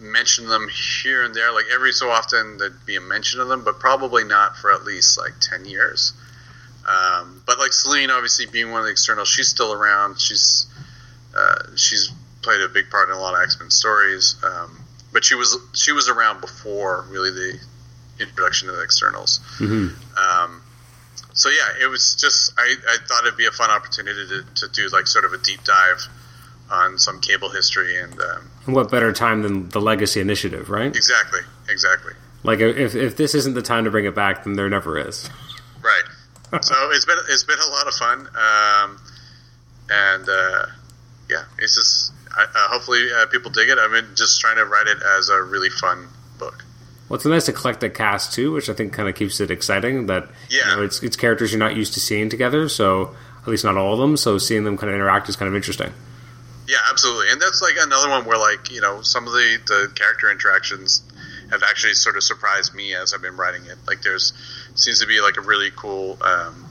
mention 0.00 0.44
of 0.44 0.50
them 0.50 0.68
here 0.68 1.22
and 1.22 1.34
there. 1.34 1.52
Like 1.52 1.66
every 1.72 1.92
so 1.92 2.10
often, 2.10 2.58
there'd 2.58 2.84
be 2.84 2.96
a 2.96 3.00
mention 3.00 3.40
of 3.40 3.48
them, 3.48 3.64
but 3.64 3.78
probably 3.78 4.24
not 4.24 4.56
for 4.56 4.72
at 4.72 4.84
least 4.84 5.18
like 5.18 5.32
ten 5.40 5.64
years. 5.64 6.12
Um, 6.86 7.42
but 7.46 7.58
like 7.58 7.72
Selene, 7.72 8.10
obviously 8.10 8.46
being 8.46 8.70
one 8.70 8.80
of 8.80 8.86
the 8.86 8.90
externals, 8.90 9.28
she's 9.28 9.48
still 9.48 9.72
around. 9.72 10.20
She's 10.20 10.66
uh, 11.36 11.76
she's 11.76 12.10
played 12.42 12.60
a 12.60 12.68
big 12.68 12.90
part 12.90 13.08
in 13.08 13.14
a 13.14 13.20
lot 13.20 13.34
of 13.34 13.42
X 13.42 13.58
Men 13.60 13.70
stories. 13.70 14.36
Um, 14.42 14.84
but 15.12 15.24
she 15.24 15.34
was 15.34 15.56
she 15.74 15.92
was 15.92 16.08
around 16.08 16.40
before 16.40 17.06
really 17.08 17.30
the 17.30 17.58
introduction 18.18 18.68
of 18.68 18.76
the 18.76 18.82
externals. 18.82 19.40
hmm 19.58 19.88
Um, 20.18 20.61
so 21.42 21.48
yeah, 21.48 21.84
it 21.84 21.88
was 21.88 22.14
just 22.14 22.52
I, 22.56 22.76
I 22.88 22.96
thought 23.08 23.24
it'd 23.26 23.36
be 23.36 23.46
a 23.46 23.50
fun 23.50 23.68
opportunity 23.68 24.28
to, 24.28 24.44
to 24.66 24.72
do 24.72 24.88
like 24.92 25.08
sort 25.08 25.24
of 25.24 25.32
a 25.32 25.38
deep 25.38 25.64
dive 25.64 26.06
on 26.70 26.98
some 26.98 27.20
cable 27.20 27.50
history 27.50 27.98
and 28.00 28.12
um, 28.20 28.48
And 28.66 28.76
what 28.76 28.92
better 28.92 29.12
time 29.12 29.42
than 29.42 29.68
the 29.70 29.80
Legacy 29.80 30.20
Initiative, 30.20 30.70
right? 30.70 30.94
exactly 30.94 31.40
exactly 31.68 32.12
Like, 32.44 32.60
if, 32.60 32.94
if 32.94 33.16
this 33.16 33.34
isn't 33.34 33.54
the 33.54 33.62
time 33.62 33.84
to 33.86 33.90
bring 33.90 34.04
it 34.04 34.14
back, 34.14 34.44
then 34.44 34.52
there 34.54 34.68
never 34.68 34.96
is. 34.98 35.28
right. 35.82 36.04
so 36.62 36.74
it's 36.92 37.06
been 37.06 37.18
it's 37.28 37.42
been 37.44 37.58
a 37.58 37.70
lot 37.70 37.88
of 37.88 37.94
fun, 37.94 38.18
um, 38.36 39.00
and 39.90 40.28
uh, 40.28 40.66
yeah, 41.28 41.44
it's 41.58 41.74
just 41.74 42.12
I, 42.36 42.44
uh, 42.44 42.68
hopefully 42.68 43.08
uh, 43.16 43.26
people 43.26 43.50
dig 43.50 43.68
it. 43.68 43.78
I've 43.78 43.90
been 43.90 44.14
just 44.14 44.40
trying 44.40 44.58
to 44.58 44.64
write 44.66 44.86
it 44.86 44.98
as 45.18 45.28
a 45.28 45.42
really 45.42 45.70
fun 45.70 46.06
book. 46.38 46.62
Well, 47.12 47.16
it's 47.18 47.26
a 47.26 47.28
nice 47.28 47.46
eclectic 47.46 47.92
cast 47.92 48.32
too, 48.32 48.52
which 48.52 48.70
I 48.70 48.72
think 48.72 48.94
kind 48.94 49.06
of 49.06 49.14
keeps 49.14 49.38
it 49.38 49.50
exciting. 49.50 50.06
That 50.06 50.30
Yeah. 50.48 50.70
you 50.70 50.76
know, 50.76 50.82
it's 50.82 51.02
it's 51.02 51.14
characters 51.14 51.52
you're 51.52 51.58
not 51.58 51.76
used 51.76 51.92
to 51.92 52.00
seeing 52.00 52.30
together, 52.30 52.70
so 52.70 53.14
at 53.42 53.48
least 53.48 53.64
not 53.64 53.76
all 53.76 53.92
of 53.92 53.98
them. 53.98 54.16
So 54.16 54.38
seeing 54.38 54.64
them 54.64 54.78
kind 54.78 54.88
of 54.88 54.94
interact 54.94 55.28
is 55.28 55.36
kind 55.36 55.46
of 55.46 55.54
interesting. 55.54 55.92
Yeah, 56.66 56.78
absolutely. 56.88 57.28
And 57.30 57.38
that's 57.38 57.60
like 57.60 57.74
another 57.78 58.08
one 58.08 58.24
where 58.24 58.38
like, 58.38 58.70
you 58.70 58.80
know, 58.80 59.02
some 59.02 59.26
of 59.26 59.34
the, 59.34 59.58
the 59.66 59.92
character 59.94 60.30
interactions 60.30 61.02
have 61.50 61.62
actually 61.62 61.92
sort 61.92 62.16
of 62.16 62.22
surprised 62.22 62.74
me 62.74 62.94
as 62.94 63.12
I've 63.12 63.20
been 63.20 63.36
writing 63.36 63.66
it. 63.66 63.76
Like 63.86 64.00
there's 64.00 64.32
seems 64.74 64.98
to 65.00 65.06
be 65.06 65.20
like 65.20 65.36
a 65.36 65.42
really 65.42 65.70
cool 65.76 66.16
um, 66.22 66.64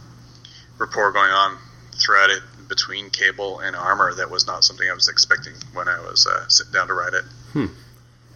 rapport 0.79 1.11
going 1.11 1.29
on 1.29 1.59
throughout 2.03 2.31
it 2.31 2.41
between 2.67 3.11
Cable 3.11 3.59
and 3.59 3.75
Armor 3.75 4.15
that 4.15 4.31
was 4.31 4.47
not 4.47 4.63
something 4.63 4.89
I 4.89 4.95
was 4.95 5.07
expecting 5.07 5.53
when 5.73 5.87
I 5.87 5.99
was 5.99 6.25
uh, 6.25 6.47
sitting 6.47 6.73
down 6.73 6.87
to 6.87 6.95
write 6.95 7.13
it. 7.13 7.25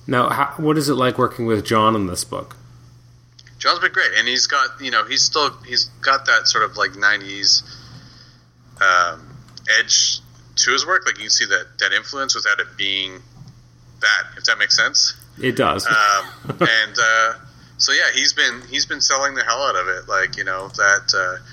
Now, 0.08 0.30
how, 0.30 0.54
what 0.58 0.78
is 0.78 0.90
it 0.90 0.96
like 0.96 1.18
working 1.18 1.46
with 1.46 1.66
John 1.66 1.96
in 1.96 2.08
this 2.08 2.24
book? 2.24 2.56
John's 3.58 3.80
been 3.80 3.92
great, 3.92 4.12
and 4.18 4.28
he's 4.28 4.48
got 4.48 4.82
you 4.82 4.92
know 4.92 5.06
he's 5.06 5.24
still 5.24 5.52
he's 5.66 5.86
got 6.02 6.26
that 6.28 6.48
sort 6.48 6.64
of 6.64 6.78
like 6.78 6.92
'90s 6.92 7.64
um, 8.82 9.38
edge 9.80 10.20
to 10.58 10.72
his 10.72 10.86
work. 10.86 11.06
Like 11.06 11.18
you 11.18 11.24
can 11.24 11.30
see 11.32 11.46
that 11.46 11.80
that 11.80 11.92
influence 11.92 12.36
without 12.36 12.60
it 12.60 12.78
being 12.78 13.22
that, 14.02 14.24
if 14.38 14.44
that 14.46 14.58
makes 14.58 14.76
sense. 14.76 15.16
It 15.42 15.56
does. 15.56 15.86
um, 15.88 16.26
and 16.48 16.96
uh, 17.02 17.34
so 17.78 17.92
yeah, 17.92 18.12
he's 18.14 18.34
been 18.34 18.62
he's 18.70 18.86
been 18.86 19.02
selling 19.02 19.36
the 19.36 19.44
hell 19.44 19.64
out 19.64 19.76
of 19.76 19.88
it. 19.88 20.08
Like 20.08 20.38
you 20.38 20.44
know 20.44 20.68
that 20.68 21.14
uh, 21.16 21.44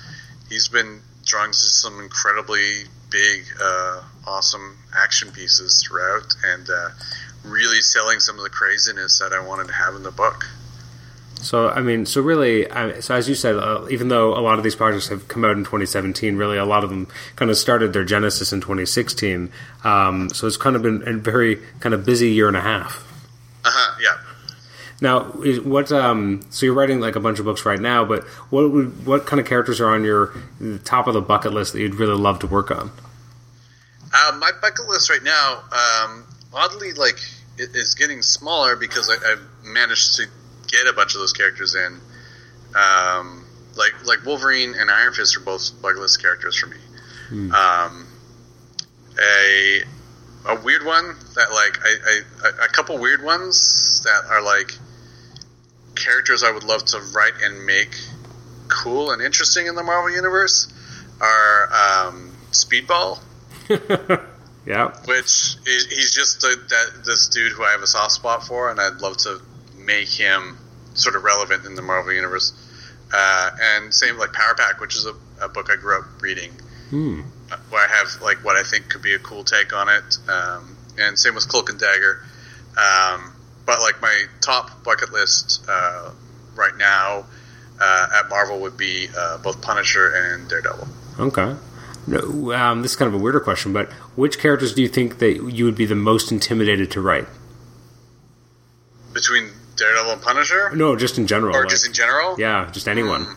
he's 0.49 0.67
been 0.67 1.01
drawing 1.25 1.53
some 1.53 1.99
incredibly 2.01 2.83
big, 3.09 3.45
uh, 3.61 4.01
awesome 4.27 4.77
action 4.95 5.31
pieces 5.31 5.83
throughout, 5.83 6.33
and 6.45 6.69
uh, 6.69 6.89
really 7.43 7.81
selling 7.81 8.19
some 8.19 8.37
of 8.37 8.43
the 8.43 8.49
craziness 8.49 9.19
that 9.19 9.33
I 9.33 9.45
wanted 9.45 9.67
to 9.67 9.73
have 9.73 9.95
in 9.95 10.03
the 10.03 10.11
book. 10.11 10.45
So 11.43 11.69
I 11.69 11.81
mean, 11.81 12.05
so 12.05 12.21
really, 12.21 12.69
I, 12.71 13.01
so 13.01 13.15
as 13.15 13.27
you 13.27 13.35
said, 13.35 13.55
uh, 13.57 13.85
even 13.91 14.07
though 14.07 14.37
a 14.37 14.39
lot 14.39 14.57
of 14.57 14.63
these 14.63 14.75
projects 14.75 15.09
have 15.09 15.27
come 15.27 15.43
out 15.43 15.57
in 15.57 15.65
2017, 15.65 16.37
really 16.37 16.57
a 16.57 16.65
lot 16.65 16.83
of 16.85 16.89
them 16.89 17.07
kind 17.35 17.51
of 17.51 17.57
started 17.57 17.91
their 17.91 18.05
genesis 18.05 18.53
in 18.53 18.61
2016. 18.61 19.51
Um, 19.83 20.29
so 20.29 20.47
it's 20.47 20.55
kind 20.55 20.75
of 20.75 20.81
been 20.81 21.03
a 21.05 21.13
very 21.13 21.57
kind 21.81 21.93
of 21.93 22.05
busy 22.05 22.29
year 22.29 22.47
and 22.47 22.55
a 22.55 22.61
half. 22.61 23.05
Uh 23.65 23.71
huh. 23.71 23.99
Yeah. 24.01 24.17
Now, 25.01 25.23
what? 25.63 25.91
Um, 25.91 26.45
so 26.49 26.65
you're 26.65 26.75
writing 26.75 27.01
like 27.01 27.17
a 27.17 27.19
bunch 27.19 27.39
of 27.39 27.45
books 27.45 27.65
right 27.65 27.79
now, 27.79 28.05
but 28.05 28.23
what 28.49 28.71
would, 28.71 29.05
what 29.05 29.25
kind 29.25 29.41
of 29.41 29.45
characters 29.45 29.81
are 29.81 29.93
on 29.93 30.05
your 30.05 30.33
top 30.85 31.07
of 31.07 31.13
the 31.13 31.21
bucket 31.21 31.51
list 31.51 31.73
that 31.73 31.81
you'd 31.81 31.95
really 31.95 32.15
love 32.15 32.39
to 32.39 32.47
work 32.47 32.71
on? 32.71 32.89
Uh, 34.13 34.37
my 34.39 34.51
bucket 34.61 34.87
list 34.87 35.09
right 35.09 35.23
now, 35.23 35.63
um, 35.73 36.25
oddly, 36.53 36.93
like 36.93 37.19
it 37.57 37.75
is 37.75 37.95
getting 37.95 38.21
smaller 38.21 38.75
because 38.75 39.09
I, 39.09 39.31
I've 39.31 39.47
managed 39.63 40.15
to 40.17 40.25
get 40.67 40.87
a 40.87 40.93
bunch 40.93 41.13
of 41.13 41.21
those 41.21 41.33
characters 41.33 41.75
in. 41.75 41.99
Um, 42.75 43.45
like 43.75 44.05
like 44.05 44.25
Wolverine 44.25 44.75
and 44.77 44.89
Iron 44.89 45.13
Fist 45.13 45.37
are 45.37 45.41
both 45.41 45.81
bucket 45.81 45.99
list 45.99 46.21
characters 46.21 46.57
for 46.57 46.67
me. 46.67 46.77
Um, 47.51 48.07
a 49.19 49.83
a 50.45 50.61
weird 50.61 50.85
one 50.85 51.15
that 51.35 51.51
like 51.51 51.79
I, 51.83 52.21
I 52.43 52.65
a 52.65 52.67
couple 52.69 52.97
weird 52.97 53.23
ones 53.23 54.01
that 54.03 54.23
are 54.29 54.41
like 54.41 54.71
characters 55.95 56.43
I 56.43 56.51
would 56.51 56.63
love 56.63 56.83
to 56.85 56.99
write 57.15 57.33
and 57.43 57.65
make 57.65 57.95
cool 58.67 59.11
and 59.11 59.21
interesting 59.21 59.67
in 59.67 59.75
the 59.75 59.83
Marvel 59.83 60.13
universe 60.13 60.67
are 61.21 61.69
um, 61.71 62.31
Speedball 62.51 63.19
yeah, 64.65 64.91
which 65.05 65.55
he's 65.65 66.13
just 66.13 66.41
the, 66.41 66.55
that 66.69 67.05
this 67.05 67.27
dude 67.29 67.51
who 67.51 67.63
I 67.63 67.71
have 67.71 67.81
a 67.81 67.87
soft 67.87 68.13
spot 68.13 68.45
for, 68.45 68.69
and 68.69 68.79
I'd 68.79 69.01
love 69.01 69.17
to 69.17 69.41
make 69.77 70.07
him 70.07 70.57
sort 70.93 71.15
of 71.15 71.23
relevant 71.23 71.65
in 71.65 71.75
the 71.75 71.81
Marvel 71.81 72.13
universe. 72.13 72.53
Uh, 73.13 73.51
and 73.61 73.93
same 73.93 74.17
like 74.17 74.33
Power 74.33 74.55
Pack, 74.55 74.79
which 74.79 74.95
is 74.95 75.05
a, 75.05 75.13
a 75.45 75.49
book 75.49 75.69
I 75.71 75.75
grew 75.75 75.99
up 75.99 76.05
reading, 76.21 76.51
Hmm. 76.89 77.21
where 77.69 77.83
I 77.83 77.87
have 77.87 78.21
like 78.21 78.43
what 78.43 78.55
I 78.55 78.63
think 78.63 78.89
could 78.89 79.01
be 79.01 79.13
a 79.13 79.19
cool 79.19 79.43
take 79.43 79.73
on 79.73 79.89
it, 79.89 80.17
um, 80.29 80.75
and 80.97 81.17
same 81.17 81.35
with 81.35 81.47
Cloak 81.47 81.69
and 81.69 81.79
Dagger. 81.79 82.23
Um, 82.77 83.33
but 83.65 83.79
like 83.81 84.01
my 84.01 84.25
top 84.41 84.83
bucket 84.83 85.11
list 85.13 85.63
uh, 85.69 86.11
right 86.55 86.75
now 86.77 87.25
uh, 87.79 88.07
at 88.19 88.29
Marvel 88.29 88.61
would 88.61 88.77
be 88.77 89.07
uh, 89.15 89.37
both 89.39 89.61
Punisher 89.61 90.13
and 90.15 90.49
Daredevil. 90.49 90.87
Okay. 91.19 91.55
No, 92.05 92.51
um, 92.53 92.81
this 92.81 92.91
is 92.91 92.97
kind 92.97 93.07
of 93.07 93.19
a 93.19 93.23
weirder 93.23 93.39
question, 93.39 93.71
but 93.71 93.91
which 94.15 94.37
characters 94.39 94.73
do 94.73 94.81
you 94.81 94.89
think 94.89 95.19
that 95.19 95.51
you 95.53 95.63
would 95.65 95.75
be 95.75 95.85
the 95.85 95.95
most 95.95 96.31
intimidated 96.31 96.91
to 96.91 97.01
write? 97.01 97.27
Between 99.13 99.51
Daredevil 99.77 100.11
and 100.11 100.21
Punisher, 100.21 100.71
No, 100.75 100.95
just 100.95 101.17
in 101.17 101.27
general. 101.27 101.55
or 101.55 101.61
like- 101.61 101.69
just 101.69 101.85
in 101.85 101.93
general, 101.93 102.35
yeah, 102.37 102.69
just 102.71 102.87
anyone. 102.87 103.25
Mm. 103.25 103.35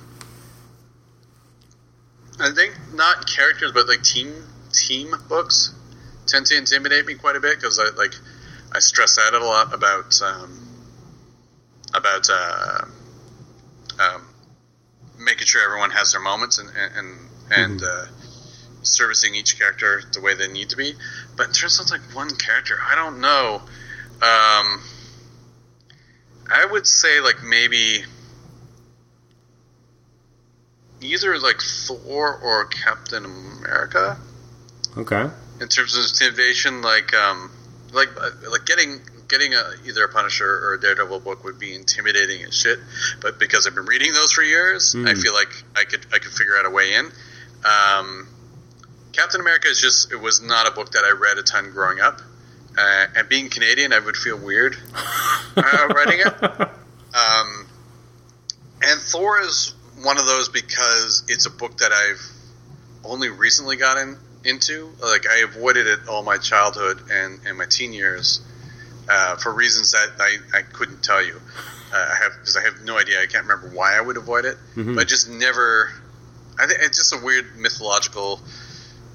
I 2.38 2.50
think 2.50 2.74
not 2.92 3.26
characters, 3.26 3.72
but 3.72 3.88
like 3.88 4.02
team 4.02 4.34
team 4.72 5.14
books 5.28 5.72
tend 6.26 6.44
to 6.46 6.56
intimidate 6.56 7.06
me 7.06 7.14
quite 7.14 7.36
a 7.36 7.40
bit 7.40 7.56
because 7.58 7.78
I 7.78 7.88
like 7.96 8.12
I 8.72 8.80
stress 8.80 9.18
out 9.18 9.32
a 9.32 9.38
lot 9.44 9.72
about 9.72 10.20
um, 10.22 10.68
about 11.94 12.28
uh, 12.30 12.84
um, 13.98 14.26
making 15.18 15.46
sure 15.46 15.62
everyone 15.64 15.90
has 15.90 16.12
their 16.12 16.20
moments 16.20 16.58
and 16.58 16.68
and 16.96 17.18
and 17.50 17.82
uh, 17.82 18.04
servicing 18.86 19.34
each 19.34 19.58
character 19.58 20.02
the 20.12 20.20
way 20.20 20.34
they 20.34 20.48
need 20.48 20.70
to 20.70 20.76
be. 20.76 20.94
But 21.36 21.48
in 21.48 21.52
terms 21.52 21.80
of 21.80 21.90
like 21.90 22.02
one 22.14 22.30
character, 22.36 22.76
I 22.84 22.94
don't 22.94 23.20
know. 23.20 23.62
Um, 24.22 24.82
I 26.50 26.66
would 26.70 26.86
say 26.86 27.20
like 27.20 27.42
maybe 27.42 28.04
either 31.00 31.38
like 31.38 31.60
Thor 31.60 32.36
or 32.38 32.66
Captain 32.66 33.24
America 33.24 34.18
Okay. 34.96 35.28
in 35.60 35.68
terms 35.68 35.96
of 35.96 36.04
intimidation. 36.04 36.82
Like, 36.82 37.12
um, 37.14 37.50
like, 37.92 38.08
uh, 38.20 38.30
like 38.50 38.64
getting 38.66 39.00
getting 39.28 39.54
a, 39.54 39.62
either 39.84 40.04
a 40.04 40.08
Punisher 40.08 40.46
or 40.48 40.74
a 40.74 40.80
Daredevil 40.80 41.18
book 41.20 41.42
would 41.44 41.58
be 41.58 41.74
intimidating 41.74 42.44
as 42.44 42.54
shit. 42.56 42.78
But 43.20 43.38
because 43.40 43.66
I've 43.66 43.74
been 43.74 43.86
reading 43.86 44.12
those 44.12 44.32
for 44.32 44.42
years, 44.42 44.94
I 44.94 44.98
Mm. 44.98 45.22
feel 45.22 45.34
like 45.34 45.48
I 45.74 45.84
could 45.84 46.06
I 46.12 46.18
could 46.18 46.32
figure 46.32 46.56
out 46.56 46.64
a 46.64 46.70
way 46.70 46.94
in. 46.94 47.10
Um, 47.64 48.28
Captain 49.16 49.40
America 49.40 49.68
is 49.68 49.80
just 49.80 50.12
it 50.12 50.16
was 50.20 50.42
not 50.42 50.68
a 50.68 50.70
book 50.70 50.92
that 50.92 51.02
I 51.04 51.12
read 51.18 51.38
a 51.38 51.42
ton 51.42 51.70
growing 51.72 52.00
up. 52.00 52.20
Uh, 52.78 53.06
and 53.16 53.28
being 53.28 53.48
Canadian, 53.48 53.92
I 53.94 53.98
would 53.98 54.16
feel 54.16 54.36
weird 54.38 54.76
uh, 55.56 55.88
writing 55.94 56.20
it. 56.20 56.42
Um, 57.14 57.66
and 58.82 59.00
Thor 59.00 59.40
is 59.40 59.72
one 60.02 60.18
of 60.18 60.26
those 60.26 60.50
because 60.50 61.24
it's 61.28 61.46
a 61.46 61.50
book 61.50 61.78
that 61.78 61.90
I've 61.92 62.20
only 63.04 63.30
recently 63.30 63.76
gotten 63.76 64.18
into. 64.44 64.90
Like 65.02 65.26
I 65.26 65.38
avoided 65.38 65.86
it 65.86 66.00
all 66.08 66.22
my 66.22 66.36
childhood 66.36 67.00
and, 67.10 67.40
and 67.46 67.56
my 67.56 67.64
teen 67.64 67.94
years 67.94 68.40
uh, 69.08 69.36
for 69.36 69.54
reasons 69.54 69.92
that 69.92 70.08
I, 70.18 70.36
I 70.58 70.60
couldn't 70.60 71.02
tell 71.02 71.24
you. 71.24 71.40
Uh, 71.90 71.96
I 71.96 72.16
have 72.24 72.32
because 72.38 72.58
I 72.58 72.62
have 72.64 72.82
no 72.84 72.98
idea. 72.98 73.22
I 73.22 73.26
can't 73.26 73.46
remember 73.46 73.74
why 73.74 73.96
I 73.96 74.00
would 74.02 74.18
avoid 74.18 74.44
it, 74.44 74.58
Mhm. 74.74 74.96
but 74.96 75.00
I 75.00 75.04
just 75.04 75.30
never. 75.30 75.90
I 76.58 76.66
think 76.66 76.80
it's 76.82 76.98
just 76.98 77.14
a 77.14 77.24
weird 77.24 77.56
mythological 77.56 78.40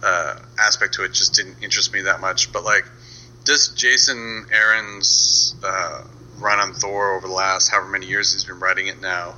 uh, 0.04 0.36
aspect 0.60 0.96
to 0.96 1.04
it. 1.04 1.14
Just 1.14 1.36
didn't 1.36 1.58
interest 1.62 1.94
me 1.94 2.02
that 2.02 2.20
much. 2.22 2.52
But 2.52 2.64
like 2.64 2.86
this 3.46 3.70
Jason 3.70 4.46
Aaron's 4.52 5.56
uh, 5.64 6.04
run 6.40 6.60
on 6.60 6.74
Thor 6.74 7.16
over 7.16 7.28
the 7.28 7.34
last 7.34 7.70
however 7.70 7.88
many 7.88 8.08
years 8.08 8.34
he's 8.34 8.46
been 8.46 8.60
writing 8.60 8.88
it 8.88 9.02
now 9.02 9.36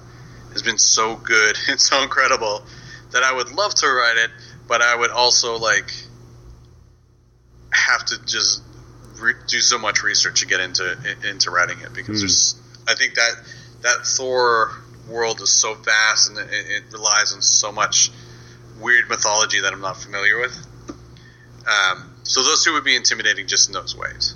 has 0.52 0.62
been 0.62 0.78
so 0.78 1.16
good 1.16 1.58
and 1.70 1.80
so 1.80 2.02
incredible 2.02 2.64
that 3.12 3.24
I 3.24 3.34
would 3.34 3.52
love 3.52 3.74
to 3.76 3.88
write 3.88 4.18
it, 4.18 4.32
but 4.68 4.82
I 4.82 4.96
would 4.96 5.12
also 5.12 5.58
like 5.58 5.92
have 7.72 8.06
to 8.06 8.26
just 8.26 8.62
re- 9.20 9.34
do 9.48 9.60
so 9.60 9.78
much 9.78 10.04
research 10.04 10.42
to 10.42 10.48
get 10.48 10.60
into 10.60 10.98
into 11.28 11.52
writing 11.52 11.80
it 11.80 11.94
because 11.94 12.20
Hmm. 12.20 12.26
there's 12.26 12.56
I 12.88 12.96
think 12.96 13.16
that 13.16 13.32
that 13.82 14.06
Thor 14.06 14.72
world 15.10 15.42
is 15.42 15.50
so 15.50 15.74
vast 15.74 16.30
and 16.30 16.38
it, 16.38 16.48
it 16.52 16.84
relies 16.94 17.34
on 17.34 17.42
so 17.42 17.72
much 17.72 18.12
weird 18.80 19.10
mythology 19.10 19.62
that 19.62 19.74
I'm 19.74 19.82
not 19.82 19.98
familiar 19.98 20.40
with. 20.40 20.68
Um, 21.68 22.14
so 22.24 22.44
those 22.44 22.64
two 22.64 22.74
would 22.74 22.84
be 22.84 22.96
intimidating 22.96 23.48
just 23.48 23.70
in 23.70 23.74
those 23.74 23.96
ways. 23.96 24.36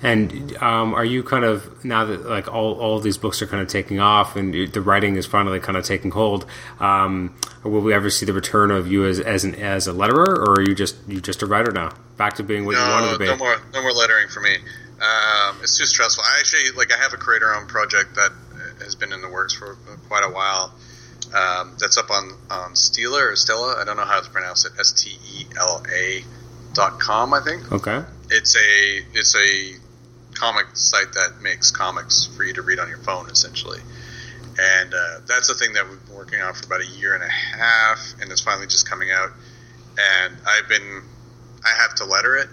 And 0.00 0.56
um, 0.62 0.94
are 0.94 1.04
you 1.04 1.24
kind 1.24 1.44
of 1.44 1.84
now 1.84 2.04
that 2.04 2.26
like 2.26 2.46
all, 2.46 2.74
all 2.74 3.00
these 3.00 3.18
books 3.18 3.42
are 3.42 3.46
kind 3.46 3.60
of 3.60 3.68
taking 3.68 3.98
off 3.98 4.36
and 4.36 4.54
the 4.54 4.80
writing 4.80 5.16
is 5.16 5.26
finally 5.26 5.58
kind 5.58 5.76
of 5.76 5.84
taking 5.84 6.12
hold? 6.12 6.46
Um, 6.78 7.34
will 7.64 7.80
we 7.80 7.92
ever 7.92 8.08
see 8.08 8.24
the 8.24 8.32
return 8.32 8.70
of 8.70 8.86
you 8.86 9.04
as 9.04 9.18
as 9.18 9.44
an 9.44 9.56
as 9.56 9.88
a 9.88 9.92
letterer, 9.92 10.28
or 10.28 10.60
are 10.60 10.62
you 10.62 10.74
just 10.74 10.96
you 11.08 11.20
just 11.20 11.42
a 11.42 11.46
writer 11.46 11.72
now, 11.72 11.90
back 12.16 12.34
to 12.34 12.44
being 12.44 12.64
what 12.64 12.76
you 12.76 12.80
wanted 12.80 13.12
to 13.12 13.18
be? 13.18 13.26
no 13.26 13.36
more, 13.36 13.56
no 13.74 13.82
more 13.82 13.92
lettering 13.92 14.28
for 14.28 14.40
me. 14.40 14.54
Um, 15.00 15.58
it's 15.62 15.76
too 15.76 15.84
stressful. 15.84 16.22
I 16.24 16.38
actually 16.38 16.70
like. 16.76 16.92
I 16.92 16.96
have 16.96 17.12
a 17.12 17.16
creator-owned 17.16 17.68
project 17.68 18.14
that 18.14 18.30
has 18.80 18.94
been 18.94 19.12
in 19.12 19.20
the 19.20 19.28
works 19.28 19.54
for 19.54 19.76
quite 20.08 20.24
a 20.24 20.30
while. 20.30 20.72
Um, 21.34 21.76
that's 21.78 21.98
up 21.98 22.10
on 22.10 22.32
on 22.50 22.74
Stela 22.76 23.22
or 23.22 23.36
Stella. 23.36 23.76
I 23.80 23.84
don't 23.84 23.96
know 23.96 24.04
how 24.04 24.20
to 24.20 24.30
pronounce 24.30 24.64
it. 24.64 24.72
S 24.78 24.92
T 24.92 25.10
E 25.34 25.46
L 25.58 25.82
A 25.92 26.24
dot 26.72 26.98
com. 27.00 27.34
I 27.34 27.40
think 27.40 27.70
Okay. 27.70 28.02
it's 28.30 28.56
a 28.56 29.00
it's 29.12 29.34
a 29.36 29.74
comic 30.34 30.66
site 30.74 31.12
that 31.14 31.42
makes 31.42 31.70
comics 31.70 32.26
for 32.36 32.44
you 32.44 32.54
to 32.54 32.62
read 32.62 32.78
on 32.78 32.88
your 32.88 32.98
phone, 32.98 33.28
essentially. 33.30 33.80
And 34.60 34.92
uh, 34.94 35.18
that's 35.26 35.50
a 35.50 35.54
thing 35.54 35.74
that 35.74 35.88
we've 35.88 36.04
been 36.06 36.16
working 36.16 36.40
on 36.40 36.52
for 36.54 36.66
about 36.66 36.80
a 36.80 36.86
year 36.86 37.14
and 37.14 37.22
a 37.22 37.28
half, 37.28 37.98
and 38.20 38.30
it's 38.32 38.40
finally 38.40 38.66
just 38.66 38.88
coming 38.88 39.10
out. 39.12 39.30
And 40.00 40.36
I've 40.46 40.68
been, 40.68 41.02
I 41.64 41.80
have 41.82 41.94
to 41.96 42.04
letter 42.06 42.36
it, 42.36 42.48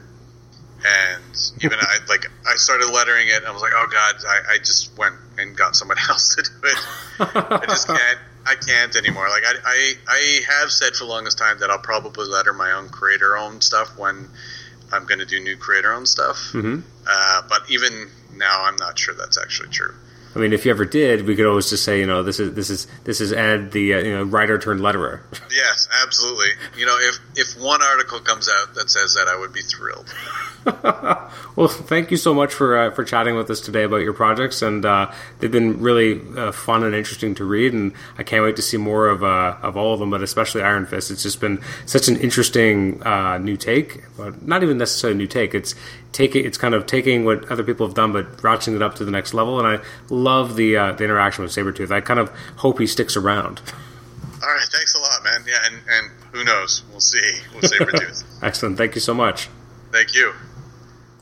and 0.86 1.52
even 1.62 1.80
I 1.80 1.98
like 2.10 2.26
I 2.48 2.56
started 2.56 2.90
lettering 2.92 3.28
it. 3.30 3.38
And 3.38 3.46
I 3.46 3.52
was 3.52 3.62
like, 3.62 3.74
oh 3.76 3.88
god, 3.92 4.16
I, 4.28 4.54
I 4.56 4.58
just 4.58 4.98
went 4.98 5.16
and 5.38 5.56
got 5.56 5.76
someone 5.76 5.98
else 6.10 6.36
to 6.36 6.44
do 6.44 6.50
it. 6.68 6.78
I 7.20 7.66
just 7.68 7.88
can't. 7.88 8.20
I 8.46 8.56
can't 8.56 8.96
anymore. 8.96 9.28
Like 9.30 9.44
I, 9.46 9.54
I, 9.66 9.94
I 10.08 10.42
have 10.60 10.72
said 10.72 10.94
for 10.94 11.06
the 11.06 11.10
longest 11.10 11.38
time 11.38 11.60
that 11.60 11.70
I'll 11.70 11.80
probably 11.80 12.28
letter 12.28 12.54
my 12.54 12.72
own 12.74 12.90
creator-owned 12.90 13.64
stuff 13.64 13.98
when 13.98 14.30
I'm 14.92 15.06
going 15.06 15.20
to 15.20 15.26
do 15.26 15.40
new 15.40 15.58
creator-owned 15.58 16.08
stuff. 16.08 16.50
hmm 16.52 16.80
Uh, 17.08 17.42
but 17.50 17.62
even 17.70 18.10
now, 18.34 18.66
I'm 18.66 18.76
not 18.78 18.98
sure 18.98 19.16
that's 19.16 19.38
actually 19.38 19.70
true. 19.70 19.94
I 20.36 20.40
mean, 20.40 20.52
if 20.52 20.66
you 20.66 20.72
ever 20.72 20.84
did, 20.84 21.26
we 21.26 21.36
could 21.36 21.46
always 21.46 21.70
just 21.70 21.86
say, 21.86 22.00
you 22.00 22.06
know, 22.06 22.22
this 22.22 22.40
is 22.42 22.54
this 22.54 22.70
is 22.70 22.88
this 23.06 23.22
is 23.22 23.32
Ed, 23.32 23.72
the 23.72 23.94
uh, 23.94 24.00
you 24.00 24.14
know 24.14 24.24
writer 24.24 24.60
turned 24.60 24.82
letterer. 24.82 25.22
Yes, 25.56 25.88
absolutely. 26.04 26.50
You 26.78 26.86
know, 26.86 26.98
if 27.00 27.20
if 27.38 27.62
one 27.62 27.82
article 27.82 28.20
comes 28.20 28.50
out 28.50 28.76
that 28.76 28.90
says 28.90 29.14
that, 29.14 29.28
I 29.30 29.40
would 29.40 29.54
be 29.54 29.62
thrilled. 29.62 30.14
well, 31.56 31.68
thank 31.68 32.12
you 32.12 32.18
so 32.18 32.34
much 32.34 32.54
for 32.54 32.78
uh, 32.78 32.92
for 32.92 33.06
chatting 33.06 33.36
with 33.36 33.50
us 33.50 33.62
today 33.62 33.84
about 33.84 33.98
your 34.02 34.12
projects, 34.12 34.62
and 34.62 34.84
uh, 34.84 35.10
they've 35.40 35.52
been 35.52 35.80
really 35.80 36.22
uh, 36.36 36.52
fun 36.52 36.84
and 36.84 36.94
interesting 36.94 37.36
to 37.36 37.46
read, 37.46 37.72
and 37.72 37.94
I 38.18 38.24
can't 38.24 38.44
wait 38.44 38.58
to 38.58 38.62
see 38.62 38.76
more 38.76 39.08
of 39.08 39.24
uh, 39.24 39.56
of 39.62 39.78
all 39.78 39.94
of 39.94 40.00
them, 40.00 40.10
but 40.10 40.22
especially 40.22 40.62
Iron 40.62 40.86
Fist. 40.86 41.10
It's 41.10 41.24
just 41.24 41.40
been 41.40 41.62
such 41.86 42.10
an 42.10 42.18
interesting 42.18 43.02
uh, 43.04 43.38
new 43.38 43.56
take, 43.56 44.04
but 44.18 44.46
not 44.46 44.62
even 44.62 44.78
necessarily 44.78 45.16
a 45.16 45.18
new 45.18 45.28
take. 45.28 45.56
It's 45.56 45.74
taking 46.16 46.46
it's 46.46 46.58
kind 46.58 46.74
of 46.74 46.86
taking 46.86 47.26
what 47.26 47.52
other 47.52 47.64
people 47.64 47.86
have 47.86 47.94
done, 47.94 48.14
but 48.14 48.38
ratcheting 48.38 48.76
it 48.76 48.82
up 48.82 48.96
to 48.96 49.06
the 49.06 49.12
next 49.12 49.34
level, 49.34 49.60
and 49.60 49.68
I 49.68 49.86
love 50.10 50.56
the 50.56 50.78
uh, 50.78 50.92
the 50.94 51.04
interaction 51.04 51.44
with 51.44 51.52
Sabretooth. 51.52 51.92
I 51.92 52.02
kind 52.02 52.20
of 52.20 52.30
hope 52.58 52.80
he 52.80 52.88
sticks 52.88 53.18
around. 53.18 53.62
All 54.42 54.50
right, 54.50 54.68
thanks 54.72 54.96
a 54.96 55.00
lot, 55.00 55.24
man. 55.24 55.44
Yeah, 55.48 55.60
and, 55.66 55.76
and 55.90 56.12
who 56.32 56.44
knows? 56.44 56.84
We'll 56.92 57.00
see. 57.00 57.40
We'll 57.54 57.64
see. 57.64 57.78
Tooth. 57.78 58.24
Excellent. 58.44 58.78
Thank 58.78 58.96
you 58.96 59.02
so 59.02 59.14
much. 59.14 59.50
Thank 59.92 60.16
you. 60.16 60.34